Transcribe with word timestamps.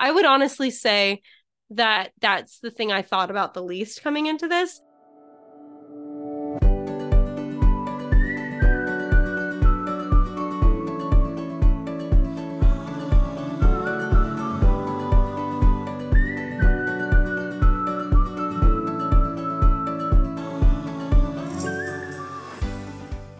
I 0.00 0.12
would 0.12 0.24
honestly 0.24 0.70
say 0.70 1.22
that 1.70 2.12
that's 2.20 2.60
the 2.60 2.70
thing 2.70 2.92
I 2.92 3.02
thought 3.02 3.30
about 3.30 3.52
the 3.52 3.62
least 3.62 4.00
coming 4.00 4.26
into 4.26 4.46
this. 4.46 4.80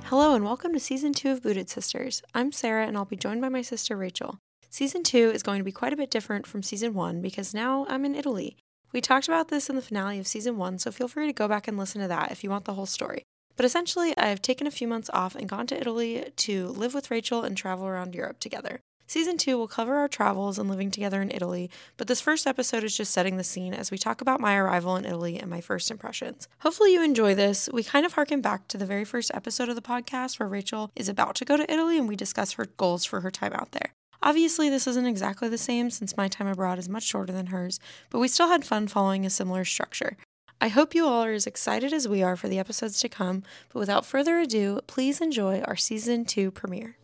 Hello, 0.06 0.34
and 0.34 0.44
welcome 0.44 0.72
to 0.72 0.80
season 0.80 1.12
two 1.12 1.30
of 1.30 1.40
Booted 1.40 1.70
Sisters. 1.70 2.20
I'm 2.34 2.50
Sarah, 2.50 2.84
and 2.84 2.96
I'll 2.96 3.04
be 3.04 3.14
joined 3.14 3.42
by 3.42 3.48
my 3.48 3.62
sister 3.62 3.96
Rachel. 3.96 4.40
Season 4.70 5.02
two 5.02 5.30
is 5.30 5.42
going 5.42 5.58
to 5.58 5.64
be 5.64 5.72
quite 5.72 5.94
a 5.94 5.96
bit 5.96 6.10
different 6.10 6.46
from 6.46 6.62
season 6.62 6.92
one 6.92 7.22
because 7.22 7.54
now 7.54 7.86
I'm 7.88 8.04
in 8.04 8.14
Italy. 8.14 8.56
We 8.92 9.00
talked 9.00 9.26
about 9.26 9.48
this 9.48 9.70
in 9.70 9.76
the 9.76 9.82
finale 9.82 10.18
of 10.18 10.26
season 10.26 10.58
one, 10.58 10.78
so 10.78 10.90
feel 10.90 11.08
free 11.08 11.26
to 11.26 11.32
go 11.32 11.48
back 11.48 11.68
and 11.68 11.78
listen 11.78 12.02
to 12.02 12.08
that 12.08 12.32
if 12.32 12.44
you 12.44 12.50
want 12.50 12.66
the 12.66 12.74
whole 12.74 12.86
story. 12.86 13.22
But 13.56 13.64
essentially, 13.64 14.16
I've 14.16 14.42
taken 14.42 14.66
a 14.66 14.70
few 14.70 14.86
months 14.86 15.10
off 15.12 15.34
and 15.34 15.48
gone 15.48 15.66
to 15.68 15.80
Italy 15.80 16.32
to 16.36 16.68
live 16.68 16.94
with 16.94 17.10
Rachel 17.10 17.42
and 17.42 17.56
travel 17.56 17.86
around 17.86 18.14
Europe 18.14 18.40
together. 18.40 18.80
Season 19.06 19.38
2 19.38 19.56
will 19.56 19.68
cover 19.68 19.96
our 19.96 20.06
travels 20.06 20.58
and 20.58 20.68
living 20.68 20.90
together 20.90 21.22
in 21.22 21.30
Italy, 21.30 21.70
but 21.96 22.06
this 22.06 22.20
first 22.20 22.46
episode 22.46 22.84
is 22.84 22.94
just 22.94 23.10
setting 23.10 23.38
the 23.38 23.44
scene 23.44 23.72
as 23.72 23.90
we 23.90 23.96
talk 23.96 24.20
about 24.20 24.38
my 24.38 24.54
arrival 24.54 24.96
in 24.96 25.06
Italy 25.06 25.40
and 25.40 25.48
my 25.48 25.62
first 25.62 25.90
impressions. 25.90 26.46
Hopefully, 26.58 26.92
you 26.92 27.02
enjoy 27.02 27.34
this. 27.34 27.70
We 27.72 27.82
kind 27.82 28.04
of 28.04 28.12
harken 28.12 28.42
back 28.42 28.68
to 28.68 28.76
the 28.76 28.84
very 28.84 29.06
first 29.06 29.30
episode 29.32 29.70
of 29.70 29.76
the 29.76 29.82
podcast 29.82 30.38
where 30.38 30.48
Rachel 30.48 30.90
is 30.94 31.08
about 31.08 31.36
to 31.36 31.46
go 31.46 31.56
to 31.56 31.72
Italy 31.72 31.96
and 31.96 32.06
we 32.06 32.16
discuss 32.16 32.52
her 32.52 32.66
goals 32.76 33.06
for 33.06 33.22
her 33.22 33.30
time 33.30 33.54
out 33.54 33.72
there. 33.72 33.94
Obviously, 34.22 34.68
this 34.68 34.86
isn't 34.86 35.06
exactly 35.06 35.48
the 35.48 35.58
same 35.58 35.90
since 35.90 36.16
my 36.16 36.28
time 36.28 36.48
abroad 36.48 36.78
is 36.78 36.88
much 36.88 37.04
shorter 37.04 37.32
than 37.32 37.46
hers, 37.46 37.78
but 38.10 38.18
we 38.18 38.28
still 38.28 38.48
had 38.48 38.64
fun 38.64 38.88
following 38.88 39.24
a 39.24 39.30
similar 39.30 39.64
structure. 39.64 40.16
I 40.60 40.68
hope 40.68 40.94
you 40.94 41.06
all 41.06 41.22
are 41.24 41.32
as 41.32 41.46
excited 41.46 41.92
as 41.92 42.08
we 42.08 42.22
are 42.22 42.34
for 42.36 42.48
the 42.48 42.58
episodes 42.58 42.98
to 43.00 43.08
come, 43.08 43.44
but 43.72 43.78
without 43.78 44.04
further 44.04 44.40
ado, 44.40 44.80
please 44.88 45.20
enjoy 45.20 45.60
our 45.60 45.76
season 45.76 46.24
2 46.24 46.50
premiere. 46.50 46.96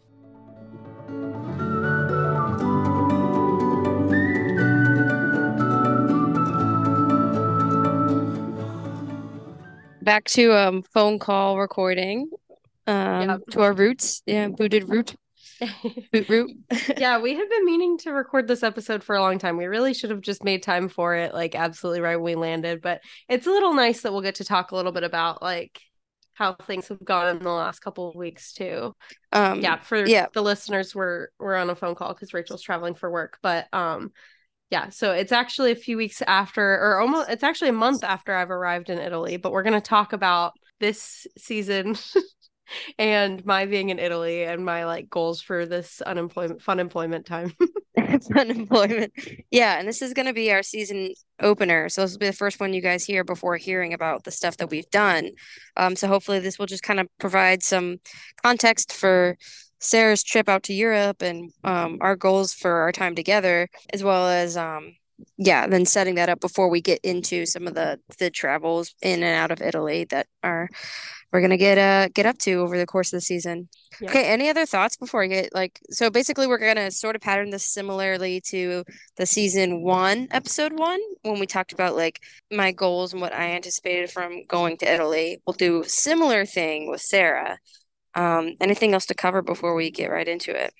back 10.03 10.25
to 10.25 10.53
um 10.53 10.83
phone 10.83 11.19
call 11.19 11.59
recording 11.59 12.29
um 12.87 13.29
Yep. 13.29 13.41
to 13.53 13.61
our 13.63 13.73
roots 13.73 14.23
yeah 14.27 14.49
booted 14.49 14.89
root 14.89 15.15
boot 16.13 16.29
root 16.29 16.51
yeah, 16.97 17.19
we 17.19 17.35
have 17.35 17.51
been 17.51 17.65
meaning 17.65 17.99
to 17.99 18.13
record 18.13 18.49
this 18.49 18.63
episode 18.63 19.03
for 19.05 19.17
a 19.17 19.21
long 19.21 19.39
time. 19.39 19.57
We 19.57 19.67
really 19.67 19.95
should 19.95 20.11
have 20.11 20.21
just 20.21 20.45
made 20.45 20.63
time 20.63 20.89
for 20.89 21.15
it, 21.15 21.35
like 21.35 21.55
absolutely 21.55 22.01
right 22.01 22.17
when 22.17 22.25
we 22.25 22.35
landed. 22.35 22.81
But 22.81 23.01
it's 23.29 23.47
a 23.47 23.51
little 23.51 23.75
nice 23.75 24.03
that 24.03 24.13
we'll 24.13 24.23
get 24.23 24.37
to 24.37 24.45
talk 24.45 24.71
a 24.71 24.77
little 24.77 24.93
bit 24.93 25.05
about 25.05 25.43
like 25.43 25.81
how 26.35 26.55
things 26.55 26.89
have 26.89 27.05
gone 27.05 27.37
in 27.37 27.43
the 27.43 27.51
last 27.51 27.81
couple 27.81 28.09
of 28.09 28.17
weeks 28.17 28.53
too. 28.53 28.95
um 29.33 29.61
Yeah, 29.61 29.81
for 29.81 30.05
yeah. 30.05 30.27
the 30.33 30.43
listeners, 30.43 30.95
we're 30.95 31.29
we're 31.39 31.57
on 31.57 31.71
a 31.71 31.77
phone 31.77 31.95
call 31.95 32.13
because 32.13 32.35
Rachel's 32.35 32.63
traveling 32.63 32.95
for 32.95 33.11
work. 33.11 33.39
But 33.43 33.67
um, 33.73 34.13
yeah, 34.71 34.89
so 34.89 35.13
it's 35.13 35.33
actually 35.33 35.71
a 35.73 35.77
few 35.77 35.97
weeks 35.97 36.23
after, 36.23 36.63
or 36.63 36.99
almost 37.01 37.31
it's 37.31 37.45
actually 37.45 37.69
a 37.69 37.75
month 37.75 38.03
after 38.03 38.35
I've 38.35 38.51
arrived 38.51 38.91
in 38.91 38.99
Italy. 38.99 39.37
But 39.37 39.53
we're 39.53 39.63
gonna 39.63 39.81
talk 39.81 40.13
about 40.13 40.55
this 40.81 41.27
season. 41.39 41.97
and 42.99 43.45
my 43.45 43.67
being 43.67 43.91
in 43.91 43.99
Italy 43.99 44.45
and 44.45 44.65
my 44.65 44.85
like 44.85 45.11
goals 45.11 45.41
for 45.41 45.67
this 45.67 46.01
unemployment 46.01 46.63
fun 46.63 46.81
employment 46.81 47.27
time. 47.27 47.53
unemployment 48.37 49.13
yeah 49.51 49.79
and 49.79 49.89
this 49.89 50.03
is 50.03 50.13
going 50.13 50.27
to 50.27 50.33
be 50.33 50.53
our 50.53 50.63
season 50.63 51.13
opener 51.41 51.89
so 51.89 52.03
this 52.03 52.13
will 52.13 52.19
be 52.19 52.27
the 52.27 52.33
first 52.33 52.61
one 52.61 52.73
you 52.73 52.81
guys 52.81 53.05
hear 53.05 53.25
before 53.25 53.57
hearing 53.57 53.93
about 53.93 54.25
the 54.25 54.31
stuff 54.31 54.57
that 54.57 54.71
we've 54.71 54.91
done 54.91 55.31
um 55.77 55.97
so 55.97 56.09
hopefully 56.09 56.39
this 56.39 56.59
will 56.59 56.67
just 56.67 56.83
kind 56.83 57.01
of 57.01 57.09
provide 57.19 57.63
some 57.63 57.99
context 58.43 58.93
for 58.93 59.37
Sarah's 59.81 60.23
trip 60.23 60.49
out 60.49 60.63
to 60.65 60.75
Europe 60.75 61.23
and 61.23 61.53
um 61.63 61.99
our 62.01 62.17
goals 62.17 62.53
for 62.53 62.73
our 62.73 62.93
time 62.93 63.15
together 63.15 63.69
as 63.93 64.03
well 64.03 64.29
as 64.29 64.57
um 64.57 64.95
yeah 65.37 65.67
then 65.67 65.87
setting 65.87 66.17
that 66.17 66.29
up 66.29 66.41
before 66.41 66.69
we 66.69 66.81
get 66.81 67.01
into 67.05 67.47
some 67.47 67.67
of 67.67 67.75
the 67.75 68.01
the 68.19 68.31
travels 68.31 68.95
in 69.03 69.23
and 69.23 69.37
out 69.37 69.51
of 69.51 69.63
Italy 69.63 70.05
that 70.05 70.27
are 70.43 70.69
we're 71.35 71.41
gonna 71.41 71.57
get 71.57 71.79
uh 71.79 72.09
get 72.15 72.27
up 72.27 72.39
to 72.39 72.53
over 72.61 72.79
the 72.79 72.87
course 72.87 73.13
of 73.13 73.17
the 73.17 73.21
season. 73.21 73.69
Okay, 74.01 74.25
any 74.25 74.49
other 74.49 74.65
thoughts 74.65 74.97
before 74.97 75.25
I 75.25 75.27
get 75.27 75.53
like 75.53 75.81
so 75.91 76.09
basically 76.09 76.47
we're 76.47 76.59
gonna 76.59 76.93
sort 76.93 77.17
of 77.17 77.23
pattern 77.23 77.51
this 77.51 77.67
similarly 77.67 78.41
to 78.51 78.85
the 79.17 79.27
season 79.27 79.83
one, 79.83 80.29
episode 80.31 80.79
one, 80.79 81.01
when 81.23 81.41
we 81.41 81.47
talked 81.47 81.73
about 81.73 81.97
like 81.97 82.21
my 82.53 82.71
goals 82.71 83.13
and 83.13 83.21
what 83.21 83.35
I 83.35 83.51
anticipated 83.51 84.13
from 84.13 84.47
going 84.47 84.77
to 84.77 84.91
Italy. 84.91 85.43
We'll 85.45 85.55
do 85.55 85.83
a 85.83 85.89
similar 85.89 86.47
thing 86.47 86.89
with 86.89 87.01
Sarah. 87.01 87.59
Um, 88.15 88.55
anything 88.61 88.95
else 88.95 89.07
to 89.07 89.15
cover 89.15 89.43
before 89.43 89.75
we 89.75 89.91
get 89.91 90.13
right 90.13 90.29
into 90.29 90.55
it? 90.57 90.73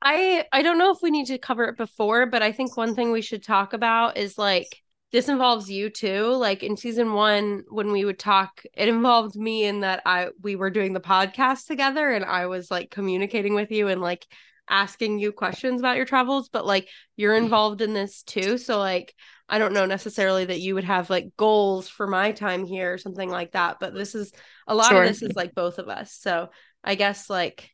I 0.00 0.46
I 0.50 0.62
don't 0.62 0.78
know 0.78 0.92
if 0.92 1.02
we 1.02 1.10
need 1.10 1.26
to 1.26 1.36
cover 1.36 1.64
it 1.64 1.76
before, 1.76 2.24
but 2.24 2.40
I 2.40 2.52
think 2.52 2.74
one 2.74 2.94
thing 2.94 3.12
we 3.12 3.20
should 3.20 3.42
talk 3.42 3.74
about 3.74 4.16
is 4.16 4.38
like 4.38 4.82
this 5.12 5.28
involves 5.28 5.70
you 5.70 5.88
too. 5.90 6.26
Like 6.34 6.62
in 6.62 6.76
season 6.76 7.12
1 7.12 7.64
when 7.68 7.92
we 7.92 8.04
would 8.04 8.18
talk, 8.18 8.62
it 8.74 8.88
involved 8.88 9.36
me 9.36 9.64
in 9.64 9.80
that 9.80 10.02
I 10.04 10.28
we 10.42 10.56
were 10.56 10.70
doing 10.70 10.92
the 10.92 11.00
podcast 11.00 11.66
together 11.66 12.10
and 12.10 12.24
I 12.24 12.46
was 12.46 12.70
like 12.70 12.90
communicating 12.90 13.54
with 13.54 13.70
you 13.70 13.88
and 13.88 14.00
like 14.00 14.26
asking 14.68 15.18
you 15.18 15.30
questions 15.30 15.80
about 15.80 15.96
your 15.96 16.06
travels, 16.06 16.48
but 16.48 16.66
like 16.66 16.88
you're 17.16 17.34
mm-hmm. 17.34 17.44
involved 17.44 17.82
in 17.82 17.94
this 17.94 18.22
too. 18.24 18.58
So 18.58 18.78
like 18.78 19.14
I 19.48 19.58
don't 19.58 19.72
know 19.72 19.86
necessarily 19.86 20.44
that 20.46 20.60
you 20.60 20.74
would 20.74 20.84
have 20.84 21.08
like 21.08 21.36
goals 21.36 21.88
for 21.88 22.08
my 22.08 22.32
time 22.32 22.66
here 22.66 22.92
or 22.92 22.98
something 22.98 23.30
like 23.30 23.52
that, 23.52 23.76
but 23.78 23.94
this 23.94 24.16
is 24.16 24.32
a 24.66 24.74
lot 24.74 24.88
Sure. 24.90 25.02
of 25.02 25.08
this 25.08 25.22
is 25.22 25.36
like 25.36 25.54
both 25.54 25.78
of 25.78 25.88
us. 25.88 26.12
So 26.12 26.50
I 26.82 26.96
guess 26.96 27.30
like 27.30 27.70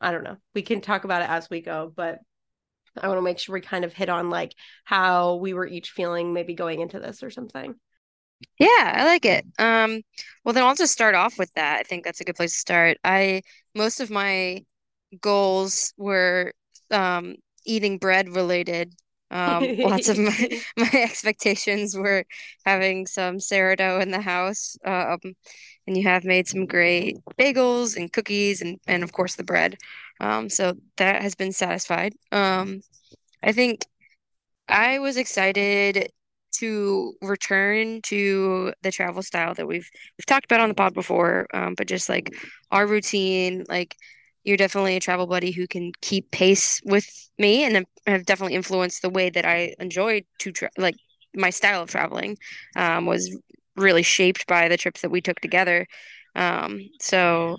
I 0.00 0.12
don't 0.12 0.24
know. 0.24 0.36
We 0.54 0.62
can 0.62 0.80
talk 0.80 1.04
about 1.04 1.22
it 1.22 1.30
as 1.30 1.50
we 1.50 1.62
go, 1.62 1.92
but 1.94 2.18
I 3.00 3.08
want 3.08 3.18
to 3.18 3.22
make 3.22 3.38
sure 3.38 3.52
we 3.54 3.60
kind 3.60 3.84
of 3.84 3.92
hit 3.92 4.08
on 4.08 4.30
like 4.30 4.54
how 4.84 5.36
we 5.36 5.54
were 5.54 5.66
each 5.66 5.90
feeling 5.90 6.32
maybe 6.32 6.54
going 6.54 6.80
into 6.80 7.00
this 7.00 7.22
or 7.22 7.30
something. 7.30 7.74
Yeah, 8.58 8.92
I 8.96 9.04
like 9.04 9.24
it. 9.24 9.46
Um, 9.58 10.02
well 10.44 10.52
then 10.52 10.64
I'll 10.64 10.74
just 10.74 10.92
start 10.92 11.14
off 11.14 11.38
with 11.38 11.52
that. 11.54 11.78
I 11.80 11.82
think 11.82 12.04
that's 12.04 12.20
a 12.20 12.24
good 12.24 12.36
place 12.36 12.52
to 12.52 12.58
start. 12.58 12.98
I 13.04 13.42
most 13.74 14.00
of 14.00 14.10
my 14.10 14.64
goals 15.20 15.94
were 15.98 16.52
um 16.90 17.36
eating 17.66 17.98
bread 17.98 18.30
related. 18.30 18.94
Um, 19.30 19.76
lots 19.78 20.08
of 20.08 20.18
my 20.18 20.60
my 20.76 20.90
expectations 20.94 21.96
were 21.96 22.24
having 22.64 23.06
some 23.06 23.40
sourdough 23.40 24.00
in 24.00 24.10
the 24.10 24.20
house. 24.20 24.76
Um, 24.84 25.18
and 25.86 25.96
you 25.96 26.02
have 26.04 26.24
made 26.24 26.48
some 26.48 26.66
great 26.66 27.16
bagels 27.38 27.96
and 27.96 28.12
cookies 28.12 28.60
and 28.62 28.78
and 28.86 29.02
of 29.02 29.12
course 29.12 29.36
the 29.36 29.44
bread. 29.44 29.76
Um, 30.20 30.48
so 30.48 30.74
that 30.96 31.22
has 31.22 31.34
been 31.34 31.52
satisfied. 31.52 32.14
Um, 32.32 32.80
I 33.42 33.52
think 33.52 33.84
I 34.68 34.98
was 34.98 35.16
excited 35.16 36.10
to 36.58 37.14
return 37.20 38.00
to 38.02 38.72
the 38.82 38.90
travel 38.90 39.22
style 39.22 39.54
that 39.54 39.66
we've 39.66 39.88
we've 40.18 40.26
talked 40.26 40.46
about 40.46 40.60
on 40.60 40.68
the 40.68 40.74
pod 40.74 40.94
before, 40.94 41.46
um, 41.52 41.74
but 41.76 41.86
just 41.86 42.08
like 42.08 42.34
our 42.70 42.86
routine, 42.86 43.64
like 43.68 43.96
you're 44.46 44.56
definitely 44.58 44.96
a 44.96 45.00
travel 45.00 45.26
buddy 45.26 45.52
who 45.52 45.66
can 45.68 45.92
keep 46.02 46.30
pace 46.30 46.80
with 46.84 47.06
me 47.38 47.64
and 47.64 47.86
have- 48.06 48.26
definitely 48.26 48.54
influenced 48.56 49.02
the 49.02 49.10
way 49.10 49.30
that 49.30 49.46
I 49.46 49.74
enjoyed 49.80 50.24
to 50.40 50.52
tra 50.52 50.70
like 50.78 50.96
my 51.34 51.50
style 51.50 51.82
of 51.82 51.90
traveling 51.90 52.38
um, 52.76 53.06
was 53.06 53.36
really 53.76 54.02
shaped 54.02 54.46
by 54.46 54.68
the 54.68 54.78
trips 54.78 55.02
that 55.02 55.10
we 55.10 55.20
took 55.20 55.40
together. 55.40 55.86
Um, 56.36 56.80
so 57.00 57.58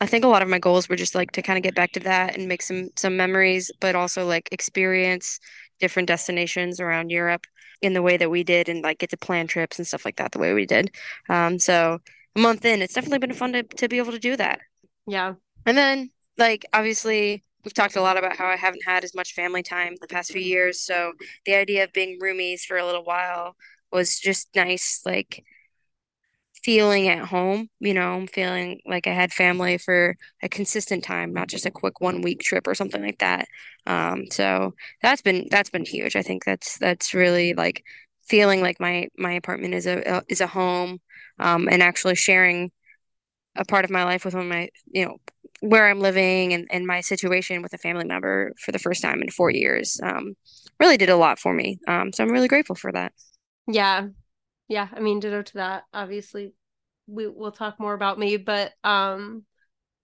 I 0.00 0.06
think 0.06 0.24
a 0.24 0.28
lot 0.28 0.42
of 0.42 0.48
my 0.48 0.58
goals 0.58 0.88
were 0.88 0.96
just 0.96 1.14
like 1.14 1.32
to 1.32 1.42
kind 1.42 1.56
of 1.56 1.62
get 1.62 1.74
back 1.74 1.92
to 1.92 2.00
that 2.00 2.36
and 2.36 2.46
make 2.48 2.62
some 2.62 2.90
some 2.96 3.16
memories, 3.16 3.70
but 3.80 3.96
also 3.96 4.26
like 4.26 4.48
experience 4.52 5.40
different 5.80 6.08
destinations 6.08 6.80
around 6.80 7.10
Europe 7.10 7.46
in 7.82 7.94
the 7.94 8.02
way 8.02 8.16
that 8.16 8.30
we 8.30 8.44
did 8.44 8.68
and 8.68 8.82
like 8.82 8.98
get 8.98 9.10
to 9.10 9.16
plan 9.16 9.46
trips 9.46 9.78
and 9.78 9.86
stuff 9.86 10.04
like 10.04 10.16
that 10.16 10.32
the 10.32 10.38
way 10.38 10.54
we 10.54 10.66
did. 10.66 10.90
Um, 11.28 11.58
so 11.58 11.98
a 12.36 12.40
month 12.40 12.64
in, 12.64 12.82
it's 12.82 12.94
definitely 12.94 13.18
been 13.18 13.34
fun 13.34 13.52
to 13.54 13.62
to 13.64 13.88
be 13.88 13.98
able 13.98 14.12
to 14.12 14.18
do 14.20 14.36
that. 14.36 14.60
Yeah. 15.06 15.34
And 15.68 15.76
then, 15.76 16.10
like, 16.38 16.64
obviously, 16.72 17.44
we've 17.62 17.74
talked 17.74 17.96
a 17.96 18.00
lot 18.00 18.16
about 18.16 18.36
how 18.36 18.46
I 18.46 18.56
haven't 18.56 18.84
had 18.86 19.04
as 19.04 19.14
much 19.14 19.34
family 19.34 19.62
time 19.62 19.96
the 20.00 20.06
past 20.08 20.32
few 20.32 20.40
years. 20.40 20.80
So 20.80 21.12
the 21.44 21.56
idea 21.56 21.84
of 21.84 21.92
being 21.92 22.18
roomies 22.18 22.62
for 22.62 22.78
a 22.78 22.86
little 22.86 23.04
while 23.04 23.54
was 23.92 24.18
just 24.18 24.48
nice, 24.56 25.02
like, 25.04 25.44
feeling 26.64 27.08
at 27.08 27.26
home, 27.26 27.68
you 27.80 27.94
know, 27.94 28.26
feeling 28.32 28.80
like 28.86 29.06
I 29.06 29.12
had 29.12 29.32
family 29.32 29.78
for 29.78 30.16
a 30.42 30.48
consistent 30.48 31.04
time, 31.04 31.32
not 31.32 31.48
just 31.48 31.66
a 31.66 31.70
quick 31.70 32.00
one 32.00 32.22
week 32.22 32.40
trip 32.40 32.66
or 32.66 32.74
something 32.74 33.02
like 33.02 33.18
that. 33.18 33.46
Um, 33.86 34.24
so 34.30 34.74
that's 35.02 35.22
been 35.22 35.46
that's 35.50 35.70
been 35.70 35.84
huge. 35.84 36.16
I 36.16 36.22
think 36.22 36.44
that's 36.44 36.78
that's 36.78 37.14
really 37.14 37.54
like 37.54 37.84
feeling 38.28 38.62
like 38.62 38.80
my 38.80 39.08
my 39.18 39.32
apartment 39.32 39.74
is 39.74 39.86
a 39.86 40.22
is 40.28 40.40
a 40.40 40.46
home, 40.46 41.00
um, 41.38 41.68
and 41.70 41.82
actually 41.82 42.16
sharing 42.16 42.72
a 43.58 43.64
part 43.64 43.84
of 43.84 43.90
my 43.90 44.04
life 44.04 44.24
with 44.24 44.34
one 44.34 44.44
of 44.44 44.48
my, 44.48 44.68
you 44.86 45.04
know, 45.04 45.16
where 45.60 45.88
I'm 45.88 46.00
living 46.00 46.52
and, 46.52 46.66
and 46.70 46.86
my 46.86 47.00
situation 47.00 47.62
with 47.62 47.72
a 47.74 47.78
family 47.78 48.04
member 48.04 48.52
for 48.58 48.72
the 48.72 48.78
first 48.78 49.02
time 49.02 49.20
in 49.20 49.30
four 49.30 49.50
years. 49.50 50.00
Um, 50.02 50.34
really 50.78 50.96
did 50.96 51.10
a 51.10 51.16
lot 51.16 51.38
for 51.38 51.52
me. 51.52 51.78
Um, 51.88 52.12
so 52.12 52.22
I'm 52.22 52.30
really 52.30 52.48
grateful 52.48 52.76
for 52.76 52.92
that. 52.92 53.12
Yeah. 53.66 54.06
Yeah. 54.68 54.88
I 54.92 55.00
mean, 55.00 55.20
ditto 55.20 55.42
to 55.42 55.54
that. 55.54 55.84
Obviously, 55.92 56.52
we 57.06 57.26
will 57.26 57.52
talk 57.52 57.80
more 57.80 57.94
about 57.94 58.18
me, 58.18 58.36
but 58.36 58.72
um 58.84 59.44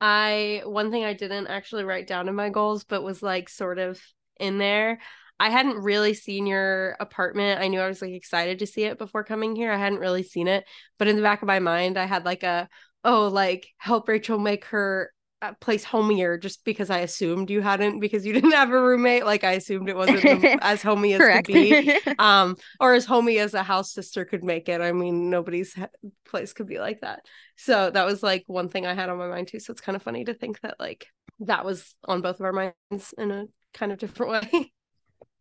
I 0.01 0.63
one 0.65 0.91
thing 0.91 1.05
I 1.05 1.13
didn't 1.13 1.47
actually 1.47 1.85
write 1.85 2.07
down 2.07 2.29
in 2.29 2.35
my 2.35 2.51
goals, 2.51 2.85
but 2.85 3.03
was 3.03 3.23
like 3.23 3.49
sort 3.49 3.79
of 3.79 4.01
in 4.41 4.59
there. 4.59 5.01
I 5.39 5.51
hadn't 5.51 5.83
really 5.83 6.15
seen 6.15 6.47
your 6.47 6.97
apartment. 7.01 7.61
I 7.61 7.69
knew 7.69 7.81
I 7.81 7.89
was 7.89 8.03
like 8.03 8.13
excited 8.13 8.59
to 8.61 8.67
see 8.67 8.85
it 8.85 8.99
before 8.99 9.25
coming 9.25 9.57
here. 9.57 9.73
I 9.73 9.79
hadn't 9.79 9.99
really 9.99 10.23
seen 10.23 10.49
it, 10.49 10.65
but 10.99 11.09
in 11.09 11.17
the 11.17 11.23
back 11.23 11.43
of 11.43 11.49
my 11.49 11.59
mind, 11.59 11.99
I 11.99 12.07
had 12.07 12.25
like 12.25 12.43
a 12.43 12.69
oh, 13.05 13.29
like 13.29 13.69
help 13.79 14.09
Rachel 14.09 14.39
make 14.39 14.65
her 14.67 15.13
uh, 15.43 15.53
place 15.61 15.85
homier 15.85 16.39
just 16.39 16.65
because 16.65 16.89
I 16.89 17.01
assumed 17.01 17.51
you 17.51 17.61
hadn't 17.61 18.01
because 18.01 18.25
you 18.25 18.33
didn't 18.33 18.53
have 18.53 18.71
a 18.71 18.81
roommate. 18.81 19.27
Like 19.27 19.45
I 19.45 19.53
assumed 19.53 19.89
it 19.89 19.97
wasn't 19.97 20.25
as 20.63 20.83
homey 20.83 21.13
as 21.15 21.21
could 21.21 21.53
be, 21.53 21.99
um, 22.19 22.57
or 22.81 22.95
as 22.95 23.05
homey 23.05 23.39
as 23.39 23.53
a 23.53 23.63
house 23.63 23.93
sister 23.93 24.25
could 24.25 24.43
make 24.43 24.69
it. 24.69 24.81
I 24.81 24.93
mean, 24.93 25.29
nobody's 25.31 25.77
place 26.25 26.53
could 26.53 26.67
be 26.67 26.79
like 26.79 27.01
that. 27.03 27.21
So 27.57 27.91
that 27.91 28.07
was 28.07 28.23
like 28.23 28.45
one 28.47 28.69
thing 28.69 28.87
I 28.87 28.95
had 28.95 29.11
on 29.11 29.19
my 29.19 29.29
mind 29.29 29.49
too. 29.49 29.61
So 29.61 29.73
it's 29.73 29.83
kind 29.83 29.97
of 29.97 30.03
funny 30.03 30.25
to 30.25 30.35
think 30.35 30.61
that 30.61 30.77
like 30.81 31.07
that 31.41 31.65
was 31.65 31.95
on 32.05 32.23
both 32.23 32.41
of 32.41 32.47
our 32.47 32.53
minds 32.53 33.15
in 33.19 33.31
a 33.31 33.45
kind 33.75 33.93
of 33.93 33.99
different 33.99 34.33
way. 34.33 34.73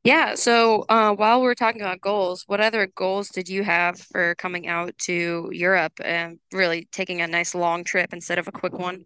Yeah. 0.04 0.36
So 0.36 0.86
uh, 0.90 1.14
while 1.16 1.42
we're 1.42 1.54
talking 1.56 1.82
about 1.82 2.02
goals, 2.02 2.44
what 2.48 2.60
other 2.60 2.88
goals 2.88 3.30
did 3.30 3.48
you 3.48 3.64
have 3.64 3.98
for 4.00 4.36
coming 4.36 4.68
out 4.68 4.98
to 5.04 5.50
Europe 5.52 5.94
and 6.04 6.40
really 6.52 6.90
taking 6.92 7.22
a 7.22 7.28
nice 7.28 7.56
long 7.56 7.86
trip 7.86 8.12
instead 8.12 8.38
of 8.38 8.48
a 8.48 8.52
quick 8.52 8.74
one? 8.74 9.06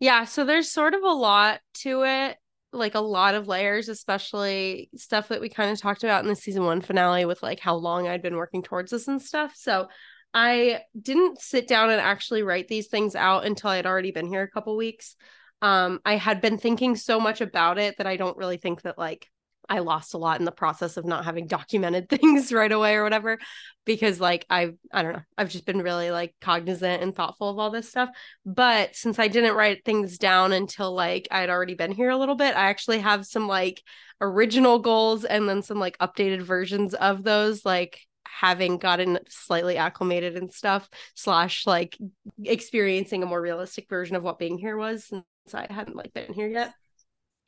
Yeah, 0.00 0.24
so 0.24 0.44
there's 0.44 0.70
sort 0.70 0.94
of 0.94 1.02
a 1.02 1.12
lot 1.12 1.60
to 1.74 2.02
it, 2.02 2.36
like 2.72 2.96
a 2.96 3.00
lot 3.00 3.36
of 3.36 3.46
layers, 3.46 3.88
especially 3.88 4.90
stuff 4.96 5.28
that 5.28 5.40
we 5.40 5.48
kind 5.48 5.70
of 5.70 5.80
talked 5.80 6.02
about 6.02 6.24
in 6.24 6.28
the 6.28 6.34
season 6.34 6.64
one 6.64 6.80
finale 6.80 7.24
with 7.24 7.42
like 7.42 7.60
how 7.60 7.76
long 7.76 8.08
I'd 8.08 8.22
been 8.22 8.36
working 8.36 8.62
towards 8.62 8.90
this 8.90 9.06
and 9.06 9.22
stuff. 9.22 9.54
So 9.56 9.88
I 10.34 10.80
didn't 11.00 11.40
sit 11.40 11.68
down 11.68 11.90
and 11.90 12.00
actually 12.00 12.42
write 12.42 12.66
these 12.66 12.88
things 12.88 13.14
out 13.14 13.44
until 13.44 13.70
I 13.70 13.76
had 13.76 13.86
already 13.86 14.10
been 14.10 14.26
here 14.26 14.42
a 14.42 14.50
couple 14.50 14.76
weeks. 14.76 15.14
Um, 15.62 16.00
I 16.04 16.16
had 16.16 16.40
been 16.40 16.58
thinking 16.58 16.96
so 16.96 17.20
much 17.20 17.40
about 17.40 17.78
it 17.78 17.98
that 17.98 18.06
I 18.08 18.16
don't 18.16 18.36
really 18.36 18.56
think 18.56 18.82
that 18.82 18.98
like 18.98 19.28
I 19.68 19.80
lost 19.80 20.14
a 20.14 20.18
lot 20.18 20.38
in 20.38 20.44
the 20.44 20.52
process 20.52 20.96
of 20.96 21.04
not 21.04 21.24
having 21.24 21.46
documented 21.46 22.08
things 22.10 22.52
right 22.52 22.70
away 22.70 22.94
or 22.94 23.04
whatever 23.04 23.38
because 23.84 24.20
like 24.20 24.46
I've 24.50 24.76
I 24.92 25.02
don't 25.02 25.12
know 25.12 25.22
I've 25.36 25.50
just 25.50 25.66
been 25.66 25.82
really 25.82 26.10
like 26.10 26.34
cognizant 26.40 27.02
and 27.02 27.14
thoughtful 27.14 27.48
of 27.48 27.58
all 27.58 27.70
this 27.70 27.88
stuff. 27.88 28.10
But 28.44 28.94
since 28.96 29.18
I 29.18 29.28
didn't 29.28 29.56
write 29.56 29.84
things 29.84 30.18
down 30.18 30.52
until 30.52 30.92
like 30.92 31.28
I'd 31.30 31.50
already 31.50 31.74
been 31.74 31.92
here 31.92 32.10
a 32.10 32.16
little 32.16 32.36
bit 32.36 32.56
I 32.56 32.68
actually 32.68 33.00
have 33.00 33.26
some 33.26 33.48
like 33.48 33.82
original 34.20 34.78
goals 34.78 35.24
and 35.24 35.48
then 35.48 35.62
some 35.62 35.78
like 35.78 35.98
updated 35.98 36.42
versions 36.42 36.94
of 36.94 37.22
those 37.24 37.64
like 37.64 38.00
having 38.26 38.78
gotten 38.78 39.18
slightly 39.28 39.76
acclimated 39.76 40.36
and 40.36 40.52
stuff 40.52 40.88
slash 41.14 41.66
like 41.66 41.96
experiencing 42.42 43.22
a 43.22 43.26
more 43.26 43.40
realistic 43.40 43.88
version 43.88 44.16
of 44.16 44.22
what 44.22 44.38
being 44.38 44.58
here 44.58 44.76
was 44.76 45.04
since 45.04 45.24
I 45.52 45.72
hadn't 45.72 45.96
like 45.96 46.12
been 46.12 46.32
here 46.32 46.48
yet. 46.48 46.74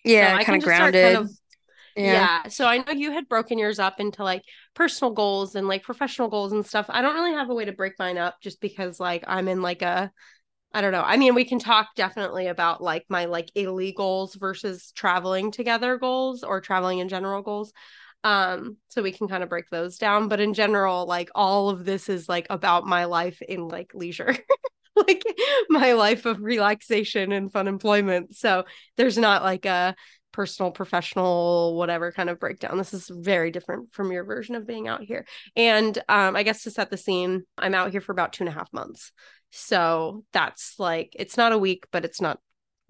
Yeah 0.05 0.39
so 0.39 0.45
kind 0.45 0.59
of 0.59 0.65
grounded. 0.65 1.15
kind 1.15 1.27
of 1.27 1.31
yeah. 1.97 2.13
yeah. 2.45 2.49
So 2.49 2.67
I 2.67 2.79
know 2.79 2.93
you 2.93 3.13
had 3.13 3.29
broken 3.29 3.59
yours 3.59 3.79
up 3.79 4.01
into 4.01 4.23
like 4.23 4.43
personal 4.75 5.13
goals 5.13 5.55
and 5.55 5.67
like 5.67 5.83
professional 5.83 6.29
goals 6.29 6.53
and 6.53 6.65
stuff. 6.65 6.87
I 6.89 7.03
don't 7.03 7.15
really 7.15 7.33
have 7.33 7.51
a 7.51 7.55
way 7.55 7.65
to 7.65 7.73
break 7.73 7.95
mine 7.99 8.19
up 8.19 8.37
just 8.43 8.61
because 8.61 9.01
like 9.01 9.25
I'm 9.27 9.49
in 9.49 9.63
like 9.63 9.83
a 9.83 10.13
I 10.73 10.83
don't 10.83 10.93
know. 10.93 11.03
I 11.03 11.17
mean, 11.17 11.35
we 11.35 11.47
can 11.47 11.59
talk 11.59 11.95
definitely 11.97 12.49
about 12.49 12.83
like 12.83 13.07
my 13.09 13.25
like 13.25 13.51
Italy 13.55 13.95
goals 13.97 14.35
versus 14.35 14.93
traveling 14.95 15.51
together 15.51 15.97
goals 15.97 16.43
or 16.43 16.61
traveling 16.61 16.99
in 16.99 17.09
general 17.09 17.41
goals. 17.41 17.73
Um, 18.25 18.77
so 18.89 19.03
we 19.03 19.13
can 19.13 19.29
kind 19.29 19.43
of 19.43 19.49
break 19.49 19.71
those 19.71 19.97
down. 19.97 20.29
But 20.29 20.41
in 20.41 20.53
general, 20.53 21.07
like 21.07 21.31
all 21.35 21.71
of 21.71 21.85
this 21.85 22.09
is 22.09 22.29
like 22.29 22.47
about 22.51 22.85
my 22.85 23.07
life 23.07 23.41
in 23.41 23.69
like 23.69 23.95
leisure. 23.95 24.37
like 24.97 25.25
my 25.69 25.93
life 25.93 26.27
of 26.27 26.41
relaxation 26.41 27.33
and 27.33 27.53
fun 27.53 27.69
employment. 27.69 28.35
So 28.35 28.65
there's 28.97 29.19
not 29.19 29.43
like 29.43 29.65
a 29.67 29.95
personal, 30.37 30.71
professional, 30.71 31.75
whatever 31.77 32.13
kind 32.13 32.29
of 32.29 32.39
breakdown. 32.39 32.77
This 32.77 32.93
is 32.93 33.09
very 33.09 33.51
different 33.51 33.95
from 33.95 34.13
your 34.13 34.23
version 34.23 34.55
of 34.55 34.67
being 34.67 34.87
out 34.87 35.03
here. 35.03 35.25
And 35.57 35.97
um, 36.11 36.37
I 36.37 36.43
guess 36.43 36.63
to 36.65 36.71
set 36.71 36.91
the 36.91 36.99
scene, 36.99 37.45
I'm 37.57 37.75
out 37.75 37.91
here 37.91 38.03
for 38.03 38.13
about 38.13 38.35
two 38.35 38.45
and 38.45 38.51
a 38.51 38.53
half 38.53 38.71
months. 38.71 39.13
So 39.51 40.25
that's 40.35 40.75
like, 40.79 41.15
it's 41.19 41.39
not 41.39 41.53
a 41.53 41.59
week, 41.59 41.87
but 41.91 42.05
it's 42.05 42.21
not 42.21 42.39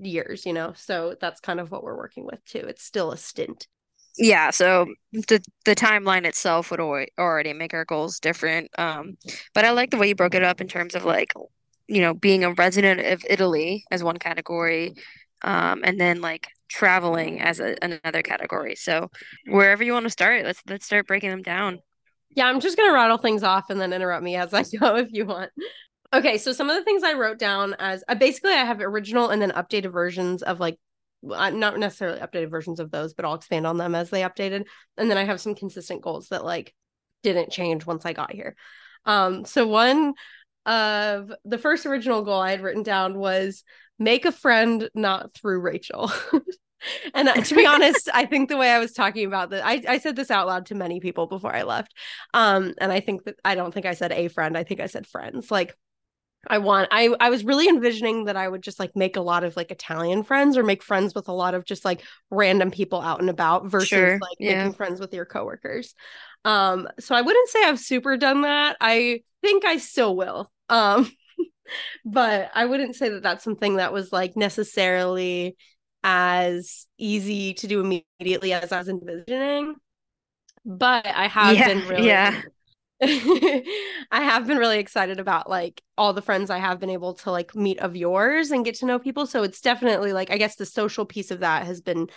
years, 0.00 0.44
you 0.44 0.52
know? 0.52 0.72
So 0.74 1.14
that's 1.20 1.40
kind 1.40 1.60
of 1.60 1.70
what 1.70 1.84
we're 1.84 1.96
working 1.96 2.26
with 2.26 2.44
too. 2.46 2.64
It's 2.66 2.82
still 2.82 3.12
a 3.12 3.16
stint. 3.16 3.68
Yeah, 4.18 4.50
so 4.50 4.86
the 5.12 5.40
the 5.66 5.76
timeline 5.76 6.24
itself 6.24 6.70
would 6.70 6.80
already 6.80 7.52
make 7.52 7.74
our 7.74 7.84
goals 7.84 8.18
different. 8.18 8.70
Um, 8.78 9.18
but 9.54 9.64
I 9.64 9.70
like 9.70 9.90
the 9.90 9.98
way 9.98 10.08
you 10.08 10.16
broke 10.16 10.34
it 10.34 10.42
up 10.42 10.60
in 10.60 10.68
terms 10.68 10.94
of 10.94 11.04
like, 11.04 11.34
you 11.86 12.00
know, 12.00 12.14
being 12.14 12.42
a 12.42 12.54
resident 12.54 13.00
of 13.00 13.22
Italy 13.28 13.84
as 13.90 14.02
one 14.02 14.16
category, 14.16 14.94
um, 15.42 15.82
and 15.84 16.00
then 16.00 16.22
like 16.22 16.48
traveling 16.68 17.40
as 17.40 17.60
a, 17.60 17.76
another 17.82 18.22
category. 18.22 18.74
So 18.74 19.10
wherever 19.46 19.82
you 19.82 19.92
want 19.92 20.04
to 20.04 20.10
start, 20.10 20.44
let's 20.44 20.60
let's 20.68 20.86
start 20.86 21.06
breaking 21.06 21.30
them 21.30 21.42
down. 21.42 21.80
Yeah, 22.30 22.46
I'm 22.46 22.60
just 22.60 22.76
gonna 22.76 22.92
rattle 22.92 23.18
things 23.18 23.42
off 23.42 23.70
and 23.70 23.80
then 23.80 23.92
interrupt 23.92 24.22
me 24.22 24.36
as 24.36 24.52
I 24.52 24.62
go 24.80 24.96
if 24.96 25.08
you 25.10 25.26
want. 25.26 25.50
Okay, 26.12 26.38
so 26.38 26.52
some 26.52 26.70
of 26.70 26.76
the 26.76 26.84
things 26.84 27.02
I 27.02 27.14
wrote 27.14 27.38
down 27.38 27.74
as 27.78 28.04
uh, 28.08 28.14
basically 28.14 28.52
I 28.52 28.64
have 28.64 28.80
original 28.80 29.30
and 29.30 29.42
then 29.42 29.50
updated 29.50 29.92
versions 29.92 30.42
of 30.42 30.60
like 30.60 30.78
uh, 31.28 31.50
not 31.50 31.78
necessarily 31.78 32.20
updated 32.20 32.50
versions 32.50 32.80
of 32.80 32.90
those, 32.90 33.14
but 33.14 33.24
I'll 33.24 33.34
expand 33.34 33.66
on 33.66 33.76
them 33.76 33.94
as 33.94 34.10
they 34.10 34.22
updated. 34.22 34.64
And 34.96 35.10
then 35.10 35.18
I 35.18 35.24
have 35.24 35.40
some 35.40 35.54
consistent 35.54 36.02
goals 36.02 36.28
that 36.28 36.44
like 36.44 36.74
didn't 37.22 37.50
change 37.50 37.86
once 37.86 38.06
I 38.06 38.12
got 38.12 38.32
here. 38.32 38.54
Um, 39.04 39.44
so 39.44 39.66
one 39.66 40.14
of 40.64 41.32
the 41.44 41.58
first 41.58 41.86
original 41.86 42.22
goal 42.22 42.40
I 42.40 42.50
had 42.50 42.62
written 42.62 42.82
down 42.82 43.18
was 43.18 43.64
make 43.98 44.24
a 44.24 44.32
friend 44.32 44.88
not 44.94 45.34
through 45.34 45.60
Rachel. 45.60 46.10
and 47.14 47.28
uh, 47.28 47.34
to 47.34 47.54
be 47.54 47.66
honest, 47.66 48.08
I 48.12 48.26
think 48.26 48.48
the 48.48 48.56
way 48.56 48.70
I 48.70 48.78
was 48.78 48.92
talking 48.92 49.26
about 49.26 49.50
that, 49.50 49.64
I, 49.64 49.82
I 49.88 49.98
said 49.98 50.16
this 50.16 50.30
out 50.30 50.46
loud 50.46 50.66
to 50.66 50.74
many 50.74 51.00
people 51.00 51.26
before 51.26 51.54
I 51.54 51.62
left. 51.62 51.94
Um, 52.34 52.74
and 52.78 52.92
I 52.92 53.00
think 53.00 53.24
that 53.24 53.36
I 53.44 53.54
don't 53.54 53.72
think 53.72 53.86
I 53.86 53.94
said 53.94 54.12
a 54.12 54.28
friend, 54.28 54.56
I 54.56 54.64
think 54.64 54.80
I 54.80 54.86
said 54.86 55.06
friends. 55.06 55.50
Like 55.50 55.76
I 56.48 56.58
want 56.58 56.88
I 56.90 57.14
I 57.20 57.30
was 57.30 57.44
really 57.44 57.68
envisioning 57.68 58.24
that 58.24 58.36
I 58.36 58.48
would 58.48 58.62
just 58.62 58.78
like 58.78 58.94
make 58.94 59.16
a 59.16 59.20
lot 59.20 59.44
of 59.44 59.56
like 59.56 59.70
Italian 59.70 60.22
friends 60.22 60.56
or 60.56 60.62
make 60.62 60.82
friends 60.82 61.14
with 61.14 61.28
a 61.28 61.32
lot 61.32 61.54
of 61.54 61.64
just 61.64 61.84
like 61.84 62.02
random 62.30 62.70
people 62.70 63.00
out 63.00 63.20
and 63.20 63.30
about 63.30 63.66
versus 63.66 63.88
sure, 63.88 64.18
like 64.20 64.36
yeah. 64.38 64.58
making 64.58 64.74
friends 64.74 65.00
with 65.00 65.12
your 65.12 65.24
coworkers. 65.24 65.94
Um 66.44 66.88
so 67.00 67.14
I 67.14 67.22
wouldn't 67.22 67.48
say 67.48 67.64
I've 67.64 67.80
super 67.80 68.16
done 68.16 68.42
that. 68.42 68.76
I 68.80 69.22
think 69.42 69.64
I 69.64 69.78
still 69.78 70.16
will. 70.16 70.50
Um 70.68 71.10
but 72.04 72.50
I 72.54 72.66
wouldn't 72.66 72.96
say 72.96 73.08
that 73.10 73.22
that's 73.22 73.44
something 73.44 73.76
that 73.76 73.92
was 73.92 74.12
like 74.12 74.36
necessarily 74.36 75.56
as 76.02 76.86
easy 76.98 77.54
to 77.54 77.66
do 77.66 77.80
immediately 77.80 78.52
as 78.52 78.72
I 78.72 78.78
was 78.78 78.88
envisioning. 78.88 79.74
But 80.64 81.06
I 81.06 81.28
have 81.28 81.56
yeah, 81.56 81.68
been 81.68 81.86
really 81.88 82.06
yeah. 82.06 82.42
I 83.02 83.62
have 84.10 84.46
been 84.46 84.56
really 84.58 84.78
excited 84.78 85.20
about 85.20 85.50
like 85.50 85.82
all 85.98 86.12
the 86.14 86.22
friends 86.22 86.48
I 86.48 86.58
have 86.58 86.80
been 86.80 86.90
able 86.90 87.14
to 87.14 87.30
like 87.30 87.54
meet 87.54 87.78
of 87.80 87.94
yours 87.94 88.50
and 88.50 88.64
get 88.64 88.76
to 88.76 88.86
know 88.86 88.98
people. 88.98 89.26
So 89.26 89.42
it's 89.42 89.60
definitely 89.60 90.12
like 90.12 90.30
I 90.30 90.38
guess 90.38 90.56
the 90.56 90.66
social 90.66 91.04
piece 91.04 91.30
of 91.30 91.40
that 91.40 91.66
has 91.66 91.80
been 91.82 92.08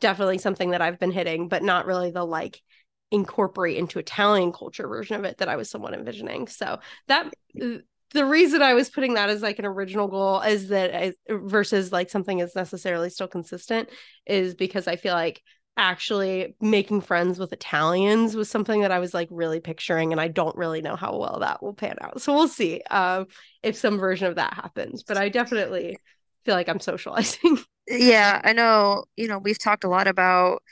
definitely 0.00 0.38
something 0.38 0.70
that 0.70 0.82
I've 0.82 0.98
been 0.98 1.10
hitting, 1.10 1.48
but 1.48 1.62
not 1.62 1.86
really 1.86 2.12
the 2.12 2.24
like 2.24 2.62
incorporate 3.10 3.78
into 3.78 3.98
Italian 3.98 4.52
culture 4.52 4.86
version 4.86 5.16
of 5.16 5.24
it 5.24 5.38
that 5.38 5.48
I 5.48 5.56
was 5.56 5.70
somewhat 5.70 5.94
envisioning. 5.94 6.46
So 6.46 6.78
that 7.08 7.32
uh, 7.60 7.78
the 8.12 8.24
reason 8.24 8.62
I 8.62 8.74
was 8.74 8.90
putting 8.90 9.14
that 9.14 9.28
as 9.28 9.42
like 9.42 9.58
an 9.58 9.66
original 9.66 10.08
goal 10.08 10.40
is 10.40 10.68
that 10.68 10.94
I, 10.94 11.12
versus 11.28 11.92
like 11.92 12.10
something 12.10 12.38
is 12.38 12.54
necessarily 12.54 13.10
still 13.10 13.28
consistent 13.28 13.90
is 14.26 14.54
because 14.54 14.88
I 14.88 14.96
feel 14.96 15.14
like 15.14 15.42
actually 15.76 16.56
making 16.60 17.00
friends 17.00 17.38
with 17.38 17.52
Italians 17.52 18.34
was 18.34 18.50
something 18.50 18.80
that 18.80 18.90
I 18.90 18.98
was 18.98 19.14
like 19.14 19.28
really 19.30 19.60
picturing 19.60 20.12
and 20.12 20.20
I 20.20 20.28
don't 20.28 20.56
really 20.56 20.82
know 20.82 20.96
how 20.96 21.16
well 21.16 21.38
that 21.40 21.62
will 21.62 21.74
pan 21.74 21.96
out. 22.00 22.20
So 22.20 22.34
we'll 22.34 22.48
see 22.48 22.82
um, 22.90 23.26
if 23.62 23.76
some 23.76 23.98
version 23.98 24.26
of 24.26 24.36
that 24.36 24.54
happens, 24.54 25.04
but 25.04 25.16
I 25.16 25.28
definitely 25.28 25.98
feel 26.44 26.54
like 26.54 26.68
I'm 26.68 26.80
socializing. 26.80 27.58
Yeah, 27.90 28.42
I 28.44 28.52
know, 28.52 29.04
you 29.16 29.28
know, 29.28 29.38
we've 29.38 29.58
talked 29.58 29.82
a 29.82 29.88
lot 29.88 30.08
about 30.08 30.62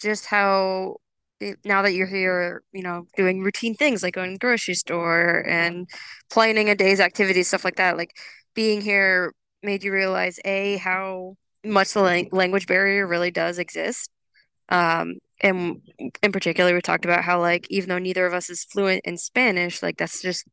just 0.00 0.24
how 0.24 0.96
now 1.64 1.82
that 1.82 1.92
you're 1.92 2.06
here, 2.06 2.62
you 2.72 2.82
know, 2.82 3.06
doing 3.16 3.40
routine 3.40 3.74
things 3.74 4.02
like 4.02 4.14
going 4.14 4.30
to 4.30 4.34
the 4.34 4.38
grocery 4.38 4.74
store 4.74 5.44
and 5.48 5.88
planning 6.30 6.68
a 6.68 6.74
day's 6.74 7.00
activities, 7.00 7.48
stuff 7.48 7.64
like 7.64 7.76
that, 7.76 7.96
like 7.96 8.16
being 8.54 8.80
here 8.80 9.34
made 9.62 9.84
you 9.84 9.92
realize 9.92 10.38
a 10.44 10.76
how 10.78 11.36
much 11.64 11.92
the 11.92 12.02
lang- 12.02 12.28
language 12.32 12.66
barrier 12.66 13.06
really 13.06 13.30
does 13.30 13.58
exist. 13.58 14.10
Um, 14.68 15.14
and 15.40 15.82
in 16.22 16.32
particular, 16.32 16.74
we 16.74 16.80
talked 16.80 17.04
about 17.04 17.24
how 17.24 17.40
like 17.40 17.66
even 17.70 17.88
though 17.88 17.98
neither 17.98 18.26
of 18.26 18.34
us 18.34 18.50
is 18.50 18.64
fluent 18.64 19.02
in 19.04 19.18
Spanish, 19.18 19.82
like 19.82 19.98
that's 19.98 20.22
just 20.22 20.46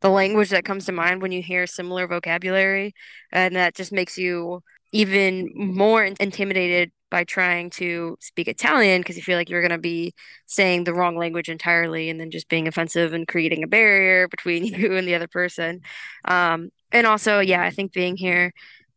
the 0.00 0.10
language 0.10 0.50
that 0.50 0.64
comes 0.64 0.84
to 0.86 0.92
mind 0.92 1.22
when 1.22 1.32
you 1.32 1.42
hear 1.42 1.66
similar 1.66 2.06
vocabulary, 2.06 2.92
and 3.30 3.56
that 3.56 3.74
just 3.74 3.92
makes 3.92 4.18
you 4.18 4.62
even 4.92 5.50
more 5.54 6.04
intimidated 6.04 6.92
by 7.10 7.24
trying 7.24 7.68
to 7.68 8.16
speak 8.20 8.48
Italian 8.48 9.00
because 9.00 9.16
you 9.16 9.22
feel 9.22 9.36
like 9.36 9.50
you're 9.50 9.60
going 9.60 9.70
to 9.70 9.78
be 9.78 10.14
saying 10.46 10.84
the 10.84 10.94
wrong 10.94 11.16
language 11.16 11.48
entirely 11.48 12.08
and 12.08 12.18
then 12.18 12.30
just 12.30 12.48
being 12.48 12.66
offensive 12.66 13.12
and 13.12 13.28
creating 13.28 13.62
a 13.62 13.66
barrier 13.66 14.28
between 14.28 14.64
you 14.64 14.96
and 14.96 15.06
the 15.06 15.14
other 15.14 15.28
person. 15.28 15.80
Um, 16.24 16.70
and 16.90 17.06
also, 17.06 17.40
yeah, 17.40 17.62
I 17.62 17.70
think 17.70 17.92
being 17.92 18.16
here, 18.16 18.52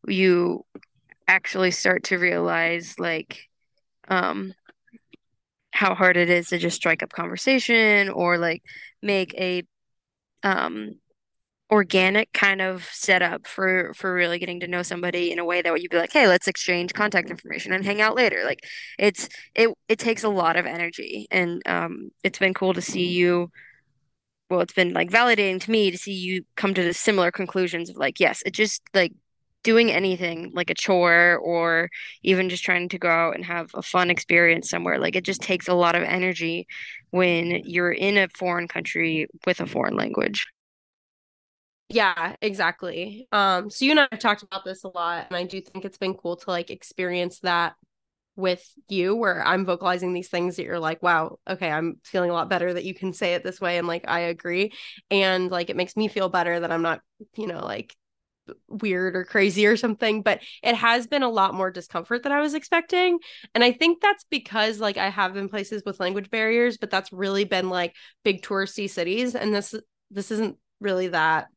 you 0.08 0.66
actually 1.28 1.72
start 1.72 2.06
to 2.06 2.18
realize 2.18 2.96
like 3.00 3.50
um, 4.08 4.54
how 5.72 5.94
hard 5.94 6.16
it 6.16 6.30
is 6.30 6.48
to 6.50 6.58
just 6.58 6.78
strike 6.78 7.04
up 7.04 7.10
conversation 7.10 8.10
or 8.10 8.38
like 8.38 8.64
make 9.02 9.34
a 9.34 9.64
um, 10.44 11.00
organic 11.72 12.32
kind 12.34 12.62
of 12.62 12.88
setup 12.92 13.48
for 13.48 13.92
for 13.96 14.14
really 14.14 14.38
getting 14.38 14.60
to 14.60 14.68
know 14.68 14.84
somebody 14.84 15.32
in 15.32 15.40
a 15.40 15.46
way 15.46 15.62
that 15.64 15.82
you'd 15.82 15.90
be 15.90 15.98
like 15.98 16.12
hey 16.14 16.28
let's 16.28 16.48
exchange 16.48 16.94
contact 16.94 17.30
information 17.32 17.74
and 17.74 17.84
hang 17.86 18.02
out 18.02 18.16
later. 18.16 18.44
Like 18.46 18.60
it's 19.00 19.30
it 19.56 19.70
it 19.90 20.00
takes 20.00 20.24
a 20.24 20.30
lot 20.30 20.58
of 20.58 20.66
energy. 20.66 21.28
And 21.32 21.62
um 21.66 22.12
it's 22.24 22.40
been 22.40 22.54
cool 22.54 22.74
to 22.74 22.82
see 22.82 23.08
you 23.08 23.50
well 24.50 24.62
it's 24.62 24.74
been 24.74 24.94
like 24.94 25.10
validating 25.10 25.60
to 25.62 25.72
me 25.72 25.92
to 25.92 25.98
see 25.98 26.14
you 26.14 26.44
come 26.56 26.74
to 26.74 26.84
the 26.84 26.94
similar 26.94 27.32
conclusions 27.32 27.90
of 27.90 27.98
like 27.98 28.20
yes 28.20 28.44
it 28.46 28.52
just 28.54 28.82
like 28.94 29.14
doing 29.64 29.92
anything 29.92 30.52
like 30.54 30.70
a 30.70 30.76
chore 30.76 31.38
or 31.44 31.90
even 32.22 32.50
just 32.50 32.64
trying 32.64 32.88
to 32.88 33.00
go 33.00 33.10
out 33.10 33.34
and 33.36 33.44
have 33.44 33.72
a 33.74 33.82
fun 33.82 34.12
experience 34.12 34.70
somewhere 34.70 35.00
like 35.00 35.16
it 35.16 35.26
just 35.26 35.42
takes 35.42 35.68
a 35.68 35.74
lot 35.74 35.96
of 35.96 36.04
energy 36.04 36.68
when 37.10 37.62
you're 37.66 37.92
in 37.92 38.18
a 38.18 38.28
foreign 38.30 38.68
country 38.68 39.28
with 39.48 39.60
a 39.60 39.66
foreign 39.66 39.96
language 39.96 40.46
yeah, 41.90 42.36
exactly. 42.42 43.28
Um, 43.32 43.70
so 43.70 43.86
you 43.86 43.92
and 43.92 44.00
I 44.00 44.08
have 44.12 44.20
talked 44.20 44.44
about 44.44 44.66
this 44.66 44.84
a 44.84 44.90
lot, 44.90 45.28
and 45.30 45.38
I 45.38 45.44
do 45.44 45.62
think 45.62 45.86
it's 45.86 45.98
been 45.98 46.16
cool 46.16 46.36
to 46.38 46.50
like 46.50 46.72
experience 46.72 47.40
that 47.42 47.76
with 48.36 48.70
you 48.90 49.16
where 49.16 49.46
I'm 49.46 49.66
vocalizing 49.66 50.14
these 50.14 50.28
things 50.30 50.56
that 50.56 50.64
you're 50.64 50.80
like, 50.80 51.02
wow, 51.02 51.40
okay, 51.50 51.72
I'm 51.72 51.98
feeling 52.04 52.30
a 52.30 52.34
lot 52.34 52.50
better 52.50 52.74
that 52.74 52.84
you 52.84 52.94
can 52.94 53.14
say 53.14 53.34
it 53.34 53.44
this 53.44 53.62
way. 53.62 53.78
And 53.78 53.88
like, 53.88 54.06
I 54.08 54.22
agree. 54.22 54.74
And 55.10 55.50
like, 55.50 55.70
it 55.70 55.78
makes 55.78 55.96
me 55.96 56.08
feel 56.08 56.28
better 56.28 56.60
that 56.60 56.72
I'm 56.72 56.82
not, 56.82 57.02
you 57.38 57.48
know, 57.48 57.64
like 57.64 57.96
weird 58.68 59.16
or 59.16 59.24
crazy 59.24 59.66
or 59.66 59.78
something. 59.78 60.22
But 60.22 60.42
it 60.62 60.76
has 60.76 61.08
been 61.08 61.24
a 61.24 61.30
lot 61.30 61.54
more 61.54 61.72
discomfort 61.72 62.24
than 62.24 62.32
I 62.34 62.42
was 62.42 62.54
expecting. 62.54 63.20
And 63.54 63.64
I 63.64 63.72
think 63.72 64.02
that's 64.02 64.26
because 64.30 64.80
like 64.80 64.98
I 64.98 65.10
have 65.10 65.34
been 65.34 65.48
places 65.48 65.84
with 65.86 66.02
language 66.02 66.30
barriers, 66.30 66.78
but 66.78 66.90
that's 66.90 67.14
really 67.14 67.46
been 67.46 67.70
like 67.70 67.96
big 68.24 68.42
touristy 68.42 68.90
cities. 68.90 69.34
And 69.36 69.56
this, 69.56 69.74
this 70.12 70.30
isn't 70.32 70.58
really 70.82 71.08
that 71.08 71.48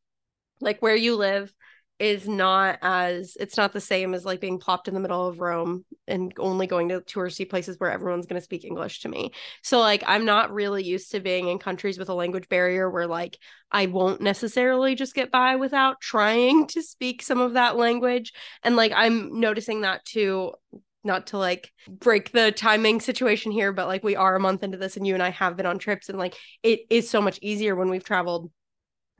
like 0.61 0.81
where 0.81 0.97
you 0.97 1.17
live 1.17 1.53
is 1.99 2.29
not 2.29 2.79
as 2.81 3.37
it's 3.41 3.57
not 3.57 3.73
the 3.73 3.81
same 3.81 4.15
as 4.15 4.25
like 4.25 4.41
being 4.41 4.59
plopped 4.59 4.87
in 4.87 4.95
the 4.95 5.01
middle 5.01 5.27
of 5.27 5.41
Rome 5.41 5.85
and 6.07 6.33
only 6.39 6.67
going 6.67 6.91
to 6.91 7.01
touristy 7.01 7.49
places 7.49 7.79
where 7.79 7.91
everyone's 7.91 8.27
going 8.27 8.41
to 8.41 8.45
speak 8.45 8.65
English 8.65 9.01
to 9.01 9.09
me. 9.09 9.33
So 9.63 9.81
like 9.81 10.05
I'm 10.07 10.25
not 10.25 10.53
really 10.53 10.85
used 10.85 11.11
to 11.11 11.21
being 11.21 11.49
in 11.49 11.59
countries 11.59 11.99
with 11.99 12.09
a 12.09 12.15
language 12.15 12.49
barrier 12.49 12.89
where 12.89 13.09
like 13.09 13.37
I 13.73 13.87
won't 13.87 14.21
necessarily 14.21 14.95
just 14.95 15.15
get 15.15 15.33
by 15.33 15.57
without 15.57 16.01
trying 16.01 16.69
to 16.69 16.83
speak 16.83 17.21
some 17.21 17.41
of 17.41 17.55
that 17.55 17.77
language 17.77 18.33
and 18.63 18.77
like 18.77 18.93
I'm 18.95 19.41
noticing 19.41 19.81
that 19.81 20.05
too 20.05 20.53
not 21.05 21.29
to 21.29 21.39
like 21.39 21.73
break 21.89 22.31
the 22.33 22.53
timing 22.53 23.01
situation 23.01 23.51
here 23.51 23.73
but 23.73 23.89
like 23.89 24.05
we 24.05 24.15
are 24.15 24.37
a 24.37 24.41
month 24.41 24.63
into 24.63 24.79
this 24.79 24.97
and 24.97 25.07
you 25.07 25.15
and 25.15 25.23
I 25.23 25.31
have 25.31 25.57
been 25.57 25.67
on 25.67 25.79
trips 25.79 26.09
and 26.09 26.19
like 26.19 26.37
it 26.63 26.81
is 26.91 27.11
so 27.11 27.21
much 27.21 27.39
easier 27.43 27.75
when 27.75 27.91
we've 27.91 28.05
traveled 28.05 28.51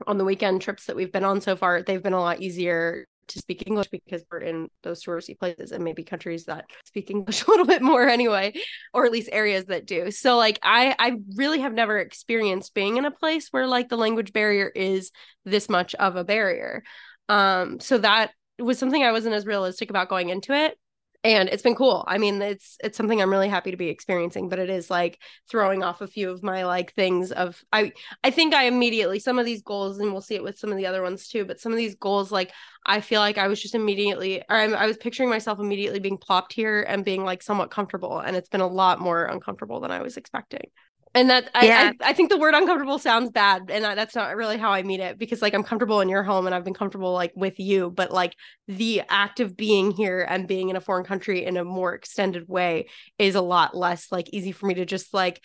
on 0.07 0.17
the 0.17 0.25
weekend 0.25 0.61
trips 0.61 0.85
that 0.85 0.95
we've 0.95 1.11
been 1.11 1.23
on 1.23 1.41
so 1.41 1.55
far, 1.55 1.81
they've 1.81 2.03
been 2.03 2.13
a 2.13 2.19
lot 2.19 2.41
easier 2.41 3.05
to 3.29 3.39
speak 3.39 3.63
English 3.67 3.87
because 3.89 4.23
we're 4.31 4.39
in 4.39 4.69
those 4.83 5.03
touristy 5.03 5.37
places 5.37 5.71
and 5.71 5.83
maybe 5.83 6.03
countries 6.03 6.45
that 6.45 6.65
speak 6.85 7.09
English 7.09 7.43
a 7.47 7.49
little 7.49 7.65
bit 7.65 7.81
more 7.81 8.07
anyway, 8.07 8.53
or 8.93 9.05
at 9.05 9.11
least 9.11 9.29
areas 9.31 9.65
that 9.65 9.85
do. 9.85 10.11
So 10.11 10.37
like 10.37 10.59
I 10.63 10.95
I 10.97 11.17
really 11.35 11.59
have 11.59 11.73
never 11.73 11.99
experienced 11.99 12.73
being 12.73 12.97
in 12.97 13.05
a 13.05 13.11
place 13.11 13.49
where 13.51 13.67
like 13.67 13.89
the 13.89 13.97
language 13.97 14.33
barrier 14.33 14.67
is 14.67 15.11
this 15.45 15.69
much 15.69 15.95
of 15.95 16.15
a 16.15 16.23
barrier. 16.23 16.83
Um 17.29 17.79
so 17.79 17.97
that 17.99 18.31
was 18.57 18.77
something 18.77 19.03
I 19.03 19.11
wasn't 19.11 19.35
as 19.35 19.45
realistic 19.45 19.89
about 19.89 20.09
going 20.09 20.29
into 20.29 20.53
it 20.53 20.77
and 21.23 21.49
it's 21.49 21.63
been 21.63 21.75
cool. 21.75 22.05
I 22.07 22.17
mean 22.17 22.41
it's 22.41 22.77
it's 22.83 22.97
something 22.97 23.21
i'm 23.21 23.31
really 23.31 23.49
happy 23.49 23.71
to 23.71 23.77
be 23.77 23.89
experiencing 23.89 24.49
but 24.49 24.59
it 24.59 24.69
is 24.69 24.89
like 24.89 25.19
throwing 25.49 25.83
off 25.83 26.01
a 26.01 26.07
few 26.07 26.29
of 26.29 26.43
my 26.43 26.65
like 26.65 26.93
things 26.93 27.31
of 27.31 27.61
i 27.73 27.91
i 28.23 28.31
think 28.31 28.53
i 28.53 28.65
immediately 28.65 29.19
some 29.19 29.39
of 29.39 29.45
these 29.45 29.61
goals 29.61 29.99
and 29.99 30.11
we'll 30.11 30.21
see 30.21 30.35
it 30.35 30.43
with 30.43 30.57
some 30.57 30.71
of 30.71 30.77
the 30.77 30.85
other 30.85 31.01
ones 31.01 31.27
too 31.27 31.45
but 31.45 31.59
some 31.59 31.71
of 31.71 31.77
these 31.77 31.95
goals 31.95 32.31
like 32.31 32.51
i 32.85 33.01
feel 33.01 33.19
like 33.19 33.37
i 33.37 33.47
was 33.47 33.61
just 33.61 33.75
immediately 33.75 34.41
or 34.49 34.55
I'm, 34.55 34.73
i 34.75 34.85
was 34.85 34.97
picturing 34.97 35.29
myself 35.29 35.59
immediately 35.59 35.99
being 35.99 36.17
plopped 36.17 36.53
here 36.53 36.83
and 36.83 37.05
being 37.05 37.23
like 37.23 37.43
somewhat 37.43 37.71
comfortable 37.71 38.19
and 38.19 38.35
it's 38.35 38.49
been 38.49 38.61
a 38.61 38.67
lot 38.67 38.99
more 38.99 39.25
uncomfortable 39.25 39.79
than 39.79 39.91
i 39.91 40.01
was 40.01 40.17
expecting 40.17 40.69
and 41.15 41.29
that 41.29 41.49
yeah. 41.61 41.91
I, 41.99 42.05
I, 42.05 42.09
I 42.09 42.13
think 42.13 42.29
the 42.29 42.37
word 42.37 42.53
uncomfortable 42.53 42.99
sounds 42.99 43.31
bad 43.31 43.69
and 43.69 43.83
that's 43.83 44.15
not 44.15 44.35
really 44.35 44.57
how 44.57 44.71
i 44.71 44.83
mean 44.83 45.01
it 45.01 45.17
because 45.17 45.41
like 45.41 45.53
i'm 45.53 45.63
comfortable 45.63 46.01
in 46.01 46.09
your 46.09 46.23
home 46.23 46.45
and 46.45 46.53
i've 46.53 46.63
been 46.63 46.73
comfortable 46.73 47.13
like 47.13 47.31
with 47.35 47.59
you 47.59 47.89
but 47.89 48.11
like 48.11 48.35
the 48.67 49.01
act 49.09 49.39
of 49.39 49.57
being 49.57 49.91
here 49.91 50.25
and 50.27 50.47
being 50.47 50.69
in 50.69 50.75
a 50.75 50.81
foreign 50.81 51.05
country 51.05 51.45
in 51.45 51.57
a 51.57 51.63
more 51.63 51.93
extended 51.93 52.47
way 52.47 52.87
is 53.17 53.35
a 53.35 53.41
lot 53.41 53.75
less 53.75 54.11
like 54.11 54.29
easy 54.33 54.51
for 54.51 54.67
me 54.67 54.75
to 54.75 54.85
just 54.85 55.13
like 55.13 55.41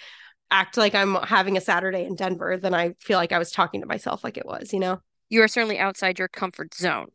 act 0.50 0.76
like 0.76 0.94
i'm 0.94 1.14
having 1.14 1.56
a 1.56 1.60
saturday 1.60 2.04
in 2.04 2.14
denver 2.14 2.56
than 2.56 2.74
i 2.74 2.94
feel 3.00 3.18
like 3.18 3.32
i 3.32 3.38
was 3.38 3.50
talking 3.50 3.80
to 3.80 3.86
myself 3.86 4.22
like 4.22 4.36
it 4.36 4.46
was 4.46 4.72
you 4.72 4.80
know 4.80 5.00
you 5.30 5.42
are 5.42 5.48
certainly 5.48 5.78
outside 5.78 6.18
your 6.18 6.28
comfort 6.28 6.74
zone 6.74 7.08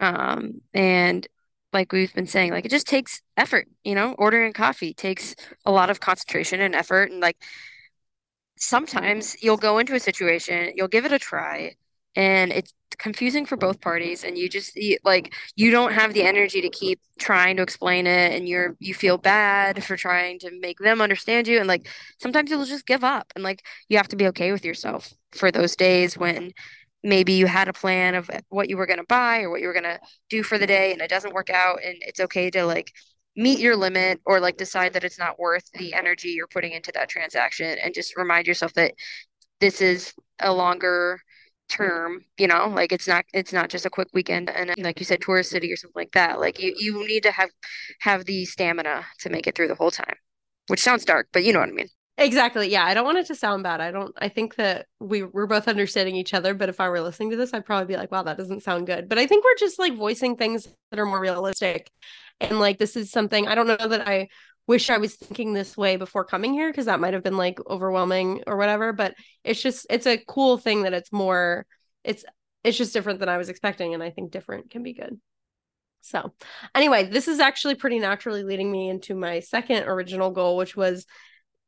um 0.00 0.60
and 0.72 1.28
like 1.76 1.92
we've 1.92 2.14
been 2.14 2.26
saying, 2.26 2.52
like 2.52 2.64
it 2.64 2.70
just 2.70 2.86
takes 2.86 3.20
effort, 3.36 3.68
you 3.84 3.94
know, 3.94 4.14
ordering 4.18 4.52
coffee 4.52 4.94
takes 4.94 5.36
a 5.66 5.70
lot 5.70 5.90
of 5.90 6.00
concentration 6.00 6.60
and 6.60 6.74
effort. 6.74 7.10
And 7.10 7.20
like 7.20 7.36
sometimes 8.58 9.36
you'll 9.42 9.58
go 9.58 9.78
into 9.78 9.94
a 9.94 10.00
situation, 10.00 10.72
you'll 10.74 10.88
give 10.88 11.04
it 11.04 11.12
a 11.12 11.18
try, 11.18 11.74
and 12.16 12.50
it's 12.52 12.72
confusing 12.98 13.44
for 13.44 13.58
both 13.58 13.82
parties 13.82 14.24
and 14.24 14.38
you 14.38 14.48
just 14.48 14.74
you, 14.74 14.96
like 15.04 15.34
you 15.54 15.70
don't 15.70 15.92
have 15.92 16.14
the 16.14 16.22
energy 16.22 16.62
to 16.62 16.70
keep 16.70 16.98
trying 17.18 17.56
to 17.56 17.62
explain 17.62 18.06
it 18.06 18.32
and 18.32 18.48
you're 18.48 18.74
you 18.78 18.94
feel 18.94 19.18
bad 19.18 19.84
for 19.84 19.98
trying 19.98 20.38
to 20.38 20.50
make 20.60 20.78
them 20.78 21.02
understand 21.02 21.46
you 21.46 21.58
and 21.58 21.68
like 21.68 21.86
sometimes 22.22 22.50
you'll 22.50 22.64
just 22.64 22.86
give 22.86 23.04
up 23.04 23.30
and 23.34 23.44
like 23.44 23.62
you 23.90 23.98
have 23.98 24.08
to 24.08 24.16
be 24.16 24.26
okay 24.28 24.50
with 24.50 24.64
yourself 24.64 25.12
for 25.32 25.50
those 25.50 25.76
days 25.76 26.16
when 26.16 26.52
maybe 27.02 27.32
you 27.34 27.46
had 27.46 27.68
a 27.68 27.72
plan 27.72 28.14
of 28.14 28.30
what 28.48 28.68
you 28.68 28.76
were 28.76 28.86
going 28.86 28.98
to 28.98 29.06
buy 29.08 29.40
or 29.40 29.50
what 29.50 29.60
you 29.60 29.66
were 29.66 29.72
going 29.72 29.84
to 29.84 30.00
do 30.28 30.42
for 30.42 30.58
the 30.58 30.66
day 30.66 30.92
and 30.92 31.00
it 31.00 31.10
doesn't 31.10 31.34
work 31.34 31.50
out 31.50 31.78
and 31.84 31.96
it's 32.00 32.20
okay 32.20 32.50
to 32.50 32.64
like 32.64 32.92
meet 33.36 33.58
your 33.58 33.76
limit 33.76 34.20
or 34.24 34.40
like 34.40 34.56
decide 34.56 34.92
that 34.94 35.04
it's 35.04 35.18
not 35.18 35.38
worth 35.38 35.70
the 35.72 35.94
energy 35.94 36.28
you're 36.28 36.46
putting 36.46 36.72
into 36.72 36.90
that 36.92 37.08
transaction 37.08 37.76
and 37.82 37.94
just 37.94 38.16
remind 38.16 38.46
yourself 38.46 38.72
that 38.74 38.94
this 39.60 39.80
is 39.80 40.14
a 40.40 40.52
longer 40.52 41.20
term 41.68 42.20
you 42.38 42.46
know 42.46 42.68
like 42.68 42.92
it's 42.92 43.08
not 43.08 43.24
it's 43.34 43.52
not 43.52 43.68
just 43.68 43.84
a 43.84 43.90
quick 43.90 44.08
weekend 44.14 44.48
and 44.48 44.72
like 44.78 45.00
you 45.00 45.04
said 45.04 45.20
tourist 45.20 45.50
city 45.50 45.72
or 45.72 45.76
something 45.76 46.00
like 46.00 46.12
that. 46.12 46.38
Like 46.38 46.60
you 46.60 46.74
you 46.78 47.06
need 47.06 47.24
to 47.24 47.32
have 47.32 47.50
have 48.00 48.24
the 48.24 48.44
stamina 48.44 49.04
to 49.20 49.30
make 49.30 49.46
it 49.46 49.54
through 49.56 49.68
the 49.68 49.74
whole 49.74 49.90
time 49.90 50.14
which 50.68 50.80
sounds 50.80 51.04
dark 51.04 51.28
but 51.32 51.44
you 51.44 51.52
know 51.52 51.60
what 51.60 51.68
i 51.68 51.72
mean 51.72 51.88
Exactly. 52.18 52.70
Yeah. 52.70 52.84
I 52.84 52.94
don't 52.94 53.04
want 53.04 53.18
it 53.18 53.26
to 53.26 53.34
sound 53.34 53.62
bad. 53.62 53.82
I 53.82 53.90
don't, 53.90 54.14
I 54.16 54.28
think 54.28 54.54
that 54.54 54.86
we, 55.00 55.22
we're 55.22 55.46
both 55.46 55.68
understanding 55.68 56.16
each 56.16 56.32
other. 56.32 56.54
But 56.54 56.70
if 56.70 56.80
I 56.80 56.88
were 56.88 57.02
listening 57.02 57.30
to 57.30 57.36
this, 57.36 57.52
I'd 57.52 57.66
probably 57.66 57.86
be 57.86 57.98
like, 57.98 58.10
wow, 58.10 58.22
that 58.22 58.38
doesn't 58.38 58.62
sound 58.62 58.86
good. 58.86 59.08
But 59.08 59.18
I 59.18 59.26
think 59.26 59.44
we're 59.44 59.58
just 59.58 59.78
like 59.78 59.96
voicing 59.96 60.36
things 60.36 60.66
that 60.90 60.98
are 60.98 61.04
more 61.04 61.20
realistic. 61.20 61.90
And 62.40 62.58
like, 62.58 62.78
this 62.78 62.96
is 62.96 63.10
something 63.10 63.46
I 63.46 63.54
don't 63.54 63.66
know 63.66 63.88
that 63.88 64.08
I 64.08 64.28
wish 64.66 64.88
I 64.88 64.96
was 64.96 65.14
thinking 65.14 65.52
this 65.52 65.76
way 65.76 65.96
before 65.96 66.24
coming 66.24 66.54
here 66.54 66.70
because 66.70 66.86
that 66.86 67.00
might 67.00 67.12
have 67.14 67.22
been 67.22 67.36
like 67.36 67.58
overwhelming 67.66 68.42
or 68.46 68.56
whatever. 68.56 68.94
But 68.94 69.14
it's 69.44 69.60
just, 69.60 69.86
it's 69.90 70.06
a 70.06 70.22
cool 70.26 70.56
thing 70.56 70.82
that 70.82 70.94
it's 70.94 71.12
more, 71.12 71.66
it's, 72.02 72.24
it's 72.64 72.78
just 72.78 72.94
different 72.94 73.20
than 73.20 73.28
I 73.28 73.36
was 73.36 73.50
expecting. 73.50 73.92
And 73.92 74.02
I 74.02 74.08
think 74.10 74.30
different 74.30 74.70
can 74.70 74.82
be 74.82 74.94
good. 74.94 75.20
So, 76.00 76.32
anyway, 76.74 77.10
this 77.10 77.28
is 77.28 77.40
actually 77.40 77.74
pretty 77.74 77.98
naturally 77.98 78.42
leading 78.42 78.70
me 78.70 78.88
into 78.88 79.14
my 79.14 79.40
second 79.40 79.84
original 79.84 80.30
goal, 80.30 80.56
which 80.56 80.76
was 80.76 81.04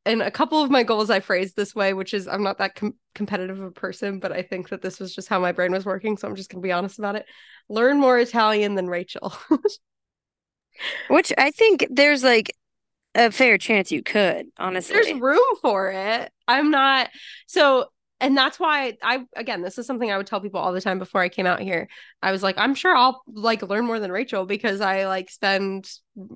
and 0.09 0.23
a 0.23 0.31
couple 0.31 0.61
of 0.61 0.71
my 0.71 0.81
goals 0.81 1.11
I 1.11 1.19
phrased 1.19 1.55
this 1.55 1.75
way, 1.75 1.93
which 1.93 2.15
is 2.15 2.27
I'm 2.27 2.41
not 2.43 2.57
that 2.57 2.75
com- 2.75 2.95
competitive 3.13 3.59
of 3.59 3.67
a 3.67 3.71
person, 3.71 4.19
but 4.19 4.31
I 4.31 4.41
think 4.41 4.69
that 4.69 4.81
this 4.81 4.99
was 4.99 5.13
just 5.13 5.27
how 5.27 5.39
my 5.39 5.51
brain 5.51 5.71
was 5.71 5.85
working. 5.85 6.17
So 6.17 6.27
I'm 6.27 6.35
just 6.35 6.49
going 6.49 6.61
to 6.61 6.67
be 6.67 6.71
honest 6.71 6.97
about 6.97 7.15
it. 7.15 7.27
Learn 7.69 7.99
more 7.99 8.17
Italian 8.17 8.73
than 8.73 8.87
Rachel. 8.87 9.33
which 11.09 11.31
I 11.37 11.51
think 11.51 11.85
there's 11.91 12.23
like 12.23 12.51
a 13.13 13.31
fair 13.31 13.59
chance 13.59 13.91
you 13.91 14.01
could, 14.01 14.47
honestly. 14.57 14.95
There's 14.95 15.19
room 15.19 15.55
for 15.61 15.91
it. 15.91 16.31
I'm 16.47 16.71
not. 16.71 17.09
So, 17.45 17.85
and 18.19 18.35
that's 18.35 18.59
why 18.59 18.97
I, 19.03 19.25
again, 19.35 19.61
this 19.61 19.77
is 19.77 19.85
something 19.85 20.11
I 20.11 20.17
would 20.17 20.27
tell 20.27 20.41
people 20.41 20.59
all 20.59 20.73
the 20.73 20.81
time 20.81 20.97
before 20.97 21.21
I 21.21 21.29
came 21.29 21.45
out 21.45 21.61
here. 21.61 21.87
I 22.23 22.31
was 22.31 22.41
like, 22.41 22.57
I'm 22.57 22.73
sure 22.73 22.95
I'll 22.95 23.21
like 23.27 23.61
learn 23.61 23.85
more 23.85 23.99
than 23.99 24.11
Rachel 24.11 24.47
because 24.47 24.81
I 24.81 25.05
like 25.05 25.29
spend, 25.29 25.87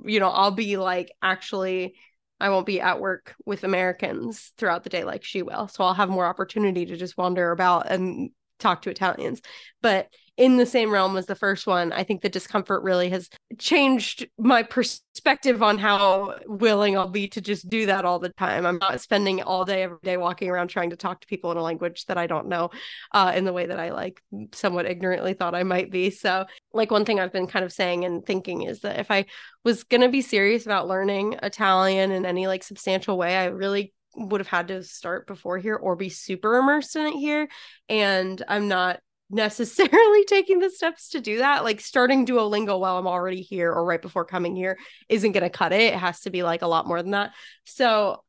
you 0.06 0.20
know, 0.20 0.30
I'll 0.30 0.52
be 0.52 0.78
like 0.78 1.12
actually 1.24 1.96
I 2.44 2.50
won't 2.50 2.66
be 2.66 2.82
at 2.82 3.00
work 3.00 3.36
with 3.46 3.64
Americans 3.64 4.52
throughout 4.58 4.84
the 4.84 4.90
day 4.90 5.06
like 5.06 5.24
she 5.24 5.44
will. 5.44 5.70
So 5.70 5.86
I'll 5.86 5.94
have 5.94 6.10
more 6.10 6.26
opportunity 6.26 6.86
to 6.88 6.98
just 6.98 7.18
wander 7.18 7.52
about 7.52 7.90
and 7.90 8.32
talk 8.60 8.82
to 8.82 8.90
Italians. 8.90 9.42
But 9.82 10.10
in 10.36 10.58
the 10.58 10.66
same 10.66 10.90
realm 10.90 11.16
as 11.16 11.28
the 11.28 11.36
first 11.36 11.68
one, 11.68 11.92
I 11.94 12.04
think 12.04 12.22
the 12.22 12.30
discomfort 12.30 12.82
really 12.82 13.10
has 13.10 13.30
changed 13.60 14.28
my 14.40 14.64
perspective 14.64 15.62
on 15.62 15.78
how 15.78 16.40
willing 16.48 16.98
I'll 16.98 17.08
be 17.08 17.28
to 17.30 17.42
just 17.42 17.70
do 17.70 17.86
that 17.86 18.04
all 18.04 18.18
the 18.18 18.30
time. 18.30 18.66
I'm 18.66 18.80
not 18.80 19.00
spending 19.00 19.44
all 19.44 19.64
day 19.64 19.84
every 19.84 20.00
day 20.02 20.18
walking 20.18 20.50
around 20.50 20.70
trying 20.70 20.90
to 20.90 20.96
talk 20.96 21.22
to 21.22 21.28
people 21.28 21.52
in 21.52 21.58
a 21.58 21.62
language 21.62 22.06
that 22.06 22.18
I 22.18 22.26
don't 22.26 22.48
know 22.48 22.72
uh, 23.12 23.34
in 23.36 23.46
the 23.46 23.54
way 23.54 23.68
that 23.68 23.80
I 23.80 23.92
like 23.92 24.24
somewhat 24.54 24.88
ignorantly 24.88 25.36
thought 25.36 25.54
I 25.54 25.64
might 25.64 25.92
be. 25.92 26.10
So, 26.10 26.46
like 26.74 26.90
one 26.90 27.06
thing 27.06 27.20
I've 27.20 27.34
been 27.34 27.48
kind 27.48 27.64
of 27.64 27.72
saying 27.72 28.04
and 28.04 28.26
thinking 28.26 28.64
is 28.64 28.80
that 28.80 29.00
if 29.00 29.12
I 29.12 29.26
was 29.64 29.84
going 29.84 30.02
to 30.02 30.10
be 30.10 30.22
serious 30.22 30.66
about 30.66 30.88
learning 30.88 31.38
Italian 31.44 32.12
in 32.12 32.26
any 32.26 32.48
like 32.48 32.64
substantial 32.64 33.20
way, 33.20 33.38
I 33.38 33.46
really 33.46 33.94
would 34.16 34.42
have 34.42 34.48
had 34.48 34.70
to 34.70 34.84
start 34.84 35.28
before 35.28 35.60
here 35.60 35.76
or 35.76 35.96
be 35.96 36.10
super 36.10 36.58
immersed 36.58 36.96
in 36.96 37.06
it 37.06 37.14
here. 37.14 37.48
And 37.88 38.42
I'm 38.48 38.68
not 38.68 39.00
necessarily 39.34 40.24
taking 40.28 40.60
the 40.60 40.70
steps 40.70 41.10
to 41.10 41.22
do 41.22 41.40
that. 41.40 41.64
Like 41.64 41.82
starting 41.82 42.26
Duolingo 42.26 42.80
while 42.80 42.98
I'm 42.98 43.08
already 43.08 43.42
here 43.42 43.72
or 43.72 43.84
right 43.84 44.02
before 44.02 44.26
coming 44.26 44.56
here 44.56 44.78
isn't 45.10 45.32
going 45.32 45.44
to 45.44 45.50
cut 45.50 45.74
it. 45.74 45.94
It 45.94 46.00
has 46.00 46.22
to 46.22 46.30
be 46.30 46.44
like 46.44 46.62
a 46.62 46.68
lot 46.68 46.88
more 46.88 47.02
than 47.02 47.12
that. 47.12 47.34
So 47.66 48.24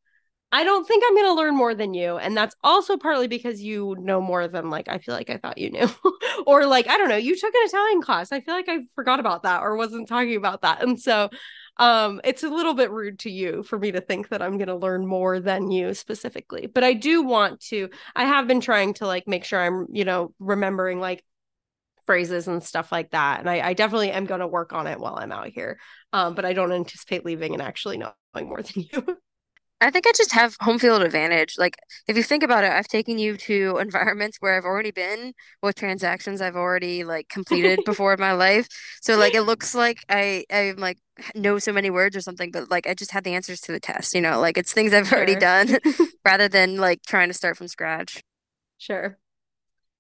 I 0.50 0.62
don't 0.62 0.87
think 0.87 1.02
I'm 1.04 1.16
going 1.16 1.26
to 1.26 1.34
learn 1.34 1.56
more 1.56 1.75
than 1.75 1.94
you. 1.94 2.16
And 2.16 2.37
that's 2.37 2.54
also 2.62 2.96
partly 2.96 3.26
because 3.26 3.61
you 3.61 3.96
know 3.99 4.20
more 4.20 4.46
than 4.46 4.70
like 4.70 4.88
I 4.88 4.99
feel 4.99 5.14
like 5.14 5.28
I 5.28 5.37
thought 5.37 5.58
you 5.58 5.70
knew. 5.70 5.88
or 6.46 6.64
like, 6.64 6.88
I 6.88 6.96
don't 6.96 7.08
know, 7.08 7.16
you 7.16 7.34
took 7.34 7.52
an 7.54 7.62
Italian 7.64 8.02
class. 8.02 8.30
I 8.30 8.40
feel 8.40 8.54
like 8.54 8.68
I 8.68 8.78
forgot 8.94 9.18
about 9.18 9.42
that 9.42 9.62
or 9.62 9.76
wasn't 9.76 10.08
talking 10.08 10.37
about 10.37 10.62
that. 10.62 10.82
And 10.82 11.00
so 11.00 11.28
um 11.78 12.21
it's 12.25 12.43
a 12.43 12.49
little 12.49 12.75
bit 12.75 12.90
rude 12.90 13.19
to 13.19 13.31
you 13.31 13.62
for 13.62 13.78
me 13.78 13.90
to 13.90 14.00
think 14.00 14.28
that 14.28 14.43
i'm 14.43 14.59
going 14.59 14.69
to 14.69 14.76
learn 14.76 15.07
more 15.07 15.40
than 15.40 15.71
you 15.71 15.93
specifically 15.95 16.66
but 16.66 16.85
i 16.85 16.93
do 16.93 17.23
want 17.23 17.61
to 17.61 17.88
i 18.14 18.25
have 18.25 18.47
been 18.47 18.61
trying 18.61 18.95
to 18.95 19.07
like 19.07 19.26
make 19.26 19.45
sure 19.45 19.61
i'm 19.61 19.87
you 19.90 20.04
know 20.04 20.33
remembering 20.38 21.00
like 21.00 21.25
phrases 22.07 22.47
and 22.49 22.62
stuff 22.62 22.93
like 22.93 23.11
that 23.11 23.40
and 23.40 23.50
i, 23.50 23.69
I 23.69 23.73
definitely 23.73 24.11
am 24.11 24.26
going 24.26 24.40
to 24.40 24.47
work 24.47 24.73
on 24.73 24.87
it 24.87 25.00
while 25.00 25.16
i'm 25.16 25.33
out 25.33 25.49
here 25.49 25.78
um 26.12 26.35
but 26.35 26.45
i 26.45 26.52
don't 26.52 26.73
anticipate 26.73 27.25
leaving 27.25 27.54
and 27.54 27.62
actually 27.62 27.99
knowing 27.99 28.49
more 28.49 28.62
than 28.62 28.85
you 28.93 29.19
I 29.81 29.90
think 29.90 30.07
I 30.07 30.12
just 30.16 30.33
have 30.33 30.57
home 30.61 30.78
field 30.78 31.02
advantage. 31.02 31.57
Like, 31.59 31.76
if 32.09 32.16
you 32.16 32.23
think 32.23 32.43
about 32.43 32.64
it, 32.64 32.73
I've 32.73 32.88
taken 32.88 33.19
you 33.19 33.37
to 33.38 33.78
environments 33.81 34.38
where 34.40 34.57
I've 34.57 34.64
already 34.64 34.90
been 34.93 35.35
with 35.62 35.76
transactions 35.76 36.40
I've 36.40 36.57
already 36.57 37.04
like 37.04 37.28
completed 37.28 37.81
before 37.85 38.14
in 38.14 38.21
my 38.21 38.33
life. 38.33 38.66
So 39.02 39.16
like, 39.19 39.35
it 39.35 39.43
looks 39.45 39.75
like 39.75 39.99
I 40.09 40.45
I'm 40.50 40.76
like 40.76 40.99
know 41.35 41.59
so 41.59 41.73
many 41.73 41.90
words 41.90 42.16
or 42.16 42.21
something, 42.21 42.50
but 42.50 42.71
like 42.71 42.87
I 42.87 42.95
just 42.95 43.11
had 43.12 43.25
the 43.25 43.35
answers 43.35 43.61
to 43.62 43.73
the 43.73 43.81
test. 43.81 44.14
You 44.14 44.21
know, 44.23 44.40
like 44.40 44.57
it's 44.59 44.73
things 44.73 44.93
I've 44.95 45.12
already 45.12 45.37
done 45.37 45.78
rather 46.25 46.49
than 46.49 46.76
like 46.76 47.02
trying 47.07 47.28
to 47.28 47.35
start 47.35 47.57
from 47.57 47.69
scratch. 47.69 48.23
Sure. 48.78 49.19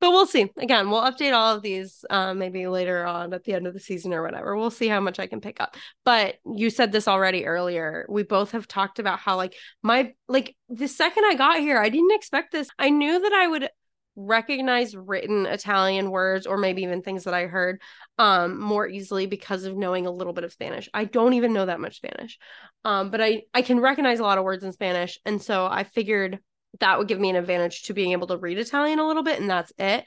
But 0.04 0.10
we'll 0.10 0.26
see. 0.26 0.50
Again, 0.58 0.90
we'll 0.90 1.00
update 1.00 1.32
all 1.32 1.56
of 1.56 1.62
these 1.62 2.04
um, 2.10 2.38
maybe 2.38 2.66
later 2.66 3.06
on 3.06 3.32
at 3.32 3.42
the 3.44 3.54
end 3.54 3.66
of 3.66 3.72
the 3.72 3.80
season 3.80 4.12
or 4.12 4.22
whatever. 4.22 4.54
We'll 4.54 4.70
see 4.70 4.86
how 4.86 5.00
much 5.00 5.18
I 5.18 5.26
can 5.26 5.40
pick 5.40 5.62
up. 5.62 5.78
But 6.04 6.34
you 6.44 6.68
said 6.68 6.92
this 6.92 7.08
already 7.08 7.46
earlier. 7.46 8.04
We 8.10 8.22
both 8.22 8.50
have 8.50 8.68
talked 8.68 8.98
about 8.98 9.18
how, 9.18 9.36
like, 9.36 9.54
my, 9.82 10.12
like, 10.28 10.56
the 10.68 10.88
second 10.88 11.24
I 11.24 11.36
got 11.36 11.60
here, 11.60 11.78
I 11.78 11.88
didn't 11.88 12.12
expect 12.12 12.52
this. 12.52 12.68
I 12.78 12.90
knew 12.90 13.18
that 13.18 13.32
I 13.32 13.48
would 13.48 13.70
recognize 14.14 14.94
written 14.94 15.46
Italian 15.46 16.10
words 16.10 16.46
or 16.46 16.58
maybe 16.58 16.82
even 16.82 17.00
things 17.00 17.24
that 17.24 17.34
I 17.34 17.46
heard 17.46 17.80
um 18.18 18.60
more 18.60 18.86
easily 18.86 19.26
because 19.26 19.64
of 19.64 19.76
knowing 19.76 20.06
a 20.06 20.10
little 20.10 20.34
bit 20.34 20.44
of 20.44 20.52
Spanish. 20.52 20.88
I 20.94 21.06
don't 21.06 21.32
even 21.32 21.52
know 21.52 21.66
that 21.66 21.80
much 21.80 21.96
Spanish. 21.96 22.38
Um 22.84 23.10
but 23.10 23.20
I 23.20 23.42
I 23.52 23.62
can 23.62 23.80
recognize 23.80 24.20
a 24.20 24.22
lot 24.22 24.38
of 24.38 24.44
words 24.44 24.62
in 24.62 24.70
Spanish 24.70 25.18
and 25.24 25.42
so 25.42 25.66
I 25.66 25.82
figured 25.82 26.38
that 26.80 26.98
would 26.98 27.08
give 27.08 27.20
me 27.20 27.30
an 27.30 27.36
advantage 27.36 27.82
to 27.84 27.94
being 27.94 28.12
able 28.12 28.26
to 28.28 28.36
read 28.36 28.58
Italian 28.58 28.98
a 28.98 29.06
little 29.06 29.22
bit, 29.22 29.40
and 29.40 29.48
that's 29.48 29.72
it. 29.78 30.04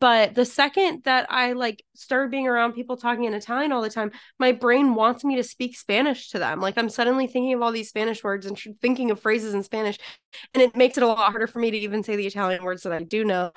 But 0.00 0.34
the 0.34 0.46
second 0.46 1.02
that 1.04 1.26
I 1.30 1.52
like 1.52 1.84
started 1.94 2.30
being 2.30 2.48
around 2.48 2.72
people 2.72 2.96
talking 2.96 3.24
in 3.24 3.34
Italian 3.34 3.70
all 3.70 3.82
the 3.82 3.90
time, 3.90 4.12
my 4.38 4.50
brain 4.52 4.94
wants 4.94 5.24
me 5.24 5.36
to 5.36 5.42
speak 5.42 5.76
Spanish 5.76 6.30
to 6.30 6.38
them. 6.38 6.58
Like 6.60 6.78
I'm 6.78 6.88
suddenly 6.88 7.26
thinking 7.26 7.52
of 7.52 7.60
all 7.60 7.70
these 7.70 7.90
Spanish 7.90 8.24
words 8.24 8.46
and 8.46 8.58
thinking 8.80 9.10
of 9.10 9.20
phrases 9.20 9.52
in 9.52 9.62
Spanish, 9.62 9.98
and 10.54 10.62
it 10.62 10.74
makes 10.74 10.96
it 10.96 11.02
a 11.02 11.06
lot 11.06 11.18
harder 11.18 11.46
for 11.46 11.58
me 11.58 11.70
to 11.70 11.76
even 11.76 12.02
say 12.02 12.16
the 12.16 12.26
Italian 12.26 12.64
words 12.64 12.82
that 12.84 12.92
I 12.92 13.02
do 13.02 13.24
know. 13.24 13.52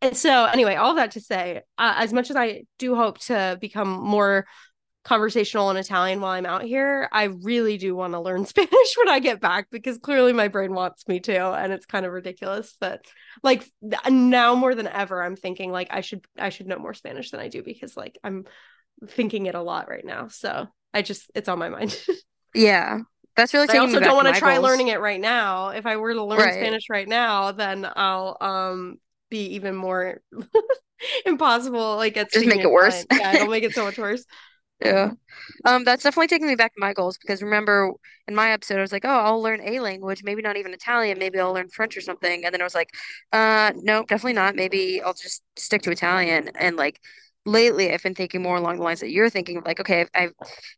And 0.00 0.16
so, 0.16 0.44
anyway, 0.44 0.76
all 0.76 0.94
that 0.94 1.10
to 1.12 1.20
say, 1.20 1.62
uh, 1.76 1.94
as 1.96 2.12
much 2.12 2.30
as 2.30 2.36
I 2.36 2.62
do 2.78 2.94
hope 2.94 3.18
to 3.22 3.58
become 3.60 3.88
more 3.88 4.46
conversational 5.08 5.70
in 5.70 5.78
Italian 5.78 6.20
while 6.20 6.32
I'm 6.32 6.44
out 6.44 6.62
here, 6.62 7.08
I 7.10 7.24
really 7.24 7.78
do 7.78 7.96
want 7.96 8.12
to 8.12 8.20
learn 8.20 8.44
Spanish 8.46 8.94
when 8.98 9.08
I 9.08 9.20
get 9.20 9.40
back 9.40 9.68
because 9.70 9.96
clearly 9.96 10.34
my 10.34 10.48
brain 10.48 10.74
wants 10.74 11.08
me 11.08 11.18
to 11.20 11.52
and 11.54 11.72
it's 11.72 11.86
kind 11.86 12.04
of 12.04 12.12
ridiculous 12.12 12.76
but 12.78 13.04
like 13.42 13.64
now 14.10 14.54
more 14.54 14.74
than 14.74 14.86
ever 14.86 15.22
I'm 15.22 15.34
thinking 15.34 15.72
like 15.72 15.88
I 15.90 16.02
should 16.02 16.26
I 16.38 16.50
should 16.50 16.66
know 16.66 16.78
more 16.78 16.92
Spanish 16.92 17.30
than 17.30 17.40
I 17.40 17.48
do 17.48 17.62
because 17.62 17.96
like 17.96 18.18
I'm 18.22 18.44
thinking 19.06 19.46
it 19.46 19.54
a 19.54 19.62
lot 19.62 19.88
right 19.88 20.04
now. 20.04 20.28
So 20.28 20.68
I 20.92 21.02
just 21.02 21.30
it's 21.34 21.48
on 21.48 21.58
my 21.58 21.70
mind. 21.70 21.98
Yeah, 22.54 23.00
that's 23.36 23.54
really 23.54 23.68
I 23.68 23.78
also 23.78 24.00
don't 24.00 24.16
want 24.16 24.28
to 24.28 24.34
try 24.34 24.54
goals. 24.54 24.64
learning 24.64 24.88
it 24.88 25.00
right 25.00 25.20
now. 25.20 25.68
If 25.68 25.86
I 25.86 25.96
were 25.96 26.14
to 26.14 26.24
learn 26.24 26.38
Right. 26.40 26.54
Spanish 26.54 26.84
right 26.90 27.08
now, 27.08 27.52
then 27.52 27.88
I'll 27.96 28.36
um 28.40 28.98
be 29.30 29.54
even 29.54 29.74
more 29.76 30.20
impossible 31.26 31.96
like 31.96 32.16
at 32.16 32.32
Just 32.32 32.46
make 32.46 32.60
it 32.60 32.70
worse. 32.70 33.04
Yeah, 33.10 33.34
it'll 33.34 33.48
make 33.48 33.64
it 33.64 33.74
so 33.74 33.84
much 33.84 33.98
worse. 33.98 34.24
Yeah. 34.80 35.12
Um, 35.64 35.84
that's 35.84 36.04
definitely 36.04 36.28
taking 36.28 36.46
me 36.48 36.54
back 36.54 36.74
to 36.74 36.80
my 36.80 36.92
goals 36.92 37.18
because 37.18 37.42
remember 37.42 37.92
in 38.28 38.34
my 38.34 38.50
episode 38.52 38.78
I 38.78 38.82
was 38.82 38.92
like, 38.92 39.04
oh, 39.04 39.08
I'll 39.08 39.42
learn 39.42 39.60
a 39.62 39.80
language, 39.80 40.22
maybe 40.24 40.42
not 40.42 40.56
even 40.56 40.72
Italian, 40.74 41.18
maybe 41.18 41.40
I'll 41.40 41.52
learn 41.52 41.68
French 41.68 41.96
or 41.96 42.00
something. 42.00 42.44
And 42.44 42.54
then 42.54 42.60
I 42.60 42.64
was 42.64 42.74
like, 42.76 42.90
uh, 43.32 43.72
no, 43.76 44.02
definitely 44.04 44.34
not. 44.34 44.54
Maybe 44.56 45.02
I'll 45.02 45.14
just 45.14 45.42
stick 45.56 45.82
to 45.82 45.90
Italian. 45.90 46.50
And 46.58 46.76
like 46.76 47.00
lately 47.46 47.92
I've 47.92 48.02
been 48.02 48.14
thinking 48.14 48.42
more 48.42 48.56
along 48.56 48.76
the 48.78 48.84
lines 48.84 49.00
that 49.00 49.10
you're 49.10 49.30
thinking 49.30 49.58
of 49.58 49.66
like, 49.66 49.80
okay, 49.80 50.06
I 50.14 50.30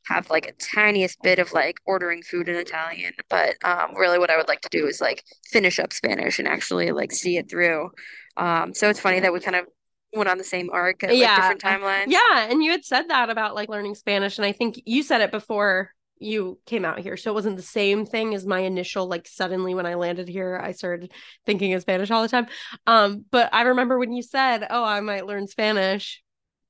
have 0.06 0.30
like 0.30 0.46
a 0.48 0.52
tiniest 0.52 1.18
bit 1.22 1.38
of 1.38 1.52
like 1.52 1.76
ordering 1.86 2.22
food 2.22 2.48
in 2.48 2.56
Italian, 2.56 3.12
but 3.28 3.56
um 3.64 3.94
really 3.96 4.18
what 4.18 4.30
I 4.30 4.36
would 4.36 4.48
like 4.48 4.60
to 4.62 4.68
do 4.70 4.86
is 4.86 5.00
like 5.00 5.24
finish 5.50 5.78
up 5.78 5.92
Spanish 5.92 6.38
and 6.38 6.48
actually 6.48 6.92
like 6.92 7.12
see 7.12 7.36
it 7.36 7.50
through. 7.50 7.90
Um, 8.36 8.72
so 8.74 8.88
it's 8.88 9.00
funny 9.00 9.20
that 9.20 9.32
we 9.32 9.40
kind 9.40 9.56
of 9.56 9.66
went 10.12 10.28
on 10.28 10.38
the 10.38 10.44
same 10.44 10.70
arc 10.72 11.04
at 11.04 11.10
like 11.10 11.18
Yeah. 11.18 11.36
different 11.36 11.62
timelines. 11.62 12.06
Yeah, 12.08 12.48
and 12.50 12.62
you 12.62 12.70
had 12.70 12.84
said 12.84 13.08
that 13.08 13.30
about 13.30 13.54
like 13.54 13.68
learning 13.68 13.94
Spanish, 13.94 14.38
and 14.38 14.44
I 14.44 14.52
think 14.52 14.80
you 14.86 15.02
said 15.02 15.20
it 15.20 15.30
before 15.30 15.90
you 16.18 16.58
came 16.66 16.84
out 16.84 16.98
here, 16.98 17.16
so 17.16 17.30
it 17.30 17.34
wasn't 17.34 17.56
the 17.56 17.62
same 17.62 18.04
thing 18.04 18.34
as 18.34 18.44
my 18.44 18.60
initial 18.60 19.06
like 19.06 19.26
suddenly 19.26 19.74
when 19.74 19.86
I 19.86 19.94
landed 19.94 20.28
here, 20.28 20.60
I 20.62 20.72
started 20.72 21.12
thinking 21.46 21.72
of 21.72 21.82
Spanish 21.82 22.10
all 22.10 22.22
the 22.22 22.28
time. 22.28 22.46
Um, 22.86 23.24
but 23.30 23.48
I 23.54 23.62
remember 23.62 23.98
when 23.98 24.12
you 24.12 24.22
said, 24.22 24.66
"Oh, 24.68 24.84
I 24.84 25.00
might 25.00 25.26
learn 25.26 25.46
Spanish." 25.46 26.22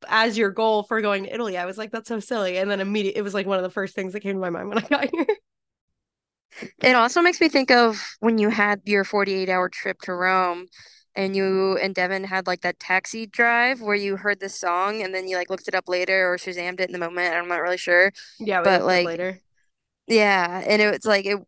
As 0.08 0.38
your 0.38 0.50
goal 0.50 0.82
for 0.84 1.00
going 1.02 1.24
to 1.24 1.34
Italy, 1.34 1.58
I 1.58 1.66
was 1.66 1.76
like, 1.76 1.90
"That's 1.90 2.08
so 2.08 2.20
silly," 2.20 2.58
and 2.58 2.70
then 2.70 2.80
immediately 2.80 3.18
it 3.18 3.22
was 3.22 3.34
like 3.34 3.46
one 3.46 3.58
of 3.58 3.64
the 3.64 3.70
first 3.70 3.94
things 3.94 4.12
that 4.14 4.20
came 4.20 4.34
to 4.34 4.40
my 4.40 4.50
mind 4.50 4.68
when 4.68 4.78
I 4.78 4.82
got 4.88 5.10
here. 5.12 5.26
It 6.82 6.94
also 6.94 7.22
makes 7.22 7.40
me 7.40 7.48
think 7.48 7.70
of 7.70 8.02
when 8.20 8.38
you 8.38 8.48
had 8.50 8.80
your 8.84 9.04
48 9.04 9.48
hour 9.48 9.68
trip 9.68 10.00
to 10.02 10.12
Rome 10.14 10.66
and 11.20 11.36
you 11.36 11.76
and 11.76 11.94
Devin 11.94 12.24
had 12.24 12.46
like 12.46 12.62
that 12.62 12.78
taxi 12.78 13.26
drive 13.26 13.80
where 13.80 13.94
you 13.94 14.16
heard 14.16 14.40
the 14.40 14.48
song 14.48 15.02
and 15.02 15.14
then 15.14 15.28
you 15.28 15.36
like 15.36 15.50
looked 15.50 15.68
it 15.68 15.74
up 15.74 15.88
later 15.88 16.32
or 16.32 16.36
Shazammed 16.38 16.80
it 16.80 16.88
in 16.88 16.92
the 16.92 16.98
moment. 16.98 17.34
I'm 17.34 17.48
not 17.48 17.60
really 17.60 17.76
sure. 17.76 18.12
Yeah, 18.38 18.62
But, 18.62 18.84
like, 18.84 19.06
later. 19.06 19.40
Yeah, 20.06 20.62
and 20.66 20.80
it 20.82 20.90
was 20.90 21.04
like 21.04 21.26
it 21.26 21.38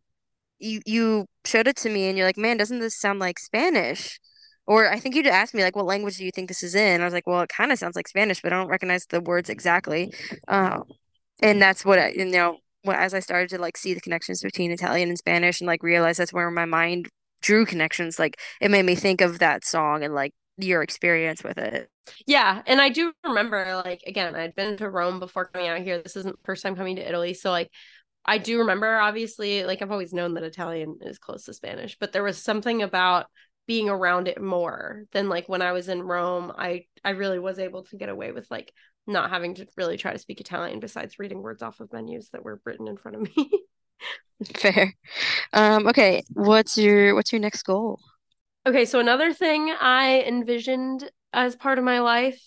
you 0.59 0.81
you 0.85 1.25
showed 1.45 1.67
it 1.67 1.75
to 1.77 1.89
me 1.89 2.07
and 2.07 2.17
you're 2.17 2.27
like, 2.27 2.37
"Man, 2.37 2.57
doesn't 2.57 2.79
this 2.79 2.97
sound 2.99 3.19
like 3.19 3.39
Spanish?" 3.39 4.19
Or 4.65 4.89
I 4.89 4.99
think 4.99 5.15
you'd 5.15 5.27
asked 5.27 5.53
me 5.53 5.63
like, 5.63 5.75
"What 5.75 5.85
language 5.85 6.17
do 6.17 6.25
you 6.25 6.31
think 6.31 6.47
this 6.47 6.63
is 6.63 6.75
in?" 6.75 7.01
I 7.01 7.05
was 7.05 7.13
like, 7.13 7.27
"Well, 7.27 7.41
it 7.41 7.49
kind 7.49 7.71
of 7.71 7.79
sounds 7.79 7.95
like 7.95 8.07
Spanish, 8.07 8.41
but 8.41 8.53
I 8.53 8.57
don't 8.57 8.69
recognize 8.69 9.05
the 9.07 9.21
words 9.21 9.49
exactly." 9.49 10.13
Um, 10.47 10.83
and 11.41 11.61
that's 11.61 11.83
what 11.83 11.99
I, 11.99 12.09
you 12.09 12.25
know, 12.25 12.57
as 12.87 13.13
I 13.13 13.19
started 13.19 13.49
to 13.49 13.57
like 13.59 13.77
see 13.77 13.93
the 13.93 14.01
connections 14.01 14.41
between 14.41 14.71
Italian 14.71 15.09
and 15.09 15.17
Spanish 15.17 15.59
and 15.61 15.67
like 15.67 15.83
realize 15.83 16.17
that's 16.17 16.33
where 16.33 16.49
my 16.51 16.65
mind 16.65 17.09
drew 17.43 17.65
connections, 17.65 18.17
like 18.17 18.39
it 18.59 18.71
made 18.71 18.85
me 18.85 18.95
think 18.95 19.21
of 19.21 19.39
that 19.39 19.63
song 19.63 20.03
and 20.03 20.15
like 20.15 20.33
your 20.57 20.81
experience 20.81 21.43
with 21.43 21.57
it. 21.57 21.89
Yeah, 22.25 22.61
and 22.65 22.81
I 22.81 22.89
do 22.89 23.13
remember 23.23 23.81
like 23.85 24.01
again, 24.07 24.35
I'd 24.35 24.55
been 24.55 24.77
to 24.77 24.89
Rome 24.89 25.19
before 25.19 25.45
coming 25.45 25.67
out 25.67 25.81
here. 25.81 26.01
This 26.01 26.15
isn't 26.17 26.39
first 26.43 26.63
time 26.63 26.75
coming 26.75 26.95
to 26.95 27.07
Italy, 27.07 27.33
so 27.33 27.51
like 27.51 27.69
I 28.25 28.37
do 28.37 28.59
remember 28.59 28.97
obviously 28.97 29.63
like 29.63 29.81
I've 29.81 29.91
always 29.91 30.13
known 30.13 30.33
that 30.33 30.43
Italian 30.43 30.97
is 31.01 31.19
close 31.19 31.43
to 31.45 31.53
Spanish, 31.53 31.97
but 31.99 32.11
there 32.11 32.23
was 32.23 32.41
something 32.41 32.81
about 32.81 33.27
being 33.67 33.89
around 33.89 34.27
it 34.27 34.41
more 34.41 35.03
than 35.11 35.29
like 35.29 35.47
when 35.47 35.61
I 35.61 35.71
was 35.71 35.89
in 35.89 36.01
Rome. 36.01 36.51
I 36.57 36.85
I 37.03 37.11
really 37.11 37.39
was 37.39 37.59
able 37.59 37.83
to 37.85 37.97
get 37.97 38.09
away 38.09 38.31
with 38.31 38.49
like 38.49 38.73
not 39.05 39.29
having 39.29 39.55
to 39.55 39.67
really 39.77 39.97
try 39.97 40.13
to 40.13 40.19
speak 40.19 40.39
Italian 40.39 40.79
besides 40.79 41.19
reading 41.19 41.41
words 41.41 41.61
off 41.61 41.79
of 41.79 41.91
menus 41.91 42.29
that 42.29 42.43
were 42.43 42.61
written 42.65 42.87
in 42.87 42.97
front 42.97 43.17
of 43.17 43.21
me. 43.23 43.49
Fair. 44.55 44.93
Um, 45.53 45.87
okay, 45.87 46.23
what's 46.33 46.77
your 46.77 47.15
what's 47.15 47.31
your 47.31 47.41
next 47.41 47.63
goal? 47.63 47.99
Okay, 48.65 48.85
so 48.85 48.99
another 48.99 49.33
thing 49.33 49.73
I 49.79 50.23
envisioned 50.25 51.09
as 51.33 51.55
part 51.55 51.77
of 51.77 51.83
my 51.83 51.99
life 51.99 52.41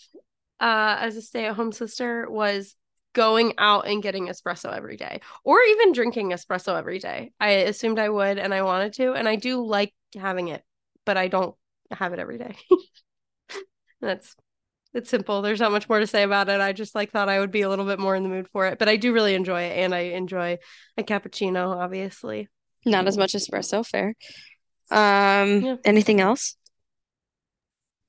uh, 0.60 0.96
as 1.00 1.16
a 1.16 1.22
stay-at-home 1.22 1.72
sister 1.72 2.26
was 2.30 2.74
going 3.12 3.54
out 3.58 3.86
and 3.86 4.02
getting 4.02 4.28
espresso 4.28 4.74
every 4.74 4.96
day, 4.96 5.20
or 5.44 5.58
even 5.60 5.92
drinking 5.92 6.30
espresso 6.30 6.78
every 6.78 6.98
day. 6.98 7.32
I 7.40 7.50
assumed 7.50 7.98
I 7.98 8.08
would, 8.08 8.38
and 8.38 8.54
I 8.54 8.62
wanted 8.62 8.94
to, 8.94 9.12
and 9.12 9.28
I 9.28 9.36
do 9.36 9.64
like 9.64 9.92
having 10.14 10.48
it, 10.48 10.62
but 11.04 11.16
I 11.16 11.28
don't 11.28 11.54
have 11.90 12.12
it 12.12 12.18
every 12.18 12.38
day. 12.38 12.56
That's 14.00 14.36
it's 14.94 15.10
simple. 15.10 15.42
There's 15.42 15.60
not 15.60 15.72
much 15.72 15.88
more 15.88 16.00
to 16.00 16.06
say 16.06 16.22
about 16.22 16.48
it. 16.48 16.60
I 16.60 16.72
just 16.72 16.94
like 16.94 17.10
thought 17.10 17.28
I 17.28 17.40
would 17.40 17.50
be 17.50 17.62
a 17.62 17.68
little 17.68 17.84
bit 17.84 17.98
more 17.98 18.16
in 18.16 18.22
the 18.22 18.28
mood 18.28 18.48
for 18.52 18.66
it, 18.66 18.78
but 18.78 18.88
I 18.88 18.96
do 18.96 19.12
really 19.12 19.34
enjoy 19.34 19.62
it 19.62 19.76
and 19.78 19.94
I 19.94 20.00
enjoy 20.00 20.58
a 20.96 21.02
cappuccino, 21.02 21.76
obviously. 21.76 22.48
Not 22.84 23.06
as 23.08 23.18
much 23.18 23.32
espresso, 23.32 23.84
fair. 23.84 24.14
Um, 24.90 25.62
Yeah. 25.62 25.76
anything 25.84 26.20
else? 26.20 26.56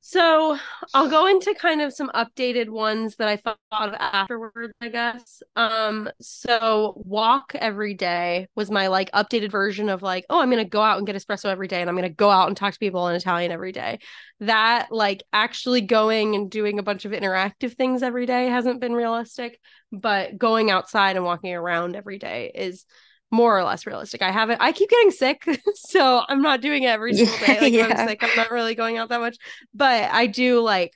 So 0.09 0.57
I'll 0.93 1.09
go 1.09 1.27
into 1.27 1.53
kind 1.53 1.81
of 1.81 1.91
some 1.91 2.09
updated 2.15 2.69
ones 2.69 3.17
that 3.17 3.27
I 3.27 3.35
thought 3.35 3.57
of 3.89 3.93
afterwards, 3.95 4.73
I 4.79 4.87
guess. 4.87 5.43
Um, 5.57 6.09
so 6.21 6.93
walk 6.95 7.53
every 7.55 7.93
day 7.93 8.47
was 8.55 8.71
my 8.71 8.87
like 8.87 9.11
updated 9.11 9.51
version 9.51 9.89
of 9.89 10.01
like, 10.01 10.23
oh, 10.29 10.39
I'm 10.39 10.49
gonna 10.49 10.63
go 10.63 10.81
out 10.81 10.97
and 10.97 11.05
get 11.05 11.17
espresso 11.17 11.49
every 11.49 11.67
day, 11.67 11.81
and 11.81 11.89
I'm 11.89 11.95
gonna 11.97 12.07
go 12.07 12.29
out 12.29 12.47
and 12.47 12.55
talk 12.55 12.71
to 12.71 12.79
people 12.79 13.09
in 13.09 13.17
Italian 13.17 13.51
every 13.51 13.73
day. 13.73 13.99
That 14.39 14.87
like 14.91 15.23
actually 15.33 15.81
going 15.81 16.35
and 16.35 16.49
doing 16.49 16.79
a 16.79 16.83
bunch 16.83 17.03
of 17.03 17.11
interactive 17.11 17.75
things 17.75 18.01
every 18.01 18.25
day 18.25 18.47
hasn't 18.47 18.79
been 18.79 18.93
realistic, 18.93 19.59
but 19.91 20.37
going 20.37 20.71
outside 20.71 21.17
and 21.17 21.25
walking 21.25 21.53
around 21.53 21.97
every 21.97 22.17
day 22.17 22.49
is 22.55 22.85
more 23.31 23.57
or 23.57 23.63
less 23.63 23.85
realistic. 23.85 24.21
I 24.21 24.31
haven't 24.31 24.61
I 24.61 24.71
keep 24.71 24.89
getting 24.89 25.11
sick, 25.11 25.45
so 25.75 26.23
I'm 26.27 26.41
not 26.41 26.61
doing 26.61 26.83
it 26.83 26.87
every 26.87 27.13
single 27.13 27.37
day. 27.45 27.59
Like 27.59 27.73
yeah. 27.73 27.87
I'm 27.87 28.07
sick, 28.07 28.23
I'm 28.23 28.35
not 28.35 28.51
really 28.51 28.75
going 28.75 28.97
out 28.97 29.09
that 29.09 29.19
much. 29.19 29.37
But 29.73 30.11
I 30.11 30.27
do 30.27 30.61
like 30.61 30.93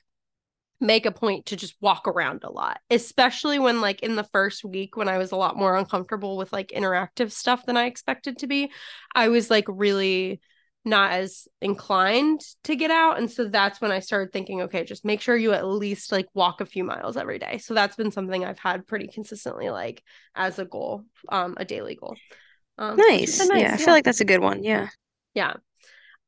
make 0.80 1.06
a 1.06 1.12
point 1.12 1.46
to 1.46 1.56
just 1.56 1.76
walk 1.80 2.08
around 2.08 2.42
a 2.42 2.50
lot, 2.50 2.80
especially 2.90 3.58
when 3.58 3.80
like 3.80 4.02
in 4.02 4.16
the 4.16 4.24
first 4.24 4.64
week 4.64 4.96
when 4.96 5.08
I 5.08 5.18
was 5.18 5.30
a 5.30 5.36
lot 5.36 5.56
more 5.56 5.76
uncomfortable 5.76 6.36
with 6.36 6.52
like 6.52 6.72
interactive 6.74 7.30
stuff 7.30 7.64
than 7.64 7.76
I 7.76 7.86
expected 7.86 8.38
to 8.38 8.46
be. 8.46 8.72
I 9.14 9.28
was 9.28 9.48
like 9.48 9.66
really 9.68 10.40
not 10.84 11.12
as 11.12 11.46
inclined 11.60 12.40
to 12.64 12.74
get 12.76 12.90
out 12.90 13.18
and 13.18 13.30
so 13.30 13.44
that's 13.48 13.80
when 13.80 13.92
I 13.92 14.00
started 14.00 14.32
thinking 14.32 14.62
okay 14.62 14.84
just 14.84 15.04
make 15.04 15.20
sure 15.20 15.36
you 15.36 15.52
at 15.52 15.66
least 15.66 16.10
like 16.12 16.26
walk 16.34 16.60
a 16.60 16.66
few 16.66 16.84
miles 16.84 17.16
every 17.16 17.38
day. 17.38 17.58
So 17.58 17.74
that's 17.74 17.96
been 17.96 18.10
something 18.10 18.44
I've 18.44 18.58
had 18.58 18.86
pretty 18.86 19.08
consistently 19.08 19.70
like 19.70 20.02
as 20.34 20.58
a 20.58 20.64
goal, 20.64 21.04
um 21.28 21.54
a 21.58 21.64
daily 21.64 21.94
goal. 21.96 22.20
Um 22.78 23.04
has 23.20 23.36
Nice. 23.36 23.48
been 23.48 23.50
Yeah, 23.52 23.74
I 23.74 23.76
feel 23.76 23.94
like 23.94 24.04
that's 24.04 24.20
a 24.20 24.24
good 24.24 24.40
one. 24.40 24.62
Yeah. 24.62 24.88
yeah. 25.34 25.54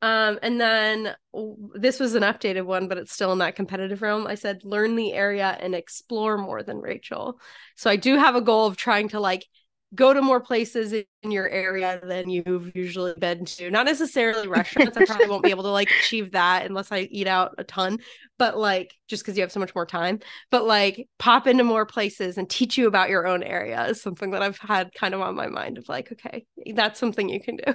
Um, 0.03 0.39
and 0.43 0.61
then 0.61 1.15
w- 1.33 1.71
this 1.75 2.01
was 2.01 2.15
an 2.15 2.23
updated 2.23 2.67
one, 2.67 2.89
but 2.89 2.99
it's 2.99 3.13
still 3.13 3.33
in 3.33 3.39
that 3.39 3.57
competitive 3.57 4.03
realm. 4.03 4.27
I 4.27 4.35
said, 4.37 4.65
learn 4.65 4.97
the 4.97 5.13
area 5.15 5.57
and 5.61 5.75
explore 5.75 6.39
more 6.39 6.63
than 6.63 6.81
Rachel. 6.81 7.41
So 7.77 7.91
I 7.91 7.97
do 7.97 8.17
have 8.19 8.37
a 8.37 8.43
goal 8.43 8.67
of 8.67 8.77
trying 8.77 9.09
to 9.11 9.21
like 9.21 9.47
go 9.95 10.13
to 10.15 10.23
more 10.23 10.41
places 10.41 10.93
in 10.93 11.31
your 11.31 11.49
area 11.49 12.01
than 12.03 12.29
you've 12.29 12.75
usually 12.75 13.15
been 13.19 13.45
to. 13.45 13.71
Not 13.71 13.87
necessarily 13.87 14.49
restaurants. 14.49 14.97
I 14.97 15.03
probably 15.03 15.29
won't 15.29 15.45
be 15.45 15.51
able 15.51 15.63
to 15.65 15.71
like 15.71 15.93
achieve 15.93 16.33
that 16.33 16.67
unless 16.67 16.93
I 16.93 17.01
eat 17.11 17.27
out 17.27 17.55
a 17.59 17.65
ton, 17.65 17.99
but 18.39 18.57
like 18.59 18.95
just 19.09 19.23
because 19.23 19.37
you 19.37 19.43
have 19.43 19.53
so 19.53 19.61
much 19.61 19.75
more 19.75 19.87
time. 19.87 20.21
But 20.51 20.65
like 20.67 21.09
pop 21.19 21.47
into 21.47 21.65
more 21.65 21.87
places 21.87 22.39
and 22.39 22.49
teach 22.49 22.77
you 22.79 22.87
about 22.87 23.11
your 23.11 23.27
own 23.27 23.43
area 23.43 23.87
is 23.87 24.03
something 24.03 24.33
that 24.33 24.43
I've 24.43 24.59
had 24.59 24.93
kind 24.95 25.15
of 25.15 25.21
on 25.21 25.35
my 25.35 25.47
mind 25.49 25.79
of 25.79 25.89
like, 25.89 26.13
okay, 26.13 26.45
that's 26.75 26.99
something 27.01 27.29
you 27.29 27.41
can 27.41 27.57
do. 27.57 27.75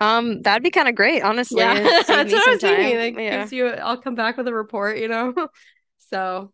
Um, 0.00 0.42
that'd 0.42 0.62
be 0.62 0.70
kind 0.70 0.88
of 0.88 0.94
great, 0.94 1.22
honestly. 1.22 1.60
Yeah, 1.60 1.74
that's 2.06 2.08
me 2.08 2.34
what 2.34 2.48
I 2.48 2.50
was 2.52 2.60
thinking. 2.60 2.96
It 3.00 3.24
Yeah. 3.24 3.38
gives 3.38 3.52
you. 3.52 3.68
I'll 3.68 3.96
come 4.00 4.14
back 4.14 4.36
with 4.36 4.48
a 4.48 4.54
report. 4.54 4.98
You 4.98 5.08
know, 5.08 5.34
so 6.10 6.52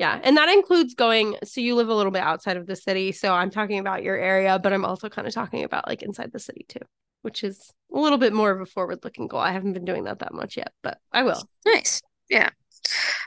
yeah, 0.00 0.18
and 0.24 0.38
that 0.38 0.48
includes 0.48 0.94
going. 0.94 1.36
So 1.44 1.60
you 1.60 1.74
live 1.74 1.90
a 1.90 1.94
little 1.94 2.10
bit 2.10 2.22
outside 2.22 2.56
of 2.56 2.66
the 2.66 2.74
city, 2.74 3.12
so 3.12 3.34
I'm 3.34 3.50
talking 3.50 3.78
about 3.78 4.02
your 4.02 4.16
area, 4.16 4.58
but 4.58 4.72
I'm 4.72 4.86
also 4.86 5.10
kind 5.10 5.28
of 5.28 5.34
talking 5.34 5.62
about 5.62 5.86
like 5.86 6.00
inside 6.00 6.32
the 6.32 6.38
city 6.38 6.64
too, 6.70 6.80
which 7.20 7.44
is 7.44 7.70
a 7.94 8.00
little 8.00 8.16
bit 8.16 8.32
more 8.32 8.50
of 8.50 8.62
a 8.62 8.64
forward-looking 8.66 9.28
goal. 9.28 9.40
I 9.40 9.52
haven't 9.52 9.74
been 9.74 9.84
doing 9.84 10.04
that 10.04 10.20
that 10.20 10.32
much 10.32 10.56
yet, 10.56 10.72
but 10.82 10.96
I 11.12 11.22
will. 11.22 11.42
Nice. 11.66 12.00
Yeah. 12.30 12.48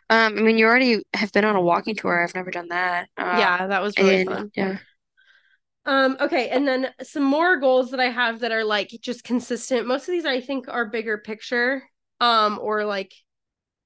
Um, 0.10 0.36
I 0.36 0.42
mean, 0.42 0.58
you 0.58 0.66
already 0.66 1.04
have 1.14 1.32
been 1.32 1.46
on 1.46 1.56
a 1.56 1.62
walking 1.62 1.96
tour. 1.96 2.24
I've 2.24 2.34
never 2.34 2.50
done 2.50 2.70
that. 2.70 3.08
Um, 3.18 3.38
yeah, 3.38 3.68
that 3.68 3.84
was 3.84 3.96
really 3.96 4.22
and 4.22 4.30
fun. 4.30 4.52
yeah. 4.56 4.78
Um, 5.86 6.18
okay, 6.22 6.50
and 6.50 6.68
then 6.68 6.90
some 7.04 7.24
more 7.24 7.58
goals 7.58 7.92
that 7.92 8.00
I 8.00 8.10
have 8.10 8.40
that 8.40 8.52
are 8.52 8.64
like 8.64 8.90
just 9.00 9.24
consistent. 9.24 9.86
Most 9.86 10.08
of 10.08 10.14
these 10.14 10.26
I 10.26 10.42
think 10.42 10.68
are 10.70 10.90
bigger 10.90 11.20
picture, 11.20 11.84
um, 12.20 12.58
or 12.60 12.84
like 12.84 13.14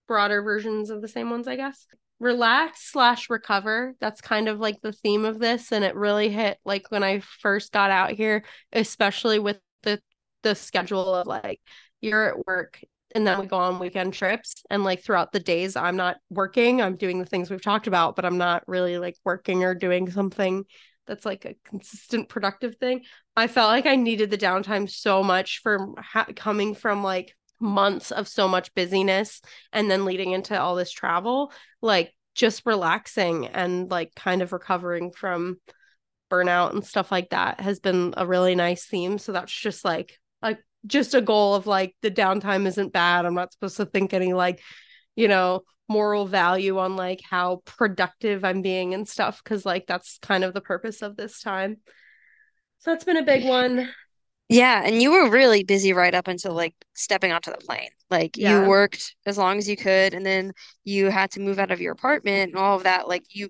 broader 0.08 0.41
versions 0.41 0.89
of 0.89 1.02
the 1.02 1.10
same 1.10 1.30
ones, 1.30 1.50
I 1.50 1.58
guess. 1.58 1.86
Relax 2.19 2.91
slash 2.91 3.30
recover. 3.30 3.93
That's 3.99 4.21
kind 4.21 4.47
of 4.47 4.60
like 4.60 4.82
the 4.82 4.91
theme 4.91 5.23
of 5.23 5.39
this, 5.39 5.71
and 5.71 5.84
it 5.84 5.95
really 5.95 6.30
hit 6.30 6.58
like 6.65 6.89
when 6.89 7.03
I 7.03 7.19
first 7.19 7.71
got 7.71 7.91
out 7.91 8.12
here, 8.12 8.43
especially 8.73 9.39
with 9.39 9.60
the 9.84 10.01
the 10.43 10.56
schedule 10.56 11.13
of 11.13 11.27
like 11.27 11.62
you're 12.01 12.30
at 12.30 12.45
work 12.45 12.80
and 13.15 13.25
then 13.25 13.39
we 13.39 13.47
go 13.47 13.58
on 13.58 13.80
weekend 13.80 14.13
trips 14.13 14.63
and 14.69 14.84
like 14.84 15.03
throughout 15.03 15.32
the 15.32 15.39
days 15.39 15.75
I'm 15.75 15.95
not 15.95 16.17
working, 16.30 16.82
I'm 16.82 16.95
doing 16.95 17.19
the 17.19 17.25
things 17.25 17.49
we've 17.49 17.62
talked 17.62 17.88
about, 17.88 18.15
but 18.15 18.25
I'm 18.25 18.38
not 18.38 18.63
really 18.67 18.97
like 18.97 19.15
working 19.23 19.63
or 19.63 19.73
doing 19.73 20.12
something 20.12 20.65
that's 21.08 21.25
like 21.25 21.45
a 21.45 21.56
consistent 21.63 22.30
productive 22.30 22.75
thing. 22.75 23.03
I 23.36 23.47
felt 23.47 23.69
like 23.69 23.86
I 23.86 23.95
needed 23.95 24.30
the 24.30 24.38
downtime 24.38 24.89
so 24.89 25.23
much 25.23 25.62
from 25.63 25.95
ha- 25.97 26.27
coming 26.36 26.75
from 26.75 27.01
like 27.01 27.36
months 27.60 28.12
of 28.12 28.28
so 28.28 28.48
much 28.48 28.74
busyness 28.74 29.41
and 29.74 29.89
then 29.89 30.06
leading 30.06 30.32
into 30.32 30.60
all 30.60 30.76
this 30.76 30.91
travel, 30.91 31.52
like 31.82 32.13
just 32.36 32.65
relaxing 32.65 33.48
and 33.48 33.89
like 33.89 34.13
kind 34.15 34.41
of 34.41 34.54
recovering 34.54 35.12
from 35.12 35.58
burnout 36.30 36.74
and 36.74 36.86
stuff 36.86 37.12
like 37.12 37.30
that 37.30 37.60
has 37.60 37.80
been 37.80 38.13
a 38.17 38.26
really 38.26 38.56
nice 38.56 38.86
theme. 38.86 39.17
So 39.17 39.32
that's 39.32 39.52
just 39.52 39.84
like 39.84 40.20
like 40.41 40.60
just 40.86 41.13
a 41.15 41.22
goal 41.22 41.56
of 41.56 41.67
like 41.67 41.96
the 42.02 42.12
downtime 42.12 42.67
isn't 42.67 42.93
bad. 42.93 43.26
I'm 43.26 43.34
not 43.34 43.54
supposed 43.54 43.78
to 43.78 43.86
think 43.86 44.13
any 44.13 44.34
like, 44.34 44.62
you 45.15 45.28
know, 45.28 45.62
moral 45.89 46.26
value 46.26 46.78
on 46.80 46.96
like 46.96 47.22
how 47.28 47.62
productive 47.65 48.43
I'm 48.43 48.62
being 48.62 48.93
and 48.93 49.08
stuff 49.08 49.41
because 49.43 49.65
like 49.65 49.88
that's 49.88 50.20
kind 50.22 50.43
of 50.43 50.54
the 50.54 50.62
purpose 50.62 51.02
of 51.02 51.15
this 51.15 51.41
time. 51.41 51.78
So 52.80 52.91
that's 52.91 53.06
been 53.06 53.17
a 53.17 53.24
big 53.24 53.46
one. 53.46 53.89
Yeah, 54.50 54.82
and 54.86 55.02
you 55.02 55.12
were 55.12 55.30
really 55.30 55.64
busy 55.64 55.92
right 55.94 56.14
up 56.16 56.28
until 56.28 56.54
like 56.54 56.74
stepping 56.96 57.32
onto 57.32 57.52
the 57.52 57.58
plane. 57.58 57.90
Like 58.10 58.38
Yeah. 58.38 58.48
you 58.48 58.62
worked 58.62 59.16
as 59.26 59.38
long 59.38 59.58
as 59.58 59.68
you 59.68 59.76
could, 59.76 60.14
and 60.14 60.26
then 60.26 60.54
you 60.86 61.08
had 61.10 61.32
to 61.32 61.42
move 61.42 61.60
out 61.60 61.72
of 61.72 61.82
your 61.82 61.92
apartment 61.94 62.52
and 62.54 62.58
all 62.58 62.78
of 62.78 62.84
that. 62.84 63.08
Like 63.10 63.24
you 63.30 63.50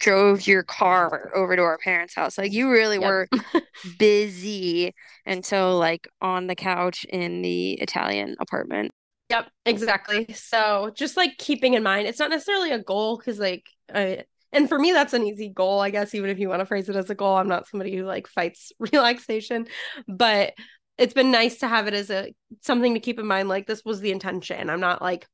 drove 0.00 0.46
your 0.46 0.62
car 0.64 1.32
over 1.34 1.56
to 1.56 1.62
our 1.62 1.78
parents' 1.78 2.14
house. 2.14 2.38
Like 2.38 2.52
you 2.52 2.70
really 2.70 2.98
Yep. 2.98 3.14
were 3.14 3.28
busy 3.98 4.94
until 5.26 5.78
like 5.78 6.08
on 6.22 6.46
the 6.48 6.56
couch 6.56 7.04
in 7.10 7.42
the 7.42 7.74
Italian 7.74 8.36
apartment. 8.40 8.92
Yep, 9.30 9.50
exactly. 9.64 10.26
So 10.34 10.90
just 10.94 11.16
like 11.16 11.38
keeping 11.38 11.74
in 11.74 11.82
mind, 11.82 12.06
it's 12.06 12.18
not 12.18 12.30
necessarily 12.30 12.70
a 12.70 12.78
goal 12.82 13.16
because 13.16 13.38
like 13.38 13.64
I 13.92 14.24
and 14.52 14.68
for 14.68 14.78
me 14.78 14.92
that's 14.92 15.12
an 15.12 15.24
easy 15.24 15.48
goal, 15.48 15.80
I 15.80 15.90
guess, 15.90 16.14
even 16.14 16.30
if 16.30 16.38
you 16.38 16.48
want 16.48 16.60
to 16.60 16.66
phrase 16.66 16.88
it 16.88 16.96
as 16.96 17.10
a 17.10 17.14
goal. 17.14 17.36
I'm 17.36 17.48
not 17.48 17.68
somebody 17.68 17.96
who 17.96 18.04
like 18.04 18.26
fights 18.26 18.72
relaxation, 18.78 19.66
but 20.08 20.54
it's 20.98 21.14
been 21.14 21.30
nice 21.30 21.58
to 21.58 21.68
have 21.68 21.86
it 21.86 21.94
as 21.94 22.10
a 22.10 22.32
something 22.60 22.94
to 22.94 23.00
keep 23.00 23.18
in 23.18 23.26
mind. 23.26 23.48
Like 23.48 23.66
this 23.66 23.84
was 23.84 24.00
the 24.00 24.12
intention. 24.12 24.70
I'm 24.70 24.80
not 24.80 25.02
like 25.02 25.26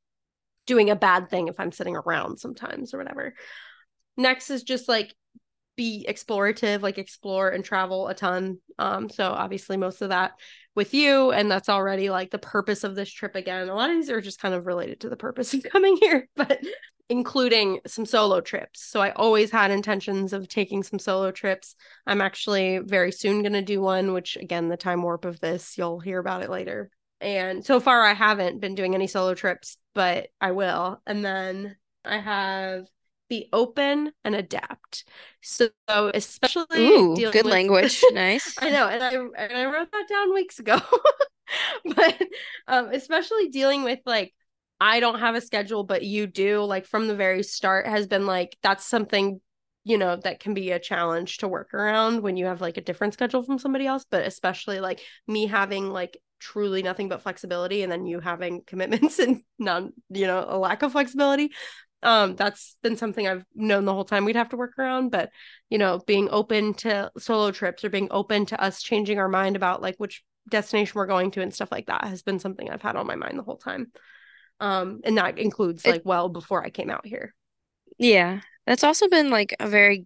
doing 0.65 0.89
a 0.89 0.95
bad 0.95 1.29
thing 1.29 1.47
if 1.47 1.59
I'm 1.59 1.71
sitting 1.71 1.95
around 1.95 2.39
sometimes 2.39 2.93
or 2.93 2.97
whatever. 2.97 3.33
Next 4.17 4.49
is 4.49 4.63
just 4.63 4.87
like 4.87 5.13
be 5.75 6.05
explorative, 6.09 6.81
like 6.81 6.97
explore 6.97 7.49
and 7.49 7.63
travel 7.63 8.07
a 8.07 8.13
ton. 8.13 8.59
Um, 8.77 9.09
so 9.09 9.31
obviously 9.31 9.77
most 9.77 10.01
of 10.01 10.09
that 10.09 10.33
with 10.75 10.93
you, 10.93 11.31
and 11.31 11.49
that's 11.49 11.69
already 11.69 12.09
like 12.09 12.29
the 12.29 12.37
purpose 12.37 12.83
of 12.83 12.95
this 12.95 13.09
trip 13.09 13.35
again. 13.35 13.69
A 13.69 13.73
lot 13.73 13.89
of 13.89 13.95
these 13.95 14.09
are 14.09 14.21
just 14.21 14.41
kind 14.41 14.53
of 14.53 14.65
related 14.65 14.99
to 15.01 15.09
the 15.09 15.15
purpose 15.15 15.53
of 15.53 15.63
coming 15.71 15.97
here, 15.97 16.27
but 16.35 16.59
including 17.09 17.79
some 17.87 18.05
solo 18.05 18.39
trips. 18.39 18.81
So 18.81 19.01
I 19.01 19.11
always 19.11 19.49
had 19.51 19.71
intentions 19.71 20.31
of 20.31 20.47
taking 20.47 20.83
some 20.83 20.99
solo 20.99 21.31
trips. 21.31 21.75
I'm 22.05 22.21
actually 22.21 22.77
very 22.79 23.11
soon 23.11 23.41
going 23.41 23.53
to 23.53 23.61
do 23.61 23.81
one, 23.81 24.13
which 24.13 24.37
again, 24.37 24.69
the 24.69 24.77
time 24.77 25.01
warp 25.01 25.25
of 25.25 25.39
this, 25.39 25.77
you'll 25.77 25.99
hear 25.99 26.19
about 26.19 26.43
it 26.43 26.49
later. 26.49 26.91
And 27.19 27.65
so 27.65 27.79
far, 27.79 28.03
I 28.03 28.13
haven't 28.13 28.61
been 28.61 28.75
doing 28.75 28.95
any 28.95 29.07
solo 29.07 29.33
trips, 29.33 29.77
but 29.93 30.29
I 30.39 30.51
will. 30.51 31.01
And 31.05 31.25
then 31.25 31.75
I 32.05 32.19
have 32.19 32.85
be 33.27 33.47
open 33.53 34.11
and 34.23 34.35
adapt. 34.35 35.05
So 35.41 35.69
especially 35.87 36.65
Ooh, 36.87 37.15
dealing 37.15 37.31
good 37.31 37.45
with- 37.45 37.53
language. 37.53 38.03
Nice. 38.13 38.55
I 38.59 38.69
know, 38.71 38.87
and 38.87 39.03
I 39.03 39.13
and 39.13 39.57
I 39.57 39.65
wrote 39.65 39.91
that 39.91 40.07
down 40.09 40.33
weeks 40.33 40.59
ago. 40.59 40.79
but 41.95 42.21
um, 42.67 42.89
especially 42.91 43.49
dealing 43.49 43.83
with 43.83 43.99
like 44.05 44.33
I 44.81 44.99
don't 44.99 45.19
have 45.19 45.35
a 45.35 45.41
schedule, 45.41 45.83
but 45.83 46.03
you 46.03 46.27
do. 46.27 46.63
Like 46.63 46.85
from 46.85 47.07
the 47.07 47.15
very 47.15 47.43
start, 47.43 47.85
has 47.85 48.07
been 48.07 48.25
like 48.25 48.57
that's 48.61 48.85
something 48.85 49.41
you 49.83 49.97
know 49.97 50.15
that 50.17 50.39
can 50.39 50.53
be 50.53 50.71
a 50.71 50.79
challenge 50.79 51.37
to 51.37 51.47
work 51.47 51.73
around 51.73 52.21
when 52.21 52.37
you 52.37 52.45
have 52.45 52.61
like 52.61 52.77
a 52.77 52.81
different 52.81 53.13
schedule 53.13 53.43
from 53.43 53.59
somebody 53.59 53.85
else. 53.85 54.05
But 54.09 54.25
especially 54.25 54.79
like 54.79 55.01
me 55.27 55.47
having 55.47 55.89
like 55.89 56.17
truly 56.39 56.81
nothing 56.81 57.09
but 57.09 57.21
flexibility, 57.21 57.83
and 57.83 57.91
then 57.91 58.05
you 58.05 58.19
having 58.19 58.61
commitments 58.67 59.19
and 59.19 59.43
none, 59.57 59.91
you 60.09 60.27
know, 60.27 60.45
a 60.47 60.57
lack 60.57 60.83
of 60.83 60.93
flexibility. 60.93 61.51
Um, 62.01 62.37
that's 62.37 62.77
been 62.81 62.95
something 62.95 63.27
I've 63.27 63.43
known 63.53 63.83
the 63.83 63.93
whole 63.93 64.05
time 64.05 64.23
we'd 64.23 64.37
have 64.37 64.49
to 64.49 64.57
work 64.57 64.79
around, 64.79 65.09
but 65.09 65.31
you 65.69 65.77
know, 65.77 65.99
being 66.07 66.29
open 66.31 66.73
to 66.75 67.11
solo 67.17 67.51
trips 67.51 67.83
or 67.83 67.89
being 67.89 68.07
open 68.11 68.45
to 68.47 68.61
us 68.61 68.81
changing 68.81 69.19
our 69.19 69.27
mind 69.27 69.57
about 69.57 69.81
like 69.81 69.95
which 69.97 70.23
destination 70.49 70.93
we're 70.95 71.05
going 71.05 71.31
to 71.31 71.41
and 71.41 71.53
stuff 71.53 71.71
like 71.71 71.87
that 71.87 72.05
has 72.05 72.21
been 72.21 72.39
something 72.39 72.69
I've 72.69 72.81
had 72.81 72.95
on 72.95 73.05
my 73.05 73.15
mind 73.15 73.37
the 73.37 73.43
whole 73.43 73.57
time. 73.57 73.91
Um, 74.59 75.01
and 75.03 75.17
that 75.17 75.37
includes 75.37 75.85
It- 75.85 75.91
like 75.91 76.01
well 76.05 76.29
before 76.29 76.63
I 76.63 76.69
came 76.69 76.89
out 76.89 77.05
here. 77.05 77.33
Yeah, 77.97 78.41
that's 78.65 78.83
also 78.83 79.07
been 79.09 79.29
like 79.29 79.55
a 79.59 79.67
very 79.67 80.05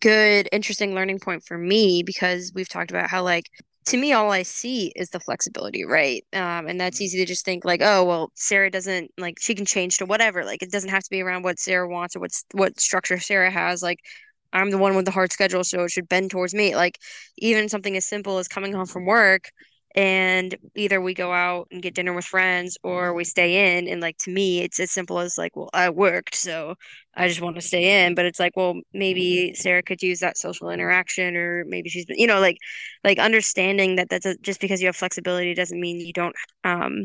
good, 0.00 0.48
interesting 0.52 0.94
learning 0.94 1.20
point 1.20 1.44
for 1.44 1.58
me 1.58 2.02
because 2.04 2.52
we've 2.54 2.68
talked 2.68 2.90
about 2.90 3.10
how 3.10 3.22
like 3.22 3.46
to 3.86 3.96
me 3.96 4.12
all 4.12 4.30
I 4.30 4.42
see 4.42 4.92
is 4.96 5.10
the 5.10 5.20
flexibility, 5.20 5.84
right? 5.84 6.24
Um, 6.34 6.68
and 6.68 6.80
that's 6.80 7.00
easy 7.00 7.18
to 7.18 7.26
just 7.26 7.44
think 7.44 7.64
like, 7.64 7.80
oh, 7.82 8.04
well, 8.04 8.30
Sarah 8.34 8.70
doesn't 8.70 9.10
like 9.18 9.38
she 9.40 9.54
can 9.54 9.66
change 9.66 9.98
to 9.98 10.06
whatever. 10.06 10.44
Like 10.44 10.62
it 10.62 10.70
doesn't 10.72 10.90
have 10.90 11.02
to 11.04 11.10
be 11.10 11.22
around 11.22 11.42
what 11.44 11.58
Sarah 11.58 11.88
wants 11.88 12.16
or 12.16 12.20
what's 12.20 12.44
what 12.52 12.78
structure 12.80 13.18
Sarah 13.18 13.50
has. 13.50 13.82
Like 13.82 14.00
I'm 14.52 14.70
the 14.70 14.78
one 14.78 14.96
with 14.96 15.04
the 15.06 15.10
hard 15.12 15.32
schedule, 15.32 15.64
so 15.64 15.84
it 15.84 15.90
should 15.90 16.08
bend 16.08 16.30
towards 16.30 16.54
me. 16.54 16.76
Like 16.76 16.98
even 17.38 17.68
something 17.68 17.96
as 17.96 18.06
simple 18.06 18.38
as 18.38 18.48
coming 18.48 18.72
home 18.72 18.86
from 18.86 19.06
work 19.06 19.50
and 19.96 20.56
either 20.76 21.00
we 21.00 21.14
go 21.14 21.32
out 21.32 21.66
and 21.72 21.82
get 21.82 21.94
dinner 21.94 22.12
with 22.12 22.24
friends 22.24 22.78
or 22.84 23.12
we 23.14 23.24
stay 23.24 23.76
in 23.76 23.88
and 23.88 24.00
like 24.00 24.16
to 24.18 24.30
me 24.30 24.60
it's 24.60 24.78
as 24.80 24.90
simple 24.90 25.18
as 25.18 25.36
like 25.36 25.56
well 25.56 25.70
I 25.74 25.90
worked 25.90 26.34
so 26.36 26.76
I 27.14 27.28
just 27.28 27.40
want 27.40 27.56
to 27.56 27.62
stay 27.62 28.04
in 28.06 28.14
but 28.14 28.24
it's 28.26 28.38
like 28.40 28.56
well 28.56 28.74
maybe 28.92 29.54
Sarah 29.54 29.82
could 29.82 30.02
use 30.02 30.20
that 30.20 30.38
social 30.38 30.70
interaction 30.70 31.36
or 31.36 31.64
maybe 31.66 31.88
she's 31.90 32.06
been 32.06 32.18
you 32.18 32.26
know 32.28 32.40
like 32.40 32.58
like 33.04 33.18
understanding 33.18 33.96
that 33.96 34.08
that's 34.10 34.26
a, 34.26 34.36
just 34.38 34.60
because 34.60 34.80
you 34.80 34.86
have 34.86 34.96
flexibility 34.96 35.54
doesn't 35.54 35.80
mean 35.80 36.00
you 36.00 36.12
don't 36.12 36.36
um 36.64 37.04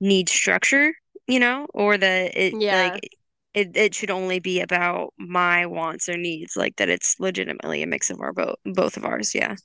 need 0.00 0.28
structure 0.28 0.92
you 1.26 1.40
know 1.40 1.66
or 1.74 1.98
that 1.98 2.36
it 2.36 2.58
Yeah. 2.60 2.68
like 2.70 3.08
it, 3.54 3.76
it 3.76 3.94
should 3.94 4.10
only 4.10 4.38
be 4.38 4.60
about 4.60 5.12
my 5.18 5.66
wants 5.66 6.08
or 6.08 6.16
needs 6.16 6.56
like 6.56 6.76
that 6.76 6.88
it's 6.88 7.16
legitimately 7.18 7.82
a 7.82 7.86
mix 7.86 8.10
of 8.10 8.20
our 8.20 8.32
both 8.32 8.56
both 8.64 8.96
of 8.96 9.04
ours 9.04 9.34
yeah 9.34 9.56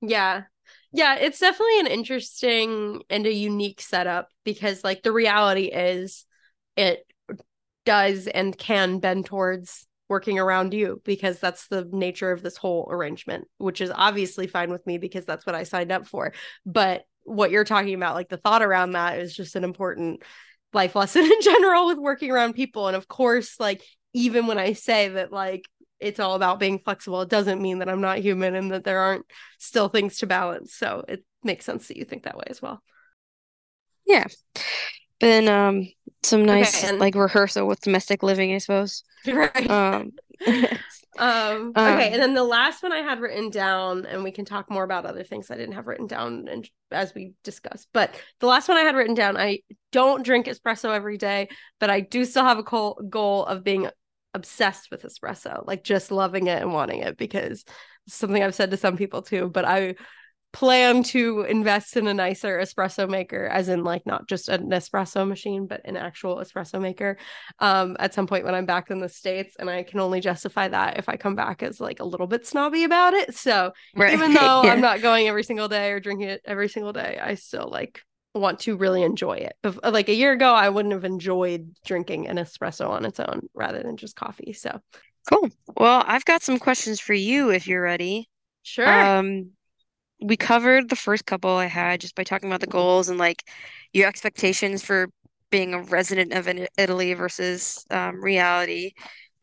Yeah. 0.00 0.44
Yeah, 0.96 1.16
it's 1.16 1.40
definitely 1.40 1.80
an 1.80 1.86
interesting 1.88 3.02
and 3.10 3.26
a 3.26 3.32
unique 3.32 3.82
setup 3.82 4.30
because 4.44 4.82
like 4.82 5.02
the 5.02 5.12
reality 5.12 5.66
is 5.66 6.24
it 6.74 7.06
does 7.84 8.26
and 8.28 8.56
can 8.56 8.98
bend 8.98 9.26
towards 9.26 9.86
working 10.08 10.38
around 10.38 10.72
you 10.72 11.02
because 11.04 11.38
that's 11.38 11.68
the 11.68 11.86
nature 11.92 12.32
of 12.32 12.42
this 12.42 12.56
whole 12.56 12.88
arrangement, 12.90 13.46
which 13.58 13.82
is 13.82 13.92
obviously 13.94 14.46
fine 14.46 14.70
with 14.70 14.86
me 14.86 14.96
because 14.96 15.26
that's 15.26 15.44
what 15.44 15.54
I 15.54 15.64
signed 15.64 15.92
up 15.92 16.06
for. 16.06 16.32
But 16.64 17.04
what 17.24 17.50
you're 17.50 17.64
talking 17.64 17.92
about, 17.94 18.14
like 18.14 18.30
the 18.30 18.38
thought 18.38 18.62
around 18.62 18.92
that 18.92 19.18
is 19.18 19.36
just 19.36 19.54
an 19.54 19.64
important 19.64 20.22
life 20.72 20.96
lesson 20.96 21.24
in 21.24 21.42
general 21.42 21.88
with 21.88 21.98
working 21.98 22.30
around 22.30 22.54
people. 22.54 22.86
And 22.86 22.96
of 22.96 23.06
course, 23.06 23.60
like 23.60 23.82
even 24.14 24.46
when 24.46 24.56
I 24.56 24.72
say 24.72 25.08
that 25.10 25.30
like 25.30 25.66
it's 26.00 26.20
all 26.20 26.34
about 26.34 26.60
being 26.60 26.78
flexible, 26.78 27.22
it 27.22 27.28
doesn't 27.28 27.62
mean 27.62 27.78
that 27.78 27.88
I'm 27.88 28.00
not 28.00 28.18
human 28.18 28.54
and 28.54 28.70
that 28.70 28.84
there 28.84 29.00
aren't 29.00 29.26
still 29.58 29.88
things 29.88 30.18
to 30.18 30.26
balance. 30.26 30.74
So 30.74 31.04
it 31.08 31.24
makes 31.42 31.64
sense 31.64 31.88
that 31.88 31.96
you 31.96 32.04
think 32.04 32.24
that 32.24 32.36
way 32.36 32.44
as 32.48 32.60
well. 32.60 32.82
Yeah. 34.06 34.26
Been 35.18 35.48
um 35.48 35.88
some 36.22 36.44
nice 36.44 36.84
and- 36.84 36.98
like 36.98 37.14
rehearsal 37.14 37.66
with 37.66 37.80
domestic 37.80 38.22
living, 38.22 38.54
I 38.54 38.58
suppose. 38.58 39.02
Right. 39.26 39.70
Um 39.70 40.12
Um, 40.46 40.78
Um, 41.18 41.68
okay, 41.70 42.12
and 42.12 42.20
then 42.20 42.34
the 42.34 42.44
last 42.44 42.82
one 42.82 42.92
I 42.92 42.98
had 42.98 43.20
written 43.20 43.48
down, 43.48 44.04
and 44.04 44.22
we 44.22 44.30
can 44.30 44.44
talk 44.44 44.70
more 44.70 44.84
about 44.84 45.06
other 45.06 45.24
things 45.24 45.50
I 45.50 45.56
didn't 45.56 45.74
have 45.74 45.86
written 45.86 46.06
down 46.06 46.46
and 46.46 46.68
as 46.90 47.14
we 47.14 47.32
discussed. 47.42 47.88
But 47.94 48.14
the 48.40 48.46
last 48.46 48.68
one 48.68 48.76
I 48.76 48.82
had 48.82 48.94
written 48.94 49.14
down, 49.14 49.36
I 49.38 49.60
don't 49.92 50.22
drink 50.22 50.46
espresso 50.46 50.94
every 50.94 51.16
day, 51.16 51.48
but 51.80 51.88
I 51.88 52.00
do 52.00 52.26
still 52.26 52.44
have 52.44 52.58
a 52.58 52.62
goal 52.62 53.46
of 53.46 53.64
being 53.64 53.88
obsessed 54.36 54.90
with 54.90 55.02
espresso, 55.02 55.66
like 55.66 55.82
just 55.82 56.12
loving 56.12 56.46
it 56.46 56.60
and 56.62 56.72
wanting 56.72 57.00
it 57.00 57.16
because 57.16 57.64
it's 58.06 58.14
something 58.14 58.42
I've 58.42 58.54
said 58.54 58.70
to 58.70 58.76
some 58.76 58.96
people 58.96 59.22
too. 59.22 59.48
But 59.48 59.64
I 59.64 59.96
plan 60.52 61.02
to 61.02 61.42
invest 61.42 61.96
in 61.96 62.06
a 62.06 62.14
nicer 62.14 62.58
espresso 62.58 63.08
maker, 63.08 63.46
as 63.46 63.68
in 63.68 63.82
like 63.82 64.06
not 64.06 64.26
just 64.28 64.48
an 64.48 64.70
espresso 64.70 65.26
machine, 65.26 65.66
but 65.66 65.80
an 65.84 65.96
actual 65.96 66.36
espresso 66.36 66.80
maker 66.80 67.18
um 67.58 67.96
at 67.98 68.14
some 68.14 68.26
point 68.26 68.44
when 68.44 68.54
I'm 68.54 68.66
back 68.66 68.90
in 68.90 69.00
the 69.00 69.08
States. 69.08 69.56
And 69.58 69.68
I 69.68 69.82
can 69.82 70.00
only 70.00 70.20
justify 70.20 70.68
that 70.68 70.98
if 70.98 71.08
I 71.08 71.16
come 71.16 71.34
back 71.34 71.62
as 71.62 71.80
like 71.80 72.00
a 72.00 72.04
little 72.04 72.26
bit 72.26 72.46
snobby 72.46 72.84
about 72.84 73.14
it. 73.14 73.34
So 73.34 73.72
right. 73.94 74.12
even 74.12 74.32
though 74.32 74.62
Yeah. 74.64 74.72
I'm 74.72 74.80
not 74.80 75.02
going 75.02 75.28
every 75.28 75.44
single 75.44 75.68
day 75.68 75.90
or 75.90 76.00
drinking 76.00 76.28
it 76.28 76.42
every 76.44 76.68
single 76.68 76.92
day, 76.92 77.18
I 77.22 77.34
still 77.34 77.68
like 77.70 78.00
want 78.36 78.60
to 78.60 78.76
really 78.76 79.02
enjoy 79.02 79.34
it. 79.34 79.56
Like 79.82 80.08
a 80.08 80.14
year 80.14 80.32
ago, 80.32 80.52
I 80.52 80.68
wouldn't 80.68 80.92
have 80.92 81.04
enjoyed 81.04 81.74
drinking 81.84 82.28
an 82.28 82.36
espresso 82.36 82.88
on 82.88 83.04
its 83.04 83.20
own 83.20 83.48
rather 83.54 83.82
than 83.82 83.96
just 83.96 84.16
coffee. 84.16 84.52
So 84.52 84.80
Cool. 85.28 85.50
Well, 85.76 86.04
I've 86.06 86.24
got 86.24 86.42
some 86.42 86.58
questions 86.58 87.00
for 87.00 87.14
you 87.14 87.50
if 87.50 87.66
you're 87.66 87.82
ready. 87.82 88.28
sure. 88.62 88.86
Um, 88.86 89.50
we 90.20 90.36
covered 90.36 90.88
the 90.88 90.96
first 90.96 91.26
couple 91.26 91.50
I 91.50 91.66
had 91.66 92.00
just 92.00 92.14
by 92.14 92.24
talking 92.24 92.48
about 92.48 92.60
the 92.60 92.66
goals 92.66 93.08
and 93.08 93.18
like 93.18 93.42
your 93.92 94.08
expectations 94.08 94.82
for 94.84 95.08
being 95.50 95.74
a 95.74 95.82
resident 95.82 96.32
of 96.32 96.48
Italy 96.78 97.14
versus 97.14 97.84
um, 97.90 98.22
reality. 98.22 98.92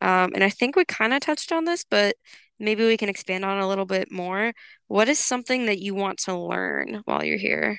Um, 0.00 0.32
and 0.34 0.42
I 0.42 0.50
think 0.50 0.74
we 0.74 0.84
kind 0.84 1.14
of 1.14 1.20
touched 1.20 1.52
on 1.52 1.64
this, 1.64 1.84
but 1.88 2.16
maybe 2.58 2.86
we 2.86 2.96
can 2.96 3.08
expand 3.08 3.44
on 3.44 3.60
a 3.60 3.68
little 3.68 3.86
bit 3.86 4.10
more. 4.10 4.52
What 4.88 5.08
is 5.08 5.18
something 5.18 5.66
that 5.66 5.78
you 5.78 5.94
want 5.94 6.18
to 6.20 6.36
learn 6.36 7.02
while 7.04 7.24
you're 7.24 7.38
here? 7.38 7.78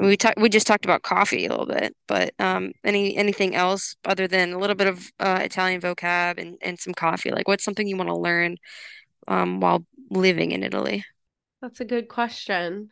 We 0.00 0.16
talked, 0.16 0.38
we 0.38 0.48
just 0.48 0.66
talked 0.66 0.86
about 0.86 1.02
coffee 1.02 1.44
a 1.44 1.50
little 1.50 1.66
bit, 1.66 1.94
but 2.08 2.32
um, 2.38 2.72
any 2.84 3.16
anything 3.16 3.54
else 3.54 3.96
other 4.06 4.26
than 4.26 4.54
a 4.54 4.58
little 4.58 4.74
bit 4.74 4.86
of 4.86 5.10
uh, 5.20 5.40
Italian 5.42 5.80
vocab 5.82 6.38
and, 6.38 6.56
and 6.62 6.78
some 6.78 6.94
coffee? 6.94 7.30
Like, 7.30 7.46
what's 7.46 7.64
something 7.64 7.86
you 7.86 7.98
want 7.98 8.08
to 8.08 8.16
learn 8.16 8.56
um, 9.28 9.60
while 9.60 9.84
living 10.10 10.52
in 10.52 10.62
Italy? 10.62 11.04
That's 11.60 11.80
a 11.80 11.84
good 11.84 12.08
question. 12.08 12.88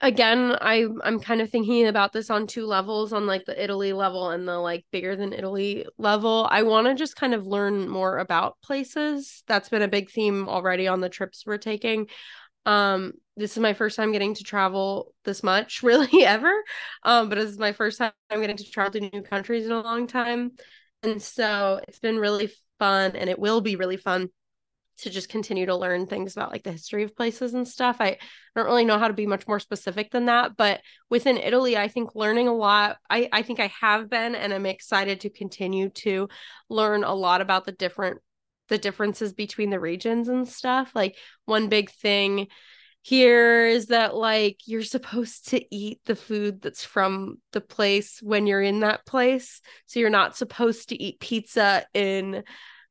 Again, 0.00 0.56
I 0.60 0.86
I'm 1.04 1.20
kind 1.20 1.42
of 1.42 1.50
thinking 1.50 1.86
about 1.86 2.12
this 2.14 2.30
on 2.30 2.46
two 2.46 2.64
levels, 2.64 3.12
on 3.12 3.26
like 3.26 3.44
the 3.44 3.62
Italy 3.62 3.92
level 3.92 4.30
and 4.30 4.48
the 4.48 4.56
like 4.56 4.86
bigger 4.90 5.16
than 5.16 5.34
Italy 5.34 5.84
level. 5.98 6.48
I 6.50 6.62
want 6.62 6.86
to 6.86 6.94
just 6.94 7.16
kind 7.16 7.34
of 7.34 7.46
learn 7.46 7.88
more 7.88 8.18
about 8.18 8.56
places. 8.62 9.42
That's 9.48 9.68
been 9.68 9.82
a 9.82 9.88
big 9.88 10.10
theme 10.10 10.48
already 10.48 10.88
on 10.88 11.00
the 11.00 11.10
trips 11.10 11.44
we're 11.44 11.58
taking. 11.58 12.06
Um, 12.64 13.14
this 13.38 13.52
is 13.52 13.58
my 13.58 13.72
first 13.72 13.96
time 13.96 14.12
getting 14.12 14.34
to 14.34 14.44
travel 14.44 15.14
this 15.24 15.42
much, 15.42 15.82
really 15.82 16.24
ever. 16.24 16.52
Um, 17.02 17.28
but 17.28 17.36
this 17.36 17.50
is 17.50 17.58
my 17.58 17.72
first 17.72 17.98
time 17.98 18.12
getting 18.30 18.56
to 18.56 18.70
travel 18.70 18.92
to 18.92 19.10
new 19.10 19.22
countries 19.22 19.66
in 19.66 19.72
a 19.72 19.80
long 19.80 20.06
time. 20.06 20.52
And 21.02 21.22
so 21.22 21.80
it's 21.86 22.00
been 22.00 22.18
really 22.18 22.50
fun 22.78 23.14
and 23.14 23.30
it 23.30 23.38
will 23.38 23.60
be 23.60 23.76
really 23.76 23.96
fun 23.96 24.28
to 24.98 25.10
just 25.10 25.28
continue 25.28 25.64
to 25.66 25.76
learn 25.76 26.06
things 26.06 26.36
about 26.36 26.50
like 26.50 26.64
the 26.64 26.72
history 26.72 27.04
of 27.04 27.14
places 27.14 27.54
and 27.54 27.68
stuff. 27.68 27.98
I 28.00 28.18
don't 28.56 28.66
really 28.66 28.84
know 28.84 28.98
how 28.98 29.06
to 29.06 29.14
be 29.14 29.26
much 29.26 29.46
more 29.46 29.60
specific 29.60 30.10
than 30.10 30.26
that, 30.26 30.56
but 30.56 30.80
within 31.08 31.36
Italy, 31.36 31.76
I 31.76 31.86
think 31.86 32.16
learning 32.16 32.48
a 32.48 32.54
lot. 32.54 32.98
I 33.08 33.28
I 33.32 33.42
think 33.42 33.60
I 33.60 33.72
have 33.80 34.10
been 34.10 34.34
and 34.34 34.52
I'm 34.52 34.66
excited 34.66 35.20
to 35.20 35.30
continue 35.30 35.90
to 35.90 36.28
learn 36.68 37.04
a 37.04 37.14
lot 37.14 37.40
about 37.40 37.64
the 37.64 37.70
different 37.70 38.20
the 38.68 38.78
differences 38.78 39.32
between 39.32 39.70
the 39.70 39.78
regions 39.78 40.26
and 40.26 40.48
stuff. 40.48 40.90
Like 40.96 41.16
one 41.44 41.68
big 41.68 41.90
thing 41.90 42.48
here 43.08 43.64
is 43.66 43.86
that 43.86 44.14
like 44.14 44.60
you're 44.66 44.82
supposed 44.82 45.48
to 45.48 45.74
eat 45.74 45.98
the 46.04 46.14
food 46.14 46.60
that's 46.60 46.84
from 46.84 47.38
the 47.52 47.60
place 47.62 48.20
when 48.22 48.46
you're 48.46 48.60
in 48.60 48.80
that 48.80 49.06
place. 49.06 49.62
So 49.86 49.98
you're 49.98 50.10
not 50.10 50.36
supposed 50.36 50.90
to 50.90 51.02
eat 51.02 51.18
pizza 51.18 51.86
in 51.94 52.44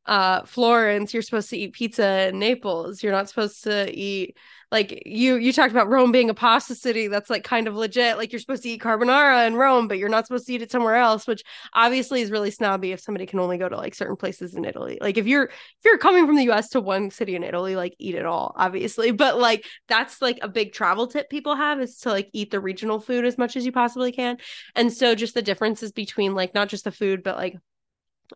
uh 0.08 0.44
Florence, 0.46 1.14
you're 1.14 1.22
supposed 1.22 1.50
to 1.50 1.58
eat 1.58 1.74
pizza 1.74 2.30
in 2.30 2.40
Naples. 2.40 3.04
You're 3.04 3.12
not 3.12 3.30
supposed 3.30 3.64
to 3.66 3.94
eat 3.94 4.38
like 4.72 5.04
you 5.06 5.36
you 5.36 5.54
talked 5.54 5.72
about 5.72 5.88
Rome 5.88 6.12
being 6.12 6.30
a 6.30 6.34
pasta 6.34 6.76
city. 6.76 7.08
That's 7.08 7.30
like 7.30 7.44
kind 7.44 7.68
of 7.68 7.76
legit. 7.76 8.18
Like 8.18 8.34
you're 8.34 8.40
supposed 8.40 8.64
to 8.64 8.70
eat 8.70 8.82
carbonara 8.82 9.48
in 9.48 9.56
Rome, 9.56 9.88
but 9.88 9.98
you're 9.98 10.10
not 10.10 10.28
supposed 10.28 10.46
to 10.48 10.54
eat 10.54 10.62
it 10.62 10.72
somewhere 10.72 10.96
else, 10.96 11.26
which 11.26 11.44
obviously 11.74 12.22
is 12.22 12.32
really 12.32 12.52
snobby 12.52 12.92
if 12.92 13.00
somebody 13.00 13.26
can 13.26 13.40
only 13.40 13.58
go 13.58 13.70
to 13.70 13.78
like 13.78 13.96
certain 13.96 14.18
places 14.18 14.56
in 14.56 14.66
Italy. 14.66 14.98
Like 15.00 15.18
if 15.18 15.26
you're 15.26 15.46
if 15.46 15.86
you're 15.86 15.98
coming 15.98 16.26
from 16.26 16.36
the 16.36 16.50
US 16.52 16.70
to 16.70 16.82
one 16.82 17.12
city 17.12 17.36
in 17.36 17.44
Italy, 17.44 17.78
like 17.78 17.96
eat 17.98 18.16
it 18.16 18.26
all, 18.26 18.54
obviously. 18.58 19.12
But 19.12 19.38
like 19.38 19.66
that's 19.88 20.22
like 20.22 20.40
a 20.42 20.50
big 20.50 20.74
travel 20.74 21.08
tip 21.08 21.30
people 21.30 21.56
have 21.56 21.80
is 21.80 21.98
to 22.00 22.10
like 22.10 22.30
eat 22.34 22.52
the 22.52 22.60
regional 22.60 23.00
food 23.00 23.26
as 23.26 23.38
much 23.38 23.56
as 23.56 23.66
you 23.66 23.72
possibly 23.72 24.12
can. 24.12 24.38
And 24.76 24.92
so 24.92 25.16
just 25.16 25.34
the 25.34 25.42
differences 25.42 25.94
between 25.94 26.36
like 26.36 26.54
not 26.54 26.68
just 26.68 26.84
the 26.84 26.92
food, 26.92 27.24
but 27.24 27.38
like 27.38 27.56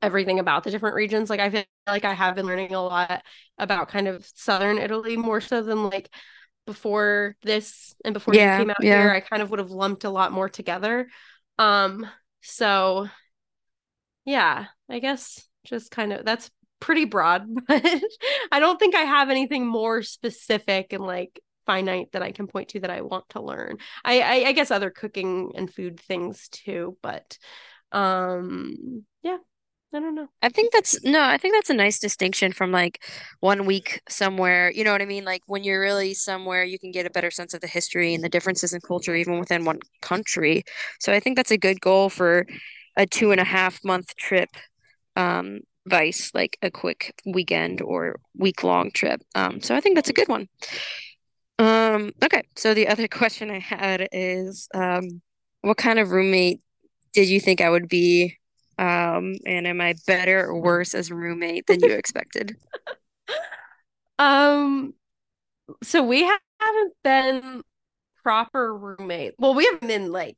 everything 0.02 0.40
about 0.40 0.64
the 0.64 0.72
different 0.72 0.96
regions. 0.96 1.30
Like 1.30 1.40
I 1.40 1.50
feel 1.50 1.64
like 1.88 2.06
I 2.06 2.14
have 2.14 2.36
been 2.36 2.46
learning 2.46 2.74
a 2.74 2.82
lot 2.84 3.24
about 3.58 3.90
kind 3.90 4.08
of 4.08 4.26
southern 4.36 4.78
Italy 4.78 5.18
more 5.18 5.42
so 5.42 5.62
than 5.64 5.90
like 5.90 6.10
before 6.66 7.36
this 7.44 7.96
and 8.06 8.14
before 8.14 8.34
Yeah, 8.34 8.36
you 8.36 8.50
came 8.50 8.70
out 8.70 8.84
yeah. 8.84 8.86
here. 8.86 9.12
I 9.12 9.20
kind 9.22 9.42
of 9.42 9.50
would 9.52 9.60
have 9.60 9.72
lumped 9.72 10.04
a 10.04 10.10
lot 10.10 10.32
more 10.32 10.50
together. 10.50 11.10
Um 11.60 12.08
so 12.42 13.08
yeah, 14.26 14.68
I 14.90 15.00
guess 15.00 15.48
just 15.66 15.92
kind 15.92 16.14
of 16.14 16.26
that's 16.26 16.50
pretty 16.80 17.06
broad, 17.06 17.46
but 17.68 17.84
I 18.52 18.60
don't 18.60 18.80
think 18.80 18.96
I 18.96 19.02
have 19.02 19.30
anything 19.30 19.66
more 19.68 20.04
specific 20.04 20.94
and 20.94 21.04
like 21.06 21.40
finite 21.66 22.12
that 22.14 22.24
I 22.24 22.32
can 22.32 22.48
point 22.48 22.70
to 22.70 22.80
that 22.82 22.90
I 22.90 23.02
want 23.02 23.30
to 23.30 23.42
learn. 23.42 23.78
I, 24.04 24.22
I 24.22 24.48
I 24.50 24.52
guess 24.54 24.72
other 24.72 24.90
cooking 24.90 25.52
and 25.56 25.72
food 25.74 26.00
things 26.00 26.48
too, 26.50 26.98
but 27.02 27.38
um 27.92 29.06
yeah, 29.24 29.38
I 29.94 30.00
don't 30.00 30.16
know. 30.16 30.28
I 30.42 30.48
think 30.48 30.72
that's 30.72 31.04
no, 31.04 31.22
I 31.22 31.38
think 31.38 31.54
that's 31.54 31.70
a 31.70 31.74
nice 31.74 32.00
distinction 32.00 32.54
from 32.54 32.72
like 32.72 33.04
one 33.42 33.66
week 33.66 34.02
somewhere. 34.08 34.72
You 34.72 34.86
know 34.86 34.94
what 34.94 35.02
I 35.02 35.06
mean? 35.06 35.26
Like 35.26 35.42
when 35.48 35.66
you're 35.66 35.82
really 35.82 36.14
somewhere, 36.14 36.64
you 36.64 36.80
can 36.80 36.92
get 36.92 37.06
a 37.06 37.10
better 37.10 37.30
sense 37.30 37.54
of 37.54 37.60
the 37.60 37.68
history 37.68 38.14
and 38.14 38.24
the 38.24 38.30
differences 38.30 38.74
in 38.74 38.80
culture 38.82 39.16
even 39.16 39.38
within 39.40 39.66
one 39.66 39.80
country. 40.02 40.64
So 41.02 41.12
I 41.12 41.20
think 41.20 41.36
that's 41.36 41.52
a 41.52 41.58
good 41.58 41.82
goal 41.82 42.10
for 42.10 42.46
a 42.96 43.06
two 43.06 43.32
and 43.32 43.42
a 43.42 43.46
half 43.46 43.84
month 43.84 44.16
trip 44.16 44.50
um 45.18 45.62
vice 45.88 46.32
like 46.34 46.58
a 46.62 46.72
quick 46.72 47.14
weekend 47.26 47.82
or 47.82 48.18
week 48.38 48.64
long 48.64 48.92
trip. 48.92 49.22
Um, 49.36 49.62
so 49.62 49.76
I 49.76 49.82
think 49.82 49.96
that's 49.96 50.10
a 50.10 50.14
good 50.14 50.30
one. 50.30 50.48
Um, 51.60 52.12
okay, 52.24 52.44
so 52.56 52.74
the 52.74 52.88
other 52.88 53.08
question 53.08 53.52
I 53.52 53.60
had 53.60 54.08
is 54.12 54.68
um, 54.74 55.22
what 55.62 55.78
kind 55.78 56.00
of 56.00 56.12
roommate 56.12 56.62
did 57.14 57.30
you 57.30 57.40
think 57.40 57.62
I 57.62 57.70
would 57.70 57.90
be? 57.90 58.38
Um, 58.82 59.36
and 59.46 59.68
am 59.68 59.80
I 59.80 59.94
better 60.08 60.48
or 60.48 60.60
worse 60.60 60.96
as 60.96 61.12
a 61.12 61.16
roommate 61.16 61.68
than 61.68 61.82
you 61.82 61.92
expected? 61.92 62.58
um, 64.18 64.96
so 65.84 66.04
we 66.04 66.24
haven't 66.24 66.94
been 67.04 67.62
proper 68.24 68.76
roommate. 68.76 69.36
Well, 69.38 69.54
we 69.54 69.66
haven't 69.66 69.88
been 69.88 70.12
like 70.12 70.38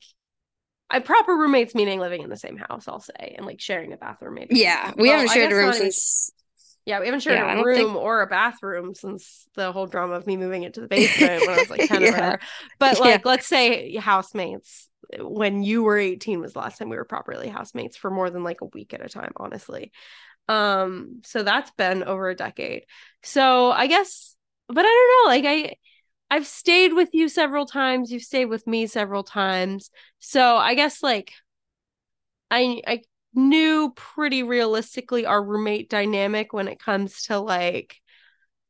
I 0.89 0.99
proper 0.99 1.35
roommates 1.35 1.73
meaning 1.73 2.01
living 2.01 2.21
in 2.21 2.29
the 2.29 2.37
same 2.37 2.57
house, 2.57 2.87
I'll 2.87 2.99
say, 2.99 3.35
and 3.37 3.45
like 3.45 3.61
sharing 3.61 3.93
a 3.93 3.97
bathroom 3.97 4.35
maybe. 4.35 4.59
Yeah, 4.59 4.91
we 4.97 5.07
well, 5.07 5.19
haven't 5.19 5.33
shared 5.33 5.53
a 5.53 5.55
room 5.55 5.73
since 5.73 6.29
yeah, 6.85 6.99
we 6.99 7.05
haven't 7.05 7.21
shared 7.21 7.39
yeah, 7.39 7.61
a 7.61 7.63
room 7.63 7.93
think... 7.93 7.95
or 7.95 8.21
a 8.21 8.27
bathroom 8.27 8.93
since 8.93 9.47
the 9.55 9.71
whole 9.71 9.87
drama 9.87 10.15
of 10.15 10.27
me 10.27 10.35
moving 10.35 10.63
into 10.63 10.81
the 10.81 10.87
basement 10.89 11.47
when 11.47 11.49
I 11.49 11.59
was 11.59 11.69
like 11.69 11.87
10 11.87 12.01
yeah. 12.01 12.35
But 12.77 12.99
like, 12.99 13.21
yeah. 13.21 13.29
let's 13.29 13.47
say 13.47 13.95
housemates 13.95 14.89
when 15.19 15.63
you 15.63 15.83
were 15.83 15.97
18 15.97 16.39
was 16.39 16.53
the 16.53 16.59
last 16.59 16.77
time 16.77 16.89
we 16.89 16.97
were 16.97 17.05
properly 17.05 17.49
housemates 17.49 17.97
for 17.97 18.09
more 18.11 18.29
than 18.29 18.43
like 18.43 18.61
a 18.61 18.65
week 18.65 18.93
at 18.93 19.05
a 19.05 19.09
time, 19.09 19.33
honestly. 19.37 19.91
Um, 20.49 21.21
so 21.23 21.43
that's 21.43 21.71
been 21.71 22.03
over 22.03 22.29
a 22.29 22.35
decade. 22.35 22.83
So 23.21 23.71
I 23.71 23.87
guess, 23.87 24.35
but 24.67 24.85
I 24.85 24.89
don't 24.89 25.25
know, 25.25 25.35
like 25.35 25.45
I 25.45 25.75
I've 26.29 26.47
stayed 26.47 26.93
with 26.93 27.09
you 27.13 27.29
several 27.29 27.65
times, 27.65 28.11
you've 28.11 28.23
stayed 28.23 28.45
with 28.45 28.65
me 28.65 28.87
several 28.87 29.23
times. 29.23 29.91
So 30.19 30.57
I 30.57 30.73
guess 30.73 31.03
like 31.03 31.31
I 32.49 32.81
I 32.87 33.01
knew 33.33 33.93
pretty 33.95 34.43
realistically 34.43 35.25
our 35.25 35.43
roommate 35.43 35.89
dynamic 35.89 36.53
when 36.53 36.67
it 36.67 36.79
comes 36.79 37.23
to 37.23 37.39
like 37.39 37.97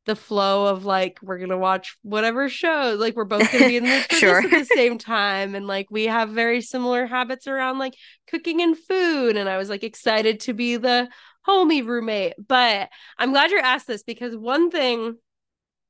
the 0.06 0.16
flow 0.16 0.68
of 0.68 0.86
like 0.86 1.18
we're 1.22 1.38
gonna 1.38 1.58
watch 1.58 1.98
whatever 2.02 2.50
show 2.50 2.96
like 3.00 3.16
we're 3.16 3.24
both 3.24 3.50
gonna 3.52 3.68
be 3.68 3.78
in 3.78 3.86
the 3.86 4.06
sure. 4.12 4.40
at 4.40 4.50
the 4.50 4.66
same 4.66 4.98
time 4.98 5.56
and 5.56 5.66
like 5.66 5.88
we 5.90 6.06
have 6.06 6.30
very 6.30 6.62
similar 6.62 7.06
habits 7.06 7.48
around 7.48 7.78
like 7.78 7.96
cooking 8.28 8.62
and 8.62 8.78
food 8.78 9.38
and 9.38 9.48
i 9.48 9.58
was 9.58 9.70
like 9.70 9.84
excited 9.84 10.40
to 10.42 10.54
be 10.54 10.76
the 10.76 11.08
homie 11.48 11.86
roommate 11.86 12.34
but 12.48 12.90
i'm 13.18 13.32
glad 13.32 13.52
you 13.52 13.60
asked 13.60 13.88
this 13.88 14.04
because 14.04 14.36
one 14.36 14.70
thing 14.70 15.16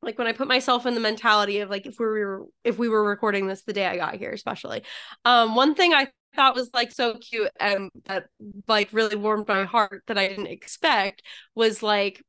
like 0.04 0.17
when 0.17 0.28
i 0.28 0.32
put 0.32 0.47
myself 0.47 0.86
in 0.86 0.93
the 0.93 0.99
mentality 0.99 1.60
of 1.60 1.69
like 1.69 1.86
if 1.86 1.95
we 1.99 2.06
were 2.06 2.45
if 2.63 2.78
we 2.78 2.89
were 2.89 3.04
recording 3.04 3.47
this 3.47 3.63
the 3.63 3.73
day 3.73 3.86
i 3.88 3.97
got 3.97 4.15
here 4.15 4.32
especially 4.32 4.84
um 5.26 5.56
one 5.56 5.73
thing 5.73 5.93
i 5.93 6.08
thought 6.36 6.56
was 6.56 6.69
like 6.74 6.91
so 6.91 7.15
cute 7.15 7.50
and 7.60 7.89
that 8.06 8.26
like 8.67 8.89
really 8.91 9.15
warmed 9.15 9.48
my 9.48 9.65
heart 9.65 10.04
that 10.08 10.17
I 10.17 10.28
didn't 10.28 10.48
expect 10.48 11.22
was 11.56 11.84
like 11.84 12.22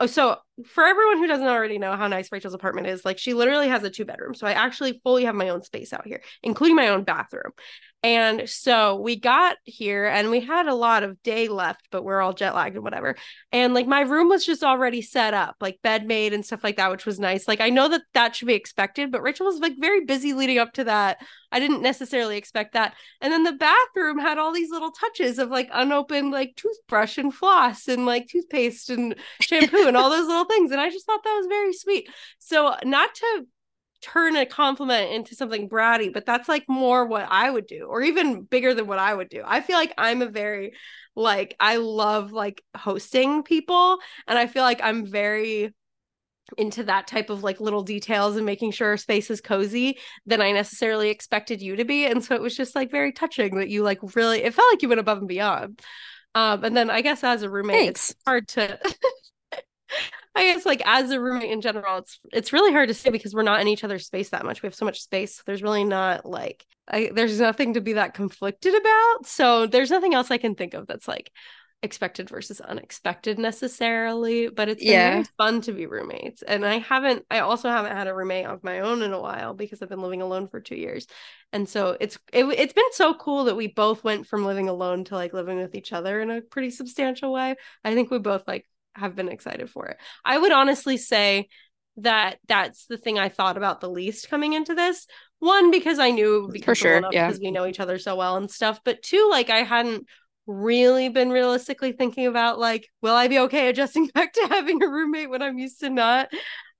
uh, 0.00 0.06
so 0.06 0.36
for 0.66 0.84
everyone 0.84 1.18
who 1.18 1.26
doesn't 1.26 1.46
already 1.46 1.78
know 1.78 1.96
how 1.96 2.08
nice 2.08 2.30
Rachel's 2.32 2.54
apartment 2.54 2.86
is 2.86 3.04
like 3.04 3.18
she 3.18 3.34
literally 3.34 3.68
has 3.68 3.82
a 3.82 3.90
two 3.90 4.04
bedroom 4.04 4.34
so 4.34 4.46
I 4.46 4.52
actually 4.52 5.00
fully 5.02 5.24
have 5.24 5.34
my 5.34 5.48
own 5.48 5.62
space 5.62 5.92
out 5.92 6.06
here 6.06 6.22
including 6.42 6.76
my 6.76 6.88
own 6.88 7.04
bathroom 7.04 7.52
and 8.06 8.48
so 8.48 8.94
we 8.94 9.16
got 9.16 9.56
here 9.64 10.06
and 10.06 10.30
we 10.30 10.38
had 10.38 10.68
a 10.68 10.74
lot 10.76 11.02
of 11.02 11.20
day 11.24 11.48
left, 11.48 11.88
but 11.90 12.04
we're 12.04 12.20
all 12.20 12.32
jet 12.32 12.54
lagged 12.54 12.76
and 12.76 12.84
whatever. 12.84 13.16
And 13.50 13.74
like 13.74 13.88
my 13.88 14.02
room 14.02 14.28
was 14.28 14.46
just 14.46 14.62
already 14.62 15.02
set 15.02 15.34
up, 15.34 15.56
like 15.60 15.82
bed 15.82 16.06
made 16.06 16.32
and 16.32 16.46
stuff 16.46 16.62
like 16.62 16.76
that, 16.76 16.92
which 16.92 17.04
was 17.04 17.18
nice. 17.18 17.48
Like 17.48 17.60
I 17.60 17.68
know 17.68 17.88
that 17.88 18.02
that 18.14 18.36
should 18.36 18.46
be 18.46 18.54
expected, 18.54 19.10
but 19.10 19.22
Rachel 19.22 19.46
was 19.46 19.58
like 19.58 19.72
very 19.80 20.04
busy 20.04 20.34
leading 20.34 20.58
up 20.58 20.72
to 20.74 20.84
that. 20.84 21.18
I 21.50 21.58
didn't 21.58 21.82
necessarily 21.82 22.36
expect 22.36 22.74
that. 22.74 22.94
And 23.20 23.32
then 23.32 23.42
the 23.42 23.54
bathroom 23.54 24.20
had 24.20 24.38
all 24.38 24.52
these 24.52 24.70
little 24.70 24.92
touches 24.92 25.40
of 25.40 25.50
like 25.50 25.68
unopened 25.72 26.30
like 26.30 26.54
toothbrush 26.54 27.18
and 27.18 27.34
floss 27.34 27.88
and 27.88 28.06
like 28.06 28.28
toothpaste 28.28 28.88
and 28.88 29.16
shampoo 29.40 29.88
and 29.88 29.96
all 29.96 30.10
those 30.10 30.28
little 30.28 30.44
things. 30.44 30.70
And 30.70 30.80
I 30.80 30.90
just 30.90 31.06
thought 31.06 31.24
that 31.24 31.38
was 31.38 31.48
very 31.48 31.72
sweet. 31.72 32.08
So 32.38 32.76
not 32.84 33.12
to 33.16 33.46
turn 34.12 34.36
a 34.36 34.46
compliment 34.46 35.12
into 35.12 35.34
something 35.34 35.68
bratty, 35.68 36.12
but 36.12 36.26
that's 36.26 36.48
like 36.48 36.64
more 36.68 37.06
what 37.06 37.26
I 37.28 37.50
would 37.50 37.66
do, 37.66 37.86
or 37.86 38.02
even 38.02 38.42
bigger 38.42 38.74
than 38.74 38.86
what 38.86 38.98
I 38.98 39.14
would 39.14 39.28
do. 39.28 39.42
I 39.44 39.60
feel 39.60 39.76
like 39.76 39.92
I'm 39.98 40.22
a 40.22 40.26
very 40.28 40.72
like 41.14 41.56
I 41.58 41.76
love 41.76 42.32
like 42.32 42.62
hosting 42.76 43.42
people, 43.42 43.98
and 44.26 44.38
I 44.38 44.46
feel 44.46 44.62
like 44.62 44.80
I'm 44.82 45.06
very 45.06 45.74
into 46.56 46.84
that 46.84 47.08
type 47.08 47.28
of 47.28 47.42
like 47.42 47.60
little 47.60 47.82
details 47.82 48.36
and 48.36 48.46
making 48.46 48.70
sure 48.70 48.88
our 48.88 48.96
space 48.96 49.30
is 49.30 49.40
cozy 49.40 49.98
than 50.26 50.40
I 50.40 50.52
necessarily 50.52 51.10
expected 51.10 51.60
you 51.60 51.74
to 51.76 51.84
be. 51.84 52.06
And 52.06 52.22
so 52.22 52.36
it 52.36 52.40
was 52.40 52.56
just 52.56 52.76
like 52.76 52.90
very 52.90 53.12
touching 53.12 53.56
that 53.56 53.68
you 53.68 53.82
like 53.82 53.98
really 54.14 54.44
it 54.44 54.54
felt 54.54 54.72
like 54.72 54.82
you 54.82 54.88
went 54.88 55.00
above 55.00 55.18
and 55.18 55.28
beyond. 55.28 55.80
Um, 56.34 56.62
and 56.64 56.76
then 56.76 56.90
I 56.90 57.00
guess 57.00 57.24
as 57.24 57.42
a 57.42 57.50
roommate, 57.50 57.78
Thanks. 57.78 58.10
it's 58.10 58.20
hard 58.24 58.46
to 58.48 58.78
I 60.36 60.52
guess 60.52 60.66
like 60.66 60.82
as 60.84 61.10
a 61.10 61.20
roommate 61.20 61.50
in 61.50 61.62
general, 61.62 61.98
it's 61.98 62.20
it's 62.30 62.52
really 62.52 62.70
hard 62.70 62.88
to 62.88 62.94
say 62.94 63.08
because 63.08 63.34
we're 63.34 63.42
not 63.42 63.60
in 63.60 63.68
each 63.68 63.84
other's 63.84 64.06
space 64.06 64.28
that 64.30 64.44
much. 64.44 64.62
We 64.62 64.66
have 64.66 64.74
so 64.74 64.84
much 64.84 65.00
space. 65.00 65.42
There's 65.46 65.62
really 65.62 65.84
not 65.84 66.26
like 66.26 66.64
I, 66.86 67.10
there's 67.12 67.40
nothing 67.40 67.74
to 67.74 67.80
be 67.80 67.94
that 67.94 68.12
conflicted 68.12 68.74
about. 68.74 69.26
So 69.26 69.66
there's 69.66 69.90
nothing 69.90 70.14
else 70.14 70.30
I 70.30 70.36
can 70.36 70.54
think 70.54 70.74
of 70.74 70.86
that's 70.86 71.08
like 71.08 71.32
expected 71.82 72.28
versus 72.28 72.60
unexpected 72.60 73.38
necessarily. 73.38 74.48
But 74.48 74.68
it's 74.68 74.84
yeah. 74.84 75.12
very 75.12 75.24
fun 75.38 75.62
to 75.62 75.72
be 75.72 75.86
roommates. 75.86 76.42
And 76.42 76.66
I 76.66 76.80
haven't 76.80 77.24
I 77.30 77.38
also 77.38 77.70
haven't 77.70 77.96
had 77.96 78.06
a 78.06 78.14
roommate 78.14 78.44
of 78.44 78.62
my 78.62 78.80
own 78.80 79.00
in 79.00 79.14
a 79.14 79.20
while 79.20 79.54
because 79.54 79.80
I've 79.80 79.88
been 79.88 80.02
living 80.02 80.20
alone 80.20 80.48
for 80.48 80.60
two 80.60 80.76
years. 80.76 81.06
And 81.54 81.66
so 81.66 81.96
it's 81.98 82.18
it, 82.30 82.44
it's 82.44 82.74
been 82.74 82.92
so 82.92 83.14
cool 83.14 83.44
that 83.44 83.56
we 83.56 83.68
both 83.68 84.04
went 84.04 84.26
from 84.26 84.44
living 84.44 84.68
alone 84.68 85.04
to 85.04 85.14
like 85.14 85.32
living 85.32 85.56
with 85.56 85.74
each 85.74 85.94
other 85.94 86.20
in 86.20 86.30
a 86.30 86.42
pretty 86.42 86.68
substantial 86.68 87.32
way. 87.32 87.54
I 87.82 87.94
think 87.94 88.10
we 88.10 88.18
both 88.18 88.46
like 88.46 88.66
have 88.96 89.14
been 89.14 89.28
excited 89.28 89.70
for 89.70 89.86
it. 89.86 89.96
I 90.24 90.38
would 90.38 90.52
honestly 90.52 90.96
say 90.96 91.48
that 91.98 92.38
that's 92.46 92.86
the 92.86 92.98
thing 92.98 93.18
I 93.18 93.28
thought 93.28 93.56
about 93.56 93.80
the 93.80 93.88
least 93.88 94.28
coming 94.28 94.52
into 94.52 94.74
this. 94.74 95.06
One, 95.38 95.70
because 95.70 95.98
I 95.98 96.10
knew 96.10 96.52
for 96.64 96.74
sure, 96.74 97.02
yeah, 97.12 97.28
because 97.28 97.40
we 97.40 97.50
know 97.50 97.66
each 97.66 97.80
other 97.80 97.98
so 97.98 98.16
well 98.16 98.36
and 98.36 98.50
stuff. 98.50 98.80
But 98.84 99.02
two, 99.02 99.28
like 99.30 99.50
I 99.50 99.62
hadn't 99.62 100.06
really 100.46 101.08
been 101.08 101.30
realistically 101.30 101.92
thinking 101.92 102.26
about 102.26 102.58
like, 102.58 102.88
will 103.02 103.14
I 103.14 103.28
be 103.28 103.38
okay 103.40 103.68
adjusting 103.68 104.06
back 104.14 104.32
to 104.34 104.46
having 104.50 104.82
a 104.82 104.88
roommate 104.88 105.30
when 105.30 105.42
I'm 105.42 105.58
used 105.58 105.80
to 105.80 105.90
not? 105.90 106.28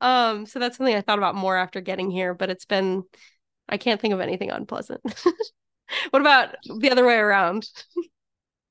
Um, 0.00 0.46
so 0.46 0.58
that's 0.58 0.76
something 0.76 0.94
I 0.94 1.00
thought 1.00 1.18
about 1.18 1.34
more 1.34 1.56
after 1.56 1.80
getting 1.80 2.10
here. 2.10 2.34
But 2.34 2.50
it's 2.50 2.66
been, 2.66 3.04
I 3.68 3.76
can't 3.76 4.00
think 4.00 4.14
of 4.14 4.20
anything 4.20 4.50
unpleasant. 4.50 5.00
what 6.10 6.20
about 6.20 6.54
the 6.78 6.90
other 6.90 7.06
way 7.06 7.16
around? 7.16 7.68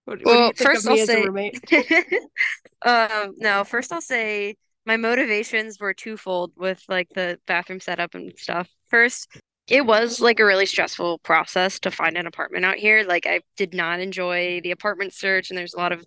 What, 0.06 0.24
well, 0.24 0.48
what 0.48 0.58
first 0.58 0.88
I'll 0.88 0.98
say, 0.98 1.26
um, 2.86 3.34
no, 3.38 3.64
first 3.64 3.92
I'll 3.92 4.02
say 4.02 4.56
my 4.86 4.98
motivations 4.98 5.80
were 5.80 5.94
twofold 5.94 6.52
with 6.56 6.84
like 6.88 7.10
the 7.16 7.40
bathroom 7.48 7.80
setup 7.80 8.14
and 8.14 8.32
stuff. 8.38 8.70
First, 8.90 9.28
it 9.68 9.86
was 9.86 10.22
like 10.22 10.40
a 10.40 10.46
really 10.46 10.68
stressful 10.68 11.18
process 11.20 11.80
to 11.80 11.90
find 11.90 12.18
an 12.18 12.28
apartment 12.28 12.66
out 12.66 12.76
here. 12.76 13.04
Like 13.04 13.26
I 13.26 13.42
did 13.58 13.74
not 13.74 14.00
enjoy 14.00 14.62
the 14.62 14.70
apartment 14.70 15.14
search, 15.14 15.50
and 15.50 15.58
there's 15.58 15.74
a 15.74 15.78
lot 15.78 15.92
of 15.92 16.06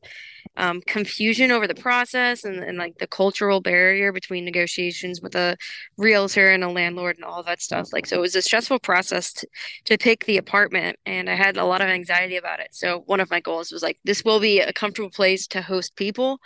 um, 0.57 0.81
confusion 0.87 1.51
over 1.51 1.67
the 1.67 1.75
process 1.75 2.45
and, 2.45 2.63
and 2.63 2.79
like 2.79 2.99
the 2.99 3.09
cultural 3.09 3.61
barrier 3.61 4.13
between 4.13 4.45
negotiations 4.45 5.21
with 5.21 5.35
a 5.35 5.57
realtor 5.97 6.51
and 6.51 6.63
a 6.63 6.69
landlord 6.69 7.17
and 7.17 7.25
all 7.25 7.43
that 7.43 7.61
stuff. 7.61 7.89
Like 7.93 8.07
so, 8.07 8.19
it 8.19 8.21
was 8.21 8.37
a 8.37 8.43
stressful 8.43 8.79
process 8.79 9.33
to, 9.33 9.49
to 9.87 9.99
pick 9.99 10.25
the 10.27 10.37
apartment, 10.37 10.97
and 11.05 11.29
I 11.29 11.35
had 11.35 11.57
a 11.57 11.65
lot 11.65 11.81
of 11.81 11.89
anxiety 11.89 12.37
about 12.37 12.61
it. 12.61 12.69
So 12.73 13.03
one 13.07 13.21
of 13.21 13.31
my 13.31 13.41
goals 13.41 13.73
was 13.73 13.83
like 13.83 13.99
this 14.05 14.25
will 14.25 14.39
be 14.39 14.61
a 14.61 14.73
comfortable 14.73 15.11
place 15.11 15.49
to 15.49 15.63
host 15.63 15.97
people. 15.97 16.39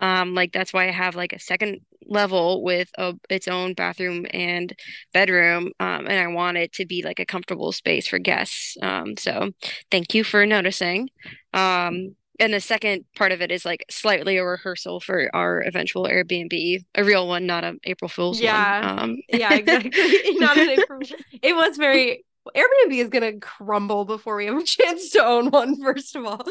Um, 0.00 0.34
like 0.34 0.52
that's 0.52 0.72
why 0.72 0.88
I 0.88 0.92
have 0.92 1.14
like 1.14 1.32
a 1.32 1.38
second 1.38 1.80
level 2.06 2.62
with 2.62 2.88
a, 2.98 3.14
its 3.30 3.48
own 3.48 3.74
bathroom 3.74 4.26
and 4.30 4.74
bedroom 5.12 5.70
um, 5.80 6.06
and 6.06 6.18
i 6.18 6.26
want 6.26 6.56
it 6.56 6.72
to 6.72 6.86
be 6.86 7.02
like 7.02 7.20
a 7.20 7.26
comfortable 7.26 7.72
space 7.72 8.06
for 8.06 8.18
guests 8.18 8.76
um, 8.82 9.16
so 9.16 9.50
thank 9.90 10.14
you 10.14 10.24
for 10.24 10.46
noticing 10.46 11.08
um, 11.54 12.14
and 12.38 12.52
the 12.52 12.60
second 12.60 13.04
part 13.16 13.32
of 13.32 13.40
it 13.40 13.50
is 13.50 13.64
like 13.64 13.84
slightly 13.90 14.36
a 14.36 14.44
rehearsal 14.44 15.00
for 15.00 15.30
our 15.34 15.60
eventual 15.62 16.04
airbnb 16.04 16.84
a 16.94 17.04
real 17.04 17.26
one 17.26 17.46
not 17.46 17.64
an 17.64 17.78
april 17.84 18.08
fool's 18.08 18.40
yeah 18.40 18.96
one. 18.96 18.98
Um, 18.98 19.16
yeah 19.28 19.54
exactly 19.54 19.90
not 20.38 20.56
an 20.58 20.70
april 20.70 21.00
it 21.42 21.54
was 21.54 21.76
very 21.76 22.24
Airbnb 22.54 22.92
is 22.92 23.08
gonna 23.08 23.38
crumble 23.40 24.04
before 24.04 24.36
we 24.36 24.46
have 24.46 24.56
a 24.56 24.62
chance 24.62 25.10
to 25.10 25.24
own 25.24 25.50
one. 25.50 25.80
First 25.82 26.14
of 26.16 26.24
all, 26.24 26.42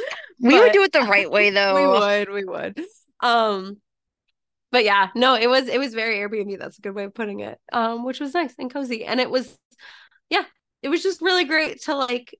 we 0.41 0.51
but 0.51 0.63
would 0.63 0.71
do 0.73 0.83
it 0.83 0.91
the 0.91 1.01
right 1.01 1.29
way, 1.31 1.49
though. 1.49 1.75
we 1.75 1.87
would, 1.87 2.29
we 2.29 2.45
would. 2.45 2.81
Um, 3.21 3.77
but 4.75 4.83
yeah, 4.83 5.07
no, 5.15 5.35
it 5.35 5.47
was 5.47 5.69
it 5.69 5.79
was 5.79 5.93
very 5.93 6.17
Airbnb. 6.17 6.59
That's 6.59 6.77
a 6.77 6.81
good 6.81 6.93
way 6.93 7.05
of 7.05 7.13
putting 7.13 7.39
it. 7.39 7.57
Um, 7.71 8.03
which 8.03 8.19
was 8.19 8.33
nice 8.33 8.53
and 8.59 8.69
cozy, 8.69 9.05
and 9.05 9.21
it 9.21 9.29
was, 9.29 9.57
yeah, 10.29 10.43
it 10.81 10.89
was 10.89 11.01
just 11.01 11.21
really 11.21 11.45
great 11.45 11.81
to 11.83 11.95
like 11.95 12.37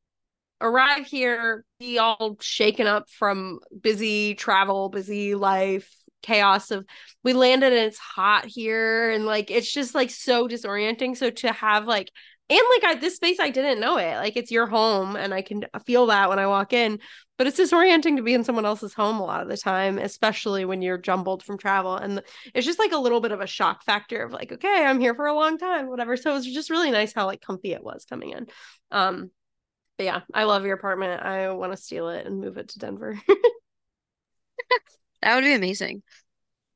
arrive 0.59 1.05
here, 1.05 1.63
be 1.79 1.97
all 1.97 2.35
shaken 2.41 2.87
up 2.87 3.09
from 3.09 3.59
busy 3.79 4.35
travel, 4.35 4.89
busy 4.89 5.33
life, 5.33 5.89
chaos 6.23 6.71
of 6.71 6.85
we 7.23 7.31
landed 7.31 7.71
and 7.71 7.85
it's 7.85 7.97
hot 7.99 8.43
here, 8.43 9.11
and 9.11 9.25
like 9.25 9.49
it's 9.49 9.71
just 9.71 9.95
like 9.95 10.09
so 10.09 10.45
disorienting. 10.45 11.15
So 11.15 11.29
to 11.29 11.53
have 11.53 11.85
like 11.87 12.11
and 12.49 12.61
like 12.75 12.83
I, 12.83 12.95
this 12.99 13.15
space 13.15 13.39
i 13.39 13.49
didn't 13.49 13.79
know 13.79 13.97
it. 13.97 14.15
Like 14.17 14.37
it's 14.37 14.51
your 14.51 14.67
home 14.67 15.15
and 15.15 15.33
i 15.33 15.41
can 15.41 15.65
feel 15.85 16.07
that 16.07 16.29
when 16.29 16.39
i 16.39 16.47
walk 16.47 16.73
in 16.73 16.99
but 17.37 17.47
it's 17.47 17.59
disorienting 17.59 18.15
to 18.15 18.23
be 18.23 18.33
in 18.33 18.43
someone 18.43 18.65
else's 18.65 18.93
home 18.93 19.19
a 19.19 19.25
lot 19.25 19.41
of 19.41 19.49
the 19.49 19.57
time 19.57 19.97
especially 19.97 20.63
when 20.65 20.81
you're 20.81 20.97
jumbled 20.97 21.43
from 21.43 21.57
travel. 21.57 21.97
And 21.97 22.21
it's 22.53 22.65
just 22.65 22.79
like 22.79 22.91
a 22.91 22.97
little 22.97 23.19
bit 23.19 23.31
of 23.31 23.41
a 23.41 23.47
shock 23.47 23.83
factor 23.83 24.23
of 24.23 24.31
like 24.31 24.51
okay 24.51 24.85
i'm 24.85 24.99
here 24.99 25.15
for 25.15 25.25
a 25.25 25.35
long 25.35 25.57
time 25.57 25.87
whatever. 25.89 26.17
So 26.17 26.31
it 26.31 26.35
was 26.35 26.45
just 26.45 26.69
really 26.69 26.91
nice 26.91 27.13
how 27.13 27.25
like 27.25 27.41
comfy 27.41 27.73
it 27.73 27.83
was 27.83 28.05
coming 28.05 28.31
in. 28.31 28.47
Um 28.91 29.31
but 29.97 30.03
yeah 30.05 30.21
i 30.33 30.43
love 30.43 30.65
your 30.65 30.75
apartment. 30.75 31.21
I 31.23 31.51
want 31.51 31.73
to 31.73 31.77
steal 31.77 32.09
it 32.09 32.25
and 32.25 32.39
move 32.39 32.57
it 32.57 32.69
to 32.69 32.79
denver. 32.79 33.19
That 35.21 35.35
would 35.35 35.43
be 35.43 35.55
amazing 35.55 36.03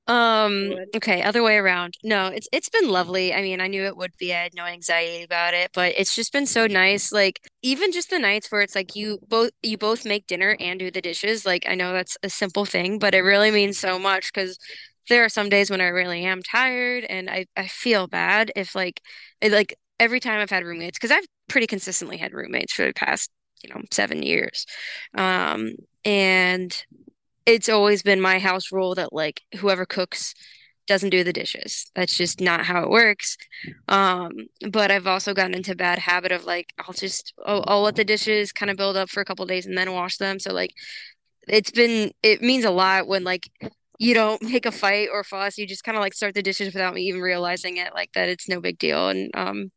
um, 0.09 0.73
okay, 0.95 1.21
other 1.21 1.43
way 1.43 1.57
around. 1.57 1.93
No, 2.03 2.27
it's 2.27 2.47
it's 2.51 2.69
been 2.69 2.89
lovely. 2.89 3.33
I 3.33 3.41
mean, 3.43 3.61
I 3.61 3.67
knew 3.67 3.83
it 3.83 3.95
would 3.95 4.17
be. 4.17 4.33
I 4.33 4.43
had 4.43 4.55
no 4.55 4.65
anxiety 4.65 5.23
about 5.23 5.53
it, 5.53 5.69
but 5.73 5.93
it's 5.97 6.15
just 6.15 6.33
been 6.33 6.47
so 6.47 6.67
nice. 6.67 7.11
Like 7.11 7.39
even 7.61 7.91
just 7.91 8.09
the 8.09 8.19
nights 8.19 8.51
where 8.51 8.61
it's 8.61 8.75
like 8.75 8.95
you 8.95 9.19
both 9.27 9.51
you 9.63 9.77
both 9.77 10.05
make 10.05 10.27
dinner 10.27 10.57
and 10.59 10.79
do 10.79 10.91
the 10.91 11.01
dishes. 11.01 11.45
Like 11.45 11.65
I 11.69 11.75
know 11.75 11.93
that's 11.93 12.17
a 12.23 12.29
simple 12.29 12.65
thing, 12.65 12.99
but 12.99 13.13
it 13.15 13.21
really 13.21 13.51
means 13.51 13.77
so 13.79 13.99
much 13.99 14.33
because 14.33 14.57
there 15.09 15.23
are 15.25 15.29
some 15.29 15.49
days 15.49 15.69
when 15.71 15.81
I 15.81 15.87
really 15.87 16.25
am 16.25 16.41
tired 16.43 17.03
and 17.05 17.29
I 17.29 17.45
I 17.57 17.67
feel 17.67 18.07
bad 18.07 18.51
if 18.55 18.75
like 18.75 19.01
it, 19.41 19.51
like 19.51 19.75
every 19.99 20.19
time 20.19 20.39
I've 20.41 20.49
had 20.49 20.63
roommates 20.65 20.97
because 20.99 21.11
I've 21.15 21.25
pretty 21.47 21.67
consistently 21.67 22.17
had 22.17 22.33
roommates 22.33 22.73
for 22.73 22.85
the 22.85 22.93
past, 22.93 23.29
you 23.63 23.69
know, 23.73 23.81
7 23.91 24.23
years. 24.23 24.65
Um 25.17 25.73
and 26.05 26.83
it's 27.53 27.69
always 27.69 28.03
been 28.03 28.21
my 28.21 28.39
house 28.39 28.71
rule 28.71 28.95
that 28.95 29.13
like 29.13 29.41
whoever 29.57 29.85
cooks 29.85 30.33
doesn't 30.87 31.11
do 31.11 31.23
the 31.23 31.33
dishes. 31.33 31.91
That's 31.95 32.17
just 32.17 32.41
not 32.41 32.65
how 32.65 32.83
it 32.83 32.89
works. 32.89 33.37
Um, 33.87 34.31
but 34.71 34.91
I've 34.91 35.07
also 35.07 35.33
gotten 35.33 35.53
into 35.53 35.75
bad 35.75 35.99
habit 35.99 36.31
of 36.31 36.45
like 36.45 36.73
I'll 36.79 36.93
just 36.93 37.33
I'll, 37.45 37.63
I'll 37.67 37.81
let 37.83 37.95
the 37.95 38.03
dishes 38.05 38.51
kind 38.51 38.69
of 38.71 38.77
build 38.77 38.97
up 38.97 39.09
for 39.09 39.21
a 39.21 39.25
couple 39.25 39.45
days 39.45 39.65
and 39.65 39.77
then 39.77 39.93
wash 39.93 40.17
them. 40.17 40.39
So 40.39 40.53
like 40.53 40.71
it's 41.47 41.71
been 41.71 42.11
it 42.23 42.41
means 42.41 42.65
a 42.65 42.71
lot 42.71 43.07
when 43.07 43.23
like 43.23 43.49
you 43.99 44.13
don't 44.13 44.41
make 44.43 44.65
a 44.65 44.71
fight 44.71 45.09
or 45.11 45.23
fuss. 45.23 45.57
You 45.57 45.67
just 45.67 45.83
kind 45.83 45.97
of 45.97 46.01
like 46.01 46.13
start 46.13 46.33
the 46.35 46.41
dishes 46.43 46.73
without 46.73 46.93
me 46.93 47.03
even 47.03 47.21
realizing 47.21 47.77
it, 47.77 47.93
like 47.93 48.11
that 48.13 48.29
it's 48.29 48.49
no 48.49 48.61
big 48.61 48.79
deal. 48.79 49.09
And 49.09 49.31
um, 49.35 49.71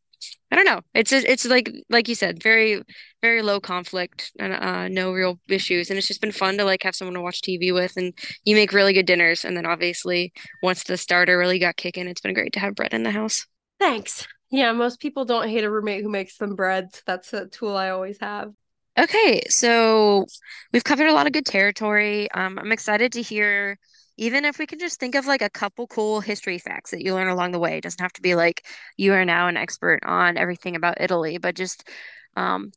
I 0.50 0.56
don't 0.56 0.64
know. 0.64 0.80
It's 0.94 1.12
it's 1.12 1.44
like 1.46 1.70
like 1.88 2.08
you 2.08 2.14
said, 2.14 2.42
very 2.42 2.82
very 3.22 3.42
low 3.42 3.60
conflict 3.60 4.32
and 4.38 4.52
uh, 4.52 4.88
no 4.88 5.12
real 5.12 5.38
issues, 5.48 5.90
and 5.90 5.98
it's 5.98 6.08
just 6.08 6.20
been 6.20 6.32
fun 6.32 6.58
to 6.58 6.64
like 6.64 6.82
have 6.82 6.94
someone 6.94 7.14
to 7.14 7.22
watch 7.22 7.42
TV 7.42 7.72
with, 7.72 7.96
and 7.96 8.12
you 8.44 8.54
make 8.54 8.72
really 8.72 8.92
good 8.92 9.06
dinners, 9.06 9.44
and 9.44 9.56
then 9.56 9.66
obviously 9.66 10.32
once 10.62 10.84
the 10.84 10.96
starter 10.96 11.38
really 11.38 11.58
got 11.58 11.76
kicking, 11.76 12.06
it's 12.06 12.20
been 12.20 12.34
great 12.34 12.52
to 12.54 12.60
have 12.60 12.74
bread 12.74 12.94
in 12.94 13.02
the 13.02 13.10
house. 13.10 13.46
Thanks. 13.78 14.26
Yeah, 14.50 14.72
most 14.72 15.00
people 15.00 15.24
don't 15.24 15.48
hate 15.48 15.64
a 15.64 15.70
roommate 15.70 16.02
who 16.02 16.10
makes 16.10 16.36
them 16.36 16.54
bread. 16.54 16.88
That's 17.06 17.32
a 17.32 17.46
tool 17.46 17.76
I 17.76 17.90
always 17.90 18.18
have. 18.20 18.52
Okay, 18.98 19.40
so 19.48 20.26
we've 20.72 20.84
covered 20.84 21.08
a 21.08 21.14
lot 21.14 21.26
of 21.26 21.32
good 21.32 21.46
territory. 21.46 22.30
Um, 22.32 22.58
I'm 22.58 22.72
excited 22.72 23.12
to 23.12 23.22
hear 23.22 23.78
even 24.16 24.44
if 24.44 24.58
we 24.58 24.66
can 24.66 24.78
just 24.78 25.00
think 25.00 25.14
of 25.14 25.26
like 25.26 25.42
a 25.42 25.50
couple 25.50 25.86
cool 25.86 26.20
history 26.20 26.58
facts 26.58 26.90
that 26.90 27.02
you 27.02 27.14
learn 27.14 27.28
along 27.28 27.52
the 27.52 27.58
way. 27.58 27.78
It 27.78 27.82
doesn't 27.82 28.00
have 28.00 28.12
to 28.14 28.22
be 28.22 28.34
like 28.34 28.66
you 28.96 29.12
are 29.12 29.24
now 29.24 29.48
an 29.48 29.56
expert 29.56 30.00
on 30.04 30.36
everything 30.36 30.76
about 30.76 31.00
Italy, 31.00 31.38
but 31.38 31.56
just 31.56 31.88
um, 32.36 32.72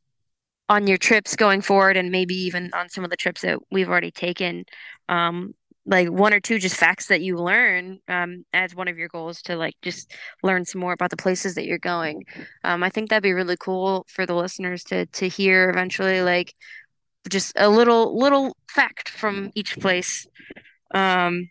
on 0.69 0.87
your 0.87 0.97
trips 0.97 1.35
going 1.35 1.61
forward 1.61 1.97
and 1.97 2.11
maybe 2.11 2.35
even 2.35 2.71
on 2.73 2.89
some 2.89 3.03
of 3.03 3.09
the 3.09 3.17
trips 3.17 3.41
that 3.41 3.59
we've 3.71 3.89
already 3.89 4.11
taken. 4.11 4.65
Um, 5.09 5.53
like 5.85 6.09
one 6.09 6.33
or 6.33 6.39
two 6.39 6.57
just 6.57 6.75
facts 6.75 7.07
that 7.07 7.21
you 7.21 7.37
learn 7.37 7.99
um, 8.07 8.43
as 8.53 8.73
one 8.73 8.87
of 8.87 8.97
your 8.97 9.07
goals 9.07 9.41
to 9.43 9.55
like 9.55 9.75
just 9.83 10.11
learn 10.41 10.65
some 10.65 10.81
more 10.81 10.93
about 10.93 11.11
the 11.11 11.17
places 11.17 11.55
that 11.55 11.65
you're 11.65 11.77
going. 11.77 12.23
Um, 12.63 12.81
I 12.81 12.89
think 12.89 13.09
that'd 13.09 13.21
be 13.21 13.33
really 13.33 13.57
cool 13.59 14.05
for 14.09 14.25
the 14.25 14.33
listeners 14.33 14.83
to 14.85 15.05
to 15.05 15.27
hear 15.27 15.69
eventually, 15.69 16.21
like 16.21 16.55
just 17.29 17.53
a 17.55 17.69
little 17.69 18.17
little 18.17 18.57
fact 18.67 19.09
from 19.09 19.51
each 19.55 19.79
place 19.79 20.25
um, 20.95 21.49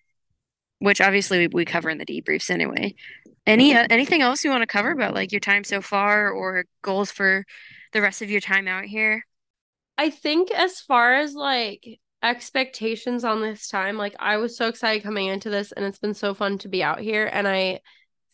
which 0.81 1.01
obviously 1.01 1.39
we, 1.39 1.49
we 1.49 1.65
cover 1.65 1.91
in 1.91 1.99
the 1.99 2.07
debriefs 2.07 2.51
anyway. 2.51 2.95
Any 3.47 3.75
uh, 3.75 3.87
anything 3.91 4.23
else 4.23 4.43
you 4.43 4.51
want 4.51 4.63
to 4.63 4.67
cover 4.67 4.91
about 4.91 5.15
like 5.15 5.31
your 5.31 5.41
time 5.41 5.65
so 5.65 5.81
far 5.81 6.31
or 6.31 6.65
goals 6.83 7.11
for 7.11 7.45
the 7.93 8.01
rest 8.01 8.23
of 8.23 8.31
your 8.31 8.41
time 8.41 8.67
out 8.67 8.85
here? 8.85 9.25
I 9.99 10.11
think 10.11 10.51
as 10.51 10.81
far 10.81 11.15
as 11.15 11.35
like 11.35 12.01
expectations 12.23 13.23
on 13.23 13.43
this 13.43 13.69
time, 13.69 13.99
like 13.99 14.17
I 14.19 14.39
was 14.39 14.57
so 14.57 14.69
excited 14.69 15.03
coming 15.03 15.27
into 15.27 15.51
this 15.51 15.73
and 15.73 15.85
it's 15.85 15.99
been 15.99 16.15
so 16.15 16.33
fun 16.33 16.57
to 16.59 16.69
be 16.69 16.83
out 16.83 17.01
here 17.01 17.29
and 17.31 17.47
I 17.47 17.81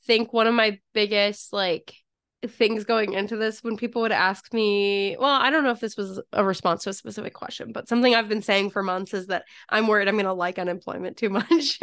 think 0.07 0.33
one 0.33 0.47
of 0.47 0.55
my 0.55 0.79
biggest 0.95 1.53
like 1.53 1.93
things 2.47 2.85
going 2.85 3.13
into 3.13 3.37
this 3.37 3.63
when 3.63 3.77
people 3.77 4.01
would 4.01 4.13
ask 4.13 4.53
me 4.55 5.15
well 5.21 5.41
i 5.41 5.51
don't 5.51 5.63
know 5.63 5.71
if 5.71 5.81
this 5.81 5.97
was 5.97 6.21
a 6.33 6.43
response 6.43 6.85
to 6.85 6.91
a 6.91 6.95
specific 6.95 7.35
question 7.35 7.71
but 7.71 7.87
something 7.87 8.15
i've 8.15 8.31
been 8.31 8.41
saying 8.41 8.71
for 8.71 8.83
months 8.83 9.13
is 9.13 9.27
that 9.27 9.45
i'm 9.69 9.87
worried 9.87 10.09
i'm 10.09 10.15
going 10.15 10.25
to 10.25 10.33
like 10.33 10.59
unemployment 10.59 11.17
too 11.17 11.29
much. 11.29 11.79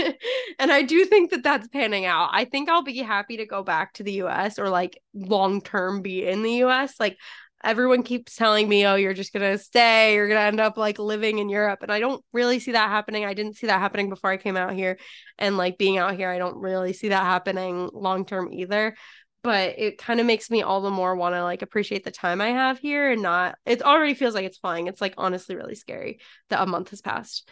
And 0.59 0.71
i 0.71 0.81
do 0.81 1.05
think 1.05 1.31
that 1.31 1.43
that's 1.43 1.67
panning 1.67 2.05
out. 2.05 2.29
I 2.31 2.45
think 2.45 2.69
i'll 2.69 2.83
be 2.83 2.97
happy 2.97 3.37
to 3.37 3.45
go 3.45 3.63
back 3.63 3.93
to 3.93 4.03
the 4.03 4.23
us 4.23 4.57
or 4.57 4.69
like 4.69 5.01
long 5.13 5.61
term 5.61 6.01
be 6.01 6.25
in 6.25 6.41
the 6.41 6.63
us 6.63 6.99
like 6.99 7.17
everyone 7.63 8.03
keeps 8.03 8.35
telling 8.35 8.67
me 8.69 8.85
oh 8.85 8.95
you're 8.95 9.13
just 9.13 9.33
going 9.33 9.51
to 9.51 9.63
stay. 9.63 10.15
You're 10.15 10.27
going 10.27 10.39
to 10.39 10.45
end 10.45 10.59
up 10.59 10.77
like 10.77 10.99
living 10.99 11.39
in 11.39 11.49
europe. 11.49 11.79
And 11.83 11.91
i 11.91 11.99
don't 11.99 12.23
really 12.33 12.59
see 12.59 12.71
that 12.71 12.89
happening. 12.89 13.25
I 13.25 13.33
didn't 13.33 13.57
see 13.57 13.67
that 13.67 13.79
happening 13.79 14.09
before 14.09 14.31
i 14.31 14.37
came 14.37 14.57
out 14.57 14.73
here. 14.73 14.97
And 15.37 15.57
like 15.57 15.77
being 15.77 15.97
out 15.97 16.15
here 16.15 16.29
i 16.29 16.39
don't 16.39 16.57
really 16.57 16.93
see 16.93 17.09
that 17.09 17.23
happening 17.23 17.89
long 17.93 18.25
term 18.25 18.51
either 18.51 18.95
but 19.43 19.77
it 19.77 19.97
kind 19.97 20.19
of 20.19 20.25
makes 20.25 20.49
me 20.49 20.61
all 20.61 20.81
the 20.81 20.91
more 20.91 21.15
want 21.15 21.35
to 21.35 21.43
like 21.43 21.61
appreciate 21.61 22.03
the 22.03 22.11
time 22.11 22.41
I 22.41 22.49
have 22.49 22.79
here 22.79 23.11
and 23.11 23.21
not 23.21 23.57
it 23.65 23.81
already 23.81 24.13
feels 24.13 24.35
like 24.35 24.45
it's 24.45 24.57
flying. 24.57 24.87
It's 24.87 25.01
like 25.01 25.13
honestly 25.17 25.55
really 25.55 25.75
scary 25.75 26.19
that 26.49 26.61
a 26.61 26.65
month 26.65 26.89
has 26.89 27.01
passed. 27.01 27.49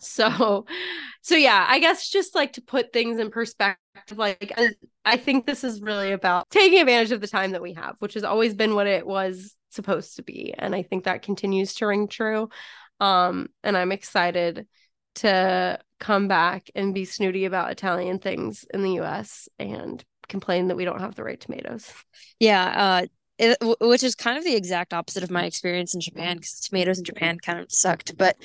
So 0.00 0.64
so 1.20 1.36
yeah, 1.36 1.66
I 1.68 1.78
guess 1.78 2.08
just 2.08 2.34
like 2.34 2.54
to 2.54 2.62
put 2.62 2.92
things 2.92 3.18
in 3.18 3.30
perspective 3.30 3.78
like 4.16 4.52
I 5.04 5.16
think 5.16 5.46
this 5.46 5.64
is 5.64 5.82
really 5.82 6.12
about 6.12 6.48
taking 6.50 6.80
advantage 6.80 7.12
of 7.12 7.20
the 7.20 7.26
time 7.28 7.52
that 7.52 7.62
we 7.62 7.74
have, 7.74 7.96
which 7.98 8.14
has 8.14 8.24
always 8.24 8.54
been 8.54 8.74
what 8.74 8.86
it 8.86 9.06
was 9.06 9.54
supposed 9.70 10.16
to 10.16 10.22
be 10.22 10.54
and 10.56 10.74
I 10.74 10.82
think 10.82 11.04
that 11.04 11.22
continues 11.22 11.74
to 11.74 11.86
ring 11.86 12.08
true. 12.08 12.48
Um 13.00 13.48
and 13.62 13.76
I'm 13.76 13.92
excited 13.92 14.66
to 15.16 15.78
come 16.00 16.26
back 16.26 16.70
and 16.74 16.94
be 16.94 17.04
snooty 17.04 17.44
about 17.44 17.70
Italian 17.70 18.18
things 18.18 18.64
in 18.72 18.82
the 18.82 18.92
US 19.00 19.48
and 19.58 20.02
complain 20.28 20.68
that 20.68 20.76
we 20.76 20.84
don't 20.84 21.00
have 21.00 21.14
the 21.14 21.24
right 21.24 21.40
tomatoes. 21.40 21.92
Yeah, 22.38 22.64
uh, 22.66 23.06
it, 23.38 23.56
which 23.80 24.02
is 24.02 24.14
kind 24.14 24.38
of 24.38 24.44
the 24.44 24.54
exact 24.54 24.92
opposite 24.92 25.22
of 25.22 25.30
my 25.30 25.44
experience 25.44 25.94
in 25.94 26.00
Japan 26.00 26.36
because 26.36 26.60
tomatoes 26.60 26.98
in 26.98 27.04
Japan 27.04 27.38
kind 27.38 27.58
of 27.58 27.72
sucked. 27.72 28.16
But 28.16 28.36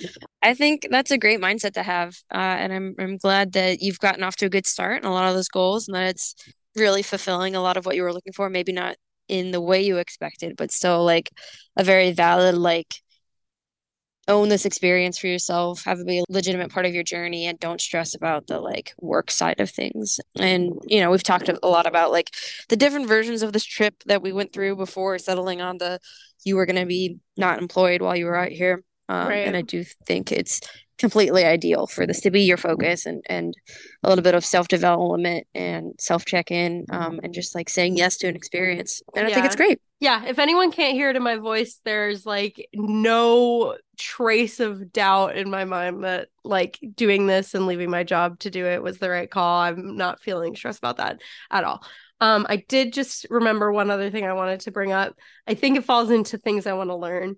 I 0.41 0.53
think 0.53 0.87
that's 0.89 1.11
a 1.11 1.17
great 1.17 1.39
mindset 1.39 1.73
to 1.73 1.83
have, 1.83 2.15
uh, 2.33 2.37
and 2.37 2.73
I'm 2.73 2.95
I'm 2.99 3.17
glad 3.17 3.53
that 3.53 3.81
you've 3.81 3.99
gotten 3.99 4.23
off 4.23 4.37
to 4.37 4.45
a 4.45 4.49
good 4.49 4.65
start 4.65 4.97
and 4.97 5.05
a 5.05 5.11
lot 5.11 5.27
of 5.27 5.35
those 5.35 5.49
goals, 5.49 5.87
and 5.87 5.95
that 5.95 6.09
it's 6.09 6.35
really 6.75 7.03
fulfilling 7.03 7.55
a 7.55 7.61
lot 7.61 7.77
of 7.77 7.85
what 7.85 7.95
you 7.95 8.03
were 8.03 8.13
looking 8.13 8.33
for. 8.33 8.49
Maybe 8.49 8.71
not 8.71 8.95
in 9.27 9.51
the 9.51 9.61
way 9.61 9.81
you 9.81 9.97
expected, 9.97 10.55
but 10.55 10.71
still 10.71 11.03
like 11.03 11.29
a 11.75 11.83
very 11.83 12.11
valid 12.11 12.55
like 12.55 12.95
own 14.27 14.49
this 14.49 14.65
experience 14.65 15.17
for 15.17 15.27
yourself, 15.27 15.83
have 15.85 15.99
it 15.99 16.07
be 16.07 16.19
a 16.19 16.23
legitimate 16.29 16.71
part 16.71 16.85
of 16.85 16.93
your 16.93 17.03
journey, 17.03 17.45
and 17.45 17.59
don't 17.59 17.81
stress 17.81 18.13
about 18.13 18.47
the 18.47 18.59
like 18.59 18.93
work 18.99 19.31
side 19.31 19.59
of 19.59 19.69
things. 19.69 20.19
And, 20.37 20.73
you 20.85 20.99
know, 20.99 21.11
we've 21.11 21.23
talked 21.23 21.49
a 21.49 21.67
lot 21.67 21.87
about 21.87 22.11
like 22.11 22.31
the 22.69 22.75
different 22.75 23.07
versions 23.07 23.41
of 23.41 23.53
this 23.53 23.65
trip 23.65 23.95
that 24.05 24.21
we 24.21 24.31
went 24.31 24.53
through 24.53 24.75
before 24.75 25.17
settling 25.17 25.61
on 25.61 25.77
the 25.77 25.99
you 26.43 26.55
were 26.55 26.65
going 26.65 26.79
to 26.79 26.85
be 26.85 27.17
not 27.35 27.59
employed 27.59 28.01
while 28.01 28.15
you 28.15 28.25
were 28.25 28.37
out 28.37 28.49
here. 28.49 28.83
Um, 29.09 29.27
right. 29.27 29.47
And 29.47 29.55
I 29.55 29.61
do 29.61 29.83
think 30.05 30.31
it's 30.31 30.61
completely 30.97 31.45
ideal 31.45 31.87
for 31.87 32.05
this 32.07 32.21
to 32.21 32.31
be 32.31 32.41
your 32.41 32.57
focus 32.57 33.05
and 33.05 33.21
and 33.27 33.53
a 34.03 34.09
little 34.09 34.23
bit 34.23 34.33
of 34.33 34.43
self 34.43 34.67
development 34.67 35.45
and 35.53 35.93
self 35.99 36.25
check 36.25 36.51
in 36.51 36.85
um, 36.89 37.19
and 37.23 37.33
just 37.33 37.55
like 37.55 37.69
saying 37.69 37.97
yes 37.97 38.17
to 38.17 38.27
an 38.27 38.35
experience. 38.35 39.01
And 39.15 39.27
I 39.27 39.33
think 39.33 39.45
it's 39.45 39.55
great. 39.55 39.79
Yeah. 39.99 40.25
If 40.25 40.37
anyone 40.37 40.71
can't 40.71 40.93
hear 40.93 41.09
it 41.09 41.15
in 41.15 41.23
my 41.23 41.37
voice, 41.37 41.79
there's 41.83 42.25
like 42.25 42.69
no 42.73 43.77
trace 43.97 44.59
of 44.59 44.93
doubt 44.93 45.35
in 45.35 45.49
my 45.49 45.65
mind 45.65 46.03
that 46.03 46.27
like 46.43 46.79
doing 46.95 47.25
this 47.25 47.55
and 47.55 47.65
leaving 47.65 47.89
my 47.89 48.03
job 48.03 48.37
to 48.39 48.51
do 48.51 48.65
it 48.65 48.83
was 48.83 48.99
the 48.99 49.09
right 49.09 49.29
call. 49.29 49.61
I'm 49.61 49.95
not 49.95 50.21
feeling 50.21 50.55
stressed 50.55 50.77
about 50.79 50.97
that 50.97 51.21
at 51.49 51.63
all. 51.63 51.83
Um, 52.19 52.45
I 52.49 52.57
did 52.57 52.93
just 52.93 53.27
remember 53.29 53.71
one 53.71 53.89
other 53.89 54.09
thing 54.09 54.25
I 54.25 54.33
wanted 54.33 54.61
to 54.61 54.71
bring 54.71 54.91
up. 54.91 55.15
I 55.47 55.53
think 55.53 55.77
it 55.77 55.83
falls 55.83 56.09
into 56.09 56.37
things 56.37 56.65
I 56.67 56.73
want 56.73 56.89
to 56.89 56.95
learn. 56.95 57.35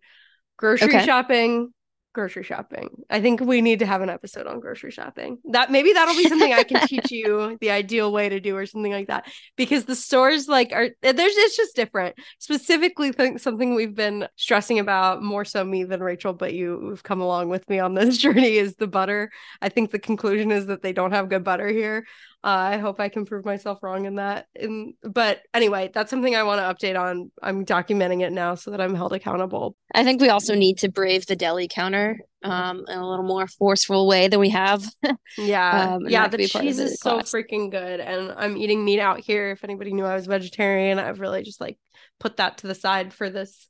Grocery 0.57 0.89
okay. 0.89 1.05
shopping, 1.05 1.73
grocery 2.19 2.43
shopping. 2.43 2.89
I 3.09 3.21
think 3.21 3.39
we 3.39 3.61
need 3.61 3.79
to 3.79 3.85
have 3.85 4.01
an 4.01 4.09
episode 4.09 4.45
on 4.45 4.59
grocery 4.59 4.91
shopping. 4.91 5.37
That 5.51 5.71
maybe 5.71 5.93
that'll 5.93 6.17
be 6.17 6.27
something 6.27 6.51
I 6.51 6.63
can 6.63 6.85
teach 6.85 7.11
you 7.11 7.57
the 7.61 7.71
ideal 7.71 8.11
way 8.11 8.27
to 8.27 8.41
do 8.41 8.57
or 8.57 8.65
something 8.65 8.91
like 8.91 9.07
that. 9.07 9.31
Because 9.55 9.85
the 9.85 9.95
stores 9.95 10.49
like 10.49 10.73
are 10.73 10.89
eh, 11.01 11.13
there's 11.13 11.33
it's 11.37 11.55
just 11.55 11.77
different. 11.77 12.17
Specifically 12.39 13.13
think 13.13 13.39
something 13.39 13.73
we've 13.73 13.95
been 13.95 14.27
stressing 14.35 14.79
about 14.79 15.23
more 15.23 15.45
so 15.45 15.63
me 15.63 15.85
than 15.85 16.03
Rachel, 16.03 16.33
but 16.33 16.53
you 16.53 16.89
have 16.89 17.03
come 17.03 17.21
along 17.21 17.47
with 17.47 17.69
me 17.69 17.79
on 17.79 17.93
this 17.93 18.17
journey 18.25 18.57
is 18.57 18.75
the 18.75 18.87
butter. 18.87 19.31
I 19.61 19.69
think 19.69 19.91
the 19.91 19.99
conclusion 19.99 20.51
is 20.51 20.65
that 20.65 20.81
they 20.81 20.91
don't 20.91 21.13
have 21.13 21.29
good 21.29 21.45
butter 21.45 21.69
here. 21.69 22.05
Uh, 22.41 22.47
I 22.47 22.77
hope 22.77 23.01
I 23.01 23.09
can 23.09 23.25
prove 23.25 23.43
myself 23.43 23.83
wrong 23.83 24.05
in 24.05 24.15
that. 24.15 24.47
In, 24.55 24.93
but 25.03 25.41
anyway, 25.53 25.91
that's 25.93 26.09
something 26.09 26.35
I 26.35 26.43
want 26.43 26.61
to 26.61 26.87
update 26.87 26.97
on. 26.97 27.31
I'm 27.43 27.65
documenting 27.65 28.21
it 28.21 28.31
now 28.31 28.55
so 28.55 28.71
that 28.71 28.79
I'm 28.79 28.95
held 28.95 29.11
accountable. 29.11 29.75
I 29.93 30.05
think 30.05 30.21
we 30.21 30.29
also 30.29 30.55
need 30.55 30.77
to 30.79 30.89
brave 30.89 31.25
the 31.25 31.35
deli 31.35 31.67
counter 31.67 32.17
um, 32.43 32.85
in 32.87 32.97
a 32.97 33.09
little 33.09 33.25
more 33.25 33.45
forceful 33.47 34.07
way 34.07 34.29
than 34.29 34.39
we 34.39 34.49
have. 34.49 34.83
Yeah. 35.37 35.93
Um, 35.93 36.07
yeah. 36.07 36.27
The 36.27 36.37
be 36.37 36.47
part 36.47 36.65
of 36.65 36.69
cheese 36.69 36.79
is 36.79 36.99
so 36.99 37.19
class. 37.19 37.31
freaking 37.31 37.69
good. 37.69 37.99
And 37.99 38.33
I'm 38.35 38.57
eating 38.57 38.83
meat 38.83 38.99
out 38.99 39.19
here. 39.19 39.51
If 39.51 39.63
anybody 39.63 39.93
knew 39.93 40.05
I 40.05 40.15
was 40.15 40.25
vegetarian, 40.25 40.97
I've 40.97 41.19
really 41.19 41.43
just 41.43 41.61
like 41.61 41.77
put 42.19 42.37
that 42.37 42.57
to 42.59 42.67
the 42.67 42.73
side 42.75 43.13
for 43.13 43.29
this 43.29 43.67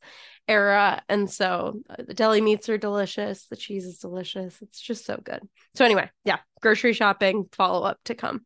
era. 0.48 1.02
And 1.08 1.30
so 1.30 1.82
uh, 1.90 2.04
the 2.08 2.14
deli 2.14 2.42
meats 2.42 2.70
are 2.70 2.78
delicious. 2.78 3.46
The 3.46 3.56
cheese 3.56 3.86
is 3.86 4.00
delicious. 4.00 4.62
It's 4.62 4.80
just 4.82 5.06
so 5.06 5.20
good. 5.24 5.48
So, 5.76 5.86
anyway, 5.86 6.10
yeah, 6.26 6.38
grocery 6.62 6.94
shopping, 6.94 7.48
follow 7.52 7.86
up 7.86 8.00
to 8.06 8.16
come. 8.16 8.46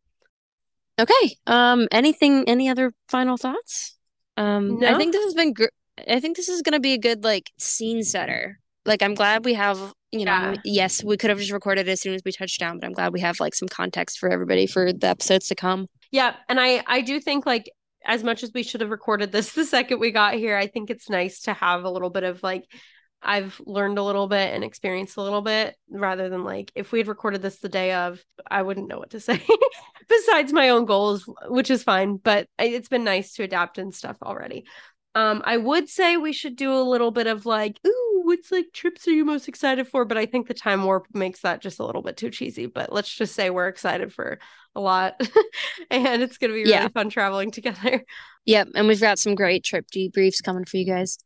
Okay. 1.00 1.38
Um, 1.48 1.88
anything, 1.91 2.48
any 2.48 2.70
other 2.70 2.94
final 3.10 3.38
thoughts? 3.38 3.98
Um, 4.38 4.84
I 4.84 4.96
think 4.98 5.14
this 5.14 5.24
has 5.26 5.34
been 5.34 5.54
gr 5.54 5.66
I 6.08 6.20
think 6.20 6.38
this 6.38 6.50
is 6.50 6.62
gonna 6.64 6.80
be 6.80 6.94
a 6.94 6.98
good 6.98 7.24
like 7.24 7.52
scene 7.60 8.04
setter. 8.04 8.60
Like 8.86 9.02
I'm 9.04 9.14
glad 9.14 9.46
we 9.46 9.54
have, 9.54 9.94
you 10.12 10.26
know, 10.26 10.32
Yeah. 10.32 10.56
yes, 10.66 11.04
we 11.04 11.18
could 11.18 11.30
have 11.30 11.39
just 11.39 11.52
recorded 11.52 11.88
as 11.88 12.02
soon 12.02 12.14
as 12.16 12.22
we 12.26 12.32
touched 12.32 12.60
down, 12.60 12.80
but 12.80 12.86
I'm 12.88 12.94
glad 12.94 13.14
we 13.14 13.22
have 13.22 13.39
like 13.39 13.56
some 13.56 13.68
context 13.68 14.18
for 14.20 14.30
everybody 14.30 14.66
for 14.68 14.91
the 14.91 15.08
episodes 15.08 15.48
to 15.48 15.56
come. 15.56 15.88
Yeah, 16.12 16.36
and 16.50 16.60
I 16.60 16.84
I 16.88 17.02
do 17.02 17.20
think 17.20 17.46
like 17.46 17.70
as 18.06 18.24
much 18.24 18.44
as 18.44 18.52
we 18.54 18.64
should 18.64 18.82
have 18.82 18.89
recorded 18.89 19.32
this 19.32 19.52
the 19.54 19.66
second 19.66 20.00
we 20.00 20.12
got 20.12 20.34
here, 20.34 20.58
I 20.58 20.68
think 20.68 20.89
it's 20.89 21.10
nice 21.10 21.41
to 21.41 21.54
have 21.54 21.84
a 21.84 21.89
little 21.89 22.10
bit 22.10 22.24
of 22.24 22.41
like 22.44 22.66
I've 23.22 23.62
learned 23.66 23.98
a 24.00 24.04
little 24.04 24.28
bit 24.28 24.54
and 24.54 24.64
experienced 24.66 25.16
a 25.16 25.22
little 25.22 25.41
bit 25.41 25.76
rather 25.89 26.28
than 26.28 26.44
like 26.44 26.72
if 26.76 26.91
we 26.91 27.00
had 27.00 27.08
recorded 27.08 27.41
this 27.41 27.60
the 27.60 27.70
day 27.70 27.94
of, 27.94 28.22
I 28.52 28.64
wouldn't 28.64 28.89
know 28.89 28.98
what 28.98 29.12
to 29.12 29.22
say 29.22 29.41
besides 30.08 30.54
my 30.54 30.70
own 30.70 30.86
goals, 30.86 31.30
which 31.47 31.70
is 31.70 31.84
fine, 31.84 32.18
but 32.18 32.47
it's 32.60 32.89
been 32.89 33.04
nice 33.04 33.34
to 33.34 33.43
adapt 33.43 33.78
and 33.78 33.93
stuff 33.93 34.18
already. 34.22 34.66
Um, 35.16 35.41
I 35.45 35.58
would 35.58 35.89
say 35.89 36.18
we 36.18 36.34
should 36.34 36.56
do 36.56 36.74
a 36.74 36.82
little 36.82 37.12
bit 37.12 37.28
of 37.28 37.45
like, 37.45 37.80
ooh, 37.86 38.22
what's 38.26 38.51
like 38.51 38.68
trips 38.74 39.08
are 39.08 39.12
you 39.12 39.26
most 39.26 39.47
excited 39.47 39.88
for? 39.88 40.06
But 40.06 40.18
I 40.18 40.26
think 40.26 40.47
the 40.47 40.54
time 40.54 40.84
warp 40.84 41.08
makes 41.14 41.41
that 41.41 41.62
just 41.62 41.80
a 41.80 41.86
little 41.86 42.01
bit 42.01 42.18
too 42.18 42.32
cheesy. 42.32 42.66
But 42.66 42.91
let's 42.91 43.14
just 43.14 43.36
say 43.36 43.49
we're 43.49 43.68
excited 43.68 44.12
for 44.12 44.39
a 44.76 44.82
lot 44.82 45.16
and 45.92 46.22
it's 46.24 46.38
gonna 46.38 46.54
be 46.54 46.60
really 46.62 46.72
Yeah. 46.72 46.88
fun 46.90 47.10
traveling 47.10 47.52
together. 47.52 48.04
Yep, 48.46 48.70
and 48.76 48.88
we've 48.88 49.00
got 49.00 49.20
some 49.20 49.36
great 49.36 49.64
trip 49.64 49.86
debriefs 49.94 50.44
coming 50.44 50.66
for 50.66 50.78
you 50.78 50.86
guys. 50.86 51.18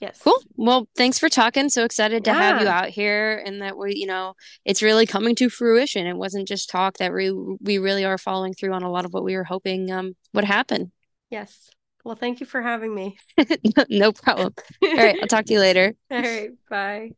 Yes. 0.00 0.20
Cool. 0.22 0.40
Well, 0.56 0.88
thanks 0.96 1.18
for 1.18 1.28
talking. 1.28 1.68
So 1.68 1.84
excited 1.84 2.24
to 2.24 2.32
have 2.32 2.60
you 2.62 2.68
out 2.68 2.88
here 2.90 3.42
and 3.44 3.60
that 3.62 3.76
we, 3.76 3.94
you 3.94 4.06
know, 4.06 4.34
it's 4.64 4.82
really 4.82 5.06
coming 5.06 5.34
to 5.36 5.48
fruition. 5.50 6.06
It 6.06 6.16
wasn't 6.16 6.46
just 6.48 6.70
talk 6.70 6.98
that 6.98 7.12
we 7.12 7.30
we 7.60 7.78
really 7.78 8.04
are 8.04 8.18
following 8.18 8.52
through 8.54 8.72
on 8.74 8.82
a 8.82 8.90
lot 8.90 9.04
of 9.04 9.12
what 9.12 9.24
we 9.24 9.34
were 9.36 9.44
hoping 9.44 9.90
um 9.90 10.14
would 10.34 10.44
happen. 10.44 10.92
Yes. 11.30 11.70
Well, 12.04 12.16
thank 12.16 12.40
you 12.40 12.46
for 12.46 12.60
having 12.62 12.94
me. 12.94 13.16
No 13.88 14.12
problem. 14.12 14.54
All 14.82 14.94
right, 14.96 15.16
I'll 15.20 15.28
talk 15.28 15.44
to 15.46 15.52
you 15.52 15.60
later. 15.60 15.94
All 16.10 16.20
right. 16.20 16.50
Bye. 16.68 17.10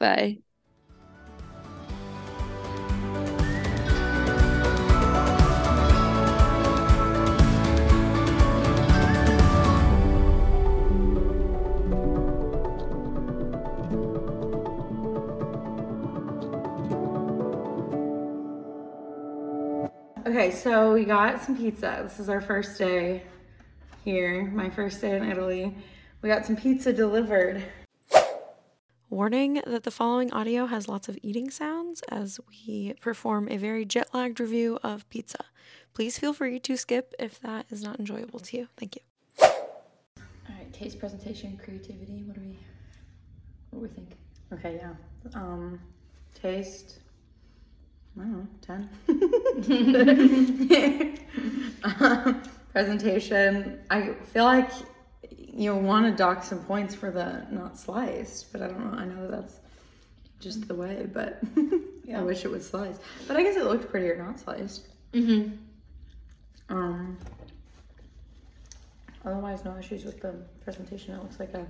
Bye. 0.00 0.43
Okay, 20.34 20.50
so 20.50 20.92
we 20.92 21.04
got 21.04 21.40
some 21.40 21.56
pizza. 21.56 22.00
This 22.02 22.18
is 22.18 22.28
our 22.28 22.40
first 22.40 22.76
day 22.76 23.22
here, 24.04 24.46
my 24.46 24.68
first 24.68 25.00
day 25.00 25.16
in 25.16 25.22
Italy. 25.30 25.76
We 26.22 26.28
got 26.28 26.44
some 26.44 26.56
pizza 26.56 26.92
delivered. 26.92 27.62
Warning 29.10 29.62
that 29.64 29.84
the 29.84 29.92
following 29.92 30.32
audio 30.32 30.66
has 30.66 30.88
lots 30.88 31.08
of 31.08 31.16
eating 31.22 31.50
sounds 31.50 32.02
as 32.08 32.40
we 32.50 32.94
perform 33.00 33.48
a 33.48 33.56
very 33.58 33.84
jet 33.84 34.12
lagged 34.12 34.40
review 34.40 34.80
of 34.82 35.08
pizza. 35.08 35.44
Please 35.92 36.18
feel 36.18 36.32
free 36.32 36.58
to 36.58 36.76
skip 36.76 37.14
if 37.20 37.38
that 37.38 37.66
is 37.70 37.84
not 37.84 38.00
enjoyable 38.00 38.40
to 38.40 38.56
you. 38.56 38.68
Thank 38.76 38.96
you. 38.96 39.02
All 39.40 39.46
right, 40.48 40.72
taste, 40.72 40.98
presentation, 40.98 41.56
creativity. 41.62 42.24
What 42.26 42.34
do 42.34 42.40
we, 42.40 42.58
what 43.70 43.78
do 43.78 43.82
we 43.82 43.88
think? 43.88 44.16
Okay, 44.52 44.80
yeah. 44.82 44.94
Um, 45.40 45.78
taste. 46.34 46.98
I 48.16 48.22
don't 48.22 48.32
know, 48.32 48.46
10. 48.62 48.88
um, 52.00 52.42
presentation. 52.72 53.80
I 53.90 54.12
feel 54.32 54.44
like 54.44 54.70
you 55.30 55.74
want 55.74 56.06
to 56.06 56.12
dock 56.16 56.44
some 56.44 56.60
points 56.64 56.94
for 56.94 57.10
the 57.10 57.46
not 57.50 57.78
sliced, 57.78 58.52
but 58.52 58.62
I 58.62 58.68
don't 58.68 58.92
know. 58.92 58.98
I 58.98 59.04
know 59.04 59.28
that 59.28 59.30
that's 59.30 59.60
just 60.40 60.68
the 60.68 60.74
way, 60.74 61.06
but 61.12 61.40
I 62.14 62.22
wish 62.22 62.44
it 62.44 62.50
was 62.50 62.68
sliced. 62.68 63.00
But 63.26 63.36
I 63.36 63.42
guess 63.42 63.56
it 63.56 63.64
looked 63.64 63.90
prettier 63.90 64.16
not 64.16 64.38
sliced. 64.38 64.88
Mm-hmm. 65.12 65.54
Um, 66.68 67.16
otherwise, 69.24 69.64
no 69.64 69.76
issues 69.78 70.04
with 70.04 70.20
the 70.20 70.34
presentation. 70.62 71.14
It 71.14 71.22
looks 71.22 71.40
like 71.40 71.54
a 71.54 71.66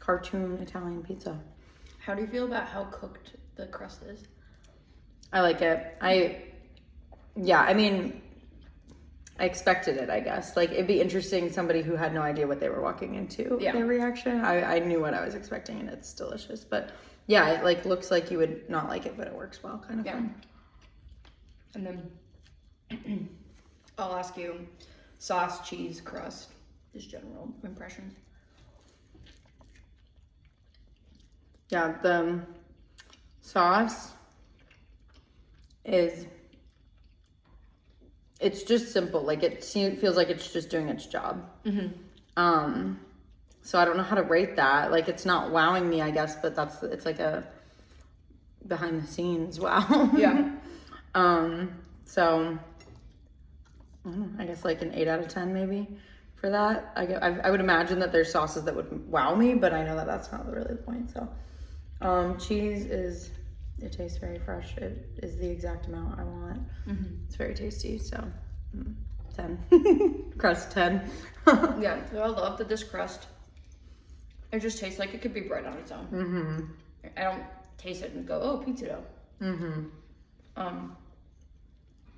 cartoon 0.00 0.58
Italian 0.62 1.02
pizza. 1.02 1.38
How 1.98 2.14
do 2.14 2.22
you 2.22 2.28
feel 2.28 2.46
about 2.46 2.66
how 2.68 2.84
cooked 2.84 3.32
the 3.56 3.66
crust 3.66 4.02
is? 4.04 4.24
I 5.32 5.40
like 5.40 5.60
it. 5.60 5.96
I, 6.00 6.42
yeah, 7.36 7.60
I 7.60 7.74
mean, 7.74 8.22
I 9.38 9.44
expected 9.44 9.96
it, 9.98 10.10
I 10.10 10.20
guess. 10.20 10.56
Like, 10.56 10.70
it'd 10.72 10.86
be 10.86 11.00
interesting, 11.00 11.50
somebody 11.52 11.82
who 11.82 11.94
had 11.96 12.12
no 12.14 12.22
idea 12.22 12.46
what 12.46 12.60
they 12.60 12.68
were 12.68 12.80
walking 12.80 13.14
into, 13.14 13.58
Yeah. 13.60 13.72
their 13.72 13.86
reaction. 13.86 14.40
I, 14.40 14.76
I 14.76 14.78
knew 14.80 15.00
what 15.00 15.14
I 15.14 15.24
was 15.24 15.34
expecting, 15.34 15.78
and 15.80 15.88
it's 15.88 16.12
delicious. 16.12 16.64
But 16.64 16.90
yeah, 17.26 17.50
it 17.50 17.62
like 17.64 17.84
looks 17.84 18.10
like 18.10 18.30
you 18.30 18.38
would 18.38 18.68
not 18.70 18.88
like 18.88 19.06
it, 19.06 19.16
but 19.16 19.26
it 19.26 19.34
works 19.34 19.62
well, 19.62 19.82
kind 19.86 20.00
of 20.00 20.06
Yeah. 20.06 20.12
fun. 20.14 20.34
And 21.74 21.86
then 22.90 23.28
I'll 23.98 24.16
ask 24.16 24.36
you 24.36 24.66
sauce, 25.18 25.68
cheese, 25.68 26.00
crust, 26.00 26.48
just 26.94 27.10
general 27.10 27.52
impressions. 27.62 28.14
Yeah, 31.68 31.94
the 32.02 32.14
um, 32.20 32.46
sauce 33.42 34.12
is 35.88 36.26
it's 38.40 38.62
just 38.62 38.92
simple. 38.92 39.22
Like 39.22 39.42
it 39.42 39.64
seems, 39.64 40.00
feels 40.00 40.16
like 40.16 40.28
it's 40.28 40.52
just 40.52 40.70
doing 40.70 40.88
its 40.88 41.06
job. 41.06 41.44
Um, 42.36 43.00
so 43.62 43.78
I 43.78 43.84
don't 43.84 43.96
know 43.96 44.02
how 44.02 44.16
to 44.16 44.22
rate 44.22 44.56
that. 44.56 44.90
Like 44.90 45.08
it's 45.08 45.24
not 45.24 45.50
wowing 45.50 45.88
me, 45.88 46.00
I 46.00 46.10
guess, 46.10 46.36
but 46.36 46.54
that's 46.54 46.82
it's 46.82 47.04
like 47.04 47.18
a 47.18 47.44
behind 48.66 49.02
the 49.02 49.06
scenes 49.06 49.58
wow. 49.60 50.10
Yeah. 50.16 50.52
um. 51.14 51.74
So 52.04 52.58
I, 54.06 54.08
know, 54.08 54.28
I 54.38 54.46
guess 54.46 54.64
like 54.64 54.80
an 54.82 54.94
eight 54.94 55.08
out 55.08 55.20
of 55.20 55.28
ten 55.28 55.52
maybe 55.52 55.86
for 56.36 56.48
that. 56.50 56.92
I, 56.96 57.06
I 57.06 57.38
I 57.44 57.50
would 57.50 57.60
imagine 57.60 57.98
that 57.98 58.12
there's 58.12 58.30
sauces 58.30 58.64
that 58.64 58.74
would 58.74 59.10
wow 59.10 59.34
me, 59.34 59.54
but 59.54 59.74
I 59.74 59.84
know 59.84 59.96
that 59.96 60.06
that's 60.06 60.30
not 60.30 60.50
really 60.50 60.68
the 60.68 60.76
point. 60.76 61.10
So 61.10 61.28
um, 62.00 62.38
cheese 62.38 62.86
is 62.86 63.30
it 63.80 63.92
tastes 63.92 64.18
very 64.18 64.38
fresh. 64.38 64.76
It 64.76 65.06
is 65.22 65.36
the 65.38 65.48
exact 65.48 65.86
amount 65.86 66.18
I 66.18 66.24
want. 66.24 66.60
It's 67.26 67.36
very 67.36 67.54
tasty. 67.54 67.98
So 67.98 68.24
mm, 68.76 68.94
ten 69.36 70.32
crust 70.38 70.70
ten. 70.72 71.08
Yeah, 71.80 71.98
so 72.10 72.20
I 72.22 72.26
love 72.26 72.58
that 72.58 72.68
this 72.68 72.84
crust, 72.84 73.26
it 74.52 74.60
just 74.60 74.78
tastes 74.78 74.98
like 74.98 75.14
it 75.14 75.22
could 75.22 75.32
be 75.32 75.40
bread 75.40 75.64
on 75.64 75.78
its 75.78 75.90
own. 75.90 76.06
mm-hmm. 76.12 76.64
I 77.16 77.22
don't 77.22 77.42
taste 77.78 78.02
it 78.02 78.12
and 78.12 78.26
go, 78.28 78.38
oh, 78.42 78.58
pizza 78.58 78.86
dough. 78.86 79.04
Mm-hmm. 79.40 79.84
Um, 80.58 80.94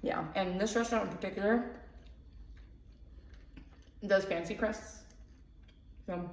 Yeah. 0.02 0.24
and 0.34 0.61
this 0.61 0.74
restaurant 0.74 1.11
in 1.11 1.16
particular 1.16 1.64
does 4.06 4.24
fancy 4.24 4.54
crusts. 4.54 5.00
So, 6.06 6.28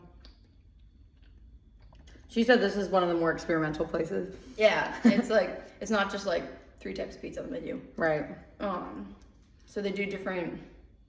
She 2.30 2.43
said 2.43 2.59
this 2.61 2.75
is 2.75 2.89
one 2.89 3.03
of 3.03 3.09
the 3.09 3.15
more 3.15 3.32
experimental 3.32 3.86
places. 3.86 4.36
yeah, 4.57 4.95
it's 5.05 5.30
like, 5.30 5.61
it's 5.82 5.91
not 5.91 6.11
just 6.11 6.25
like 6.25 6.43
three 6.80 6.93
types 6.93 7.15
of 7.15 7.21
pizza 7.21 7.41
on 7.41 7.47
the 7.47 7.51
menu. 7.53 7.82
Right. 7.95 8.25
Um, 8.59 9.15
so 9.65 9.82
they 9.82 9.91
do 9.91 10.05
different. 10.05 10.59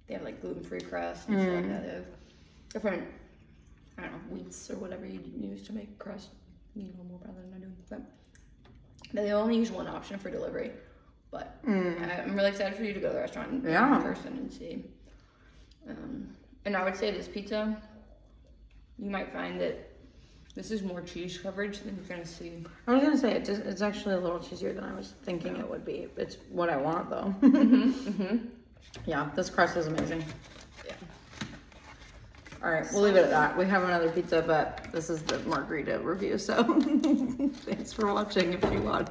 They 0.07 0.15
have 0.15 0.23
like 0.23 0.41
gluten 0.41 0.63
free 0.63 0.81
crust 0.81 1.29
and 1.29 1.41
stuff 1.41 1.55
like 1.55 1.69
that. 1.69 1.83
They 1.87 1.93
have 1.95 2.05
different, 2.73 3.05
I 3.99 4.03
don't 4.03 4.13
know, 4.13 4.19
wheats 4.37 4.71
or 4.71 4.77
whatever 4.77 5.07
you 5.07 5.21
use 5.37 5.63
to 5.65 5.73
make 5.73 5.99
crust. 5.99 6.29
You 6.75 6.85
know 6.85 7.05
more 7.09 7.19
about 7.23 7.35
than 7.37 7.53
I 7.55 7.59
do, 7.59 7.73
but 7.91 8.03
they 9.13 9.33
only 9.33 9.57
use 9.57 9.71
one 9.73 9.89
option 9.89 10.19
for 10.19 10.31
delivery. 10.31 10.71
But 11.31 11.59
I, 11.67 11.71
I'm 11.71 12.35
really 12.37 12.49
excited 12.51 12.77
for 12.77 12.85
you 12.85 12.95
to 12.95 13.01
go 13.01 13.09
to 13.09 13.15
the 13.15 13.21
restaurant 13.21 13.53
in 13.65 13.71
Yeah. 13.71 13.99
person 14.01 14.35
and 14.39 14.53
see. 14.53 14.85
Um, 15.89 16.29
and 16.65 16.77
I 16.77 16.85
would 16.85 16.97
say 16.97 17.11
this 17.11 17.27
pizza, 17.29 17.77
you 18.99 19.11
might 19.11 19.31
find 19.33 19.61
that 19.61 19.88
this 20.59 20.73
is 20.73 20.83
more 20.83 21.01
cheese 21.01 21.39
coverage 21.39 21.79
than 21.79 21.95
you're 21.95 22.17
gonna 22.17 22.27
see. 22.27 22.65
I 22.89 22.95
was 22.95 23.01
gonna 23.01 23.17
say 23.17 23.31
it 23.31 23.45
just, 23.45 23.63
it's 23.63 23.81
actually 23.81 24.17
a 24.17 24.19
little 24.19 24.41
cheesier 24.41 24.75
than 24.75 24.83
I 24.83 24.93
was 24.93 25.15
thinking 25.23 25.55
it 25.55 25.71
would 25.71 25.85
be. 25.85 26.09
It's 26.17 26.37
what 26.51 26.69
I 26.69 26.77
want 26.77 27.09
though. 27.11 27.33
Mm-hmm, 27.49 27.91
mm-hmm. 28.11 28.37
Yeah, 29.07 29.31
this 29.37 29.51
crust 29.51 29.77
is 29.77 29.87
amazing. 29.87 30.25
Yeah. 30.85 30.95
All 32.65 32.73
right, 32.73 32.85
we'll 32.93 33.03
leave 33.03 33.15
it 33.15 33.23
at 33.25 33.31
that. 33.31 33.57
We 33.57 33.67
have 33.67 33.85
another 33.85 34.11
pizza, 34.11 34.43
but 34.45 34.89
this 34.91 35.11
is 35.11 35.23
the 35.23 35.39
margherita 35.41 36.01
review. 36.01 36.39
So 36.39 36.65
thanks 37.65 37.93
for 37.93 38.13
watching 38.13 38.55
if 38.55 38.73
you 38.73 38.83
want. 38.83 39.11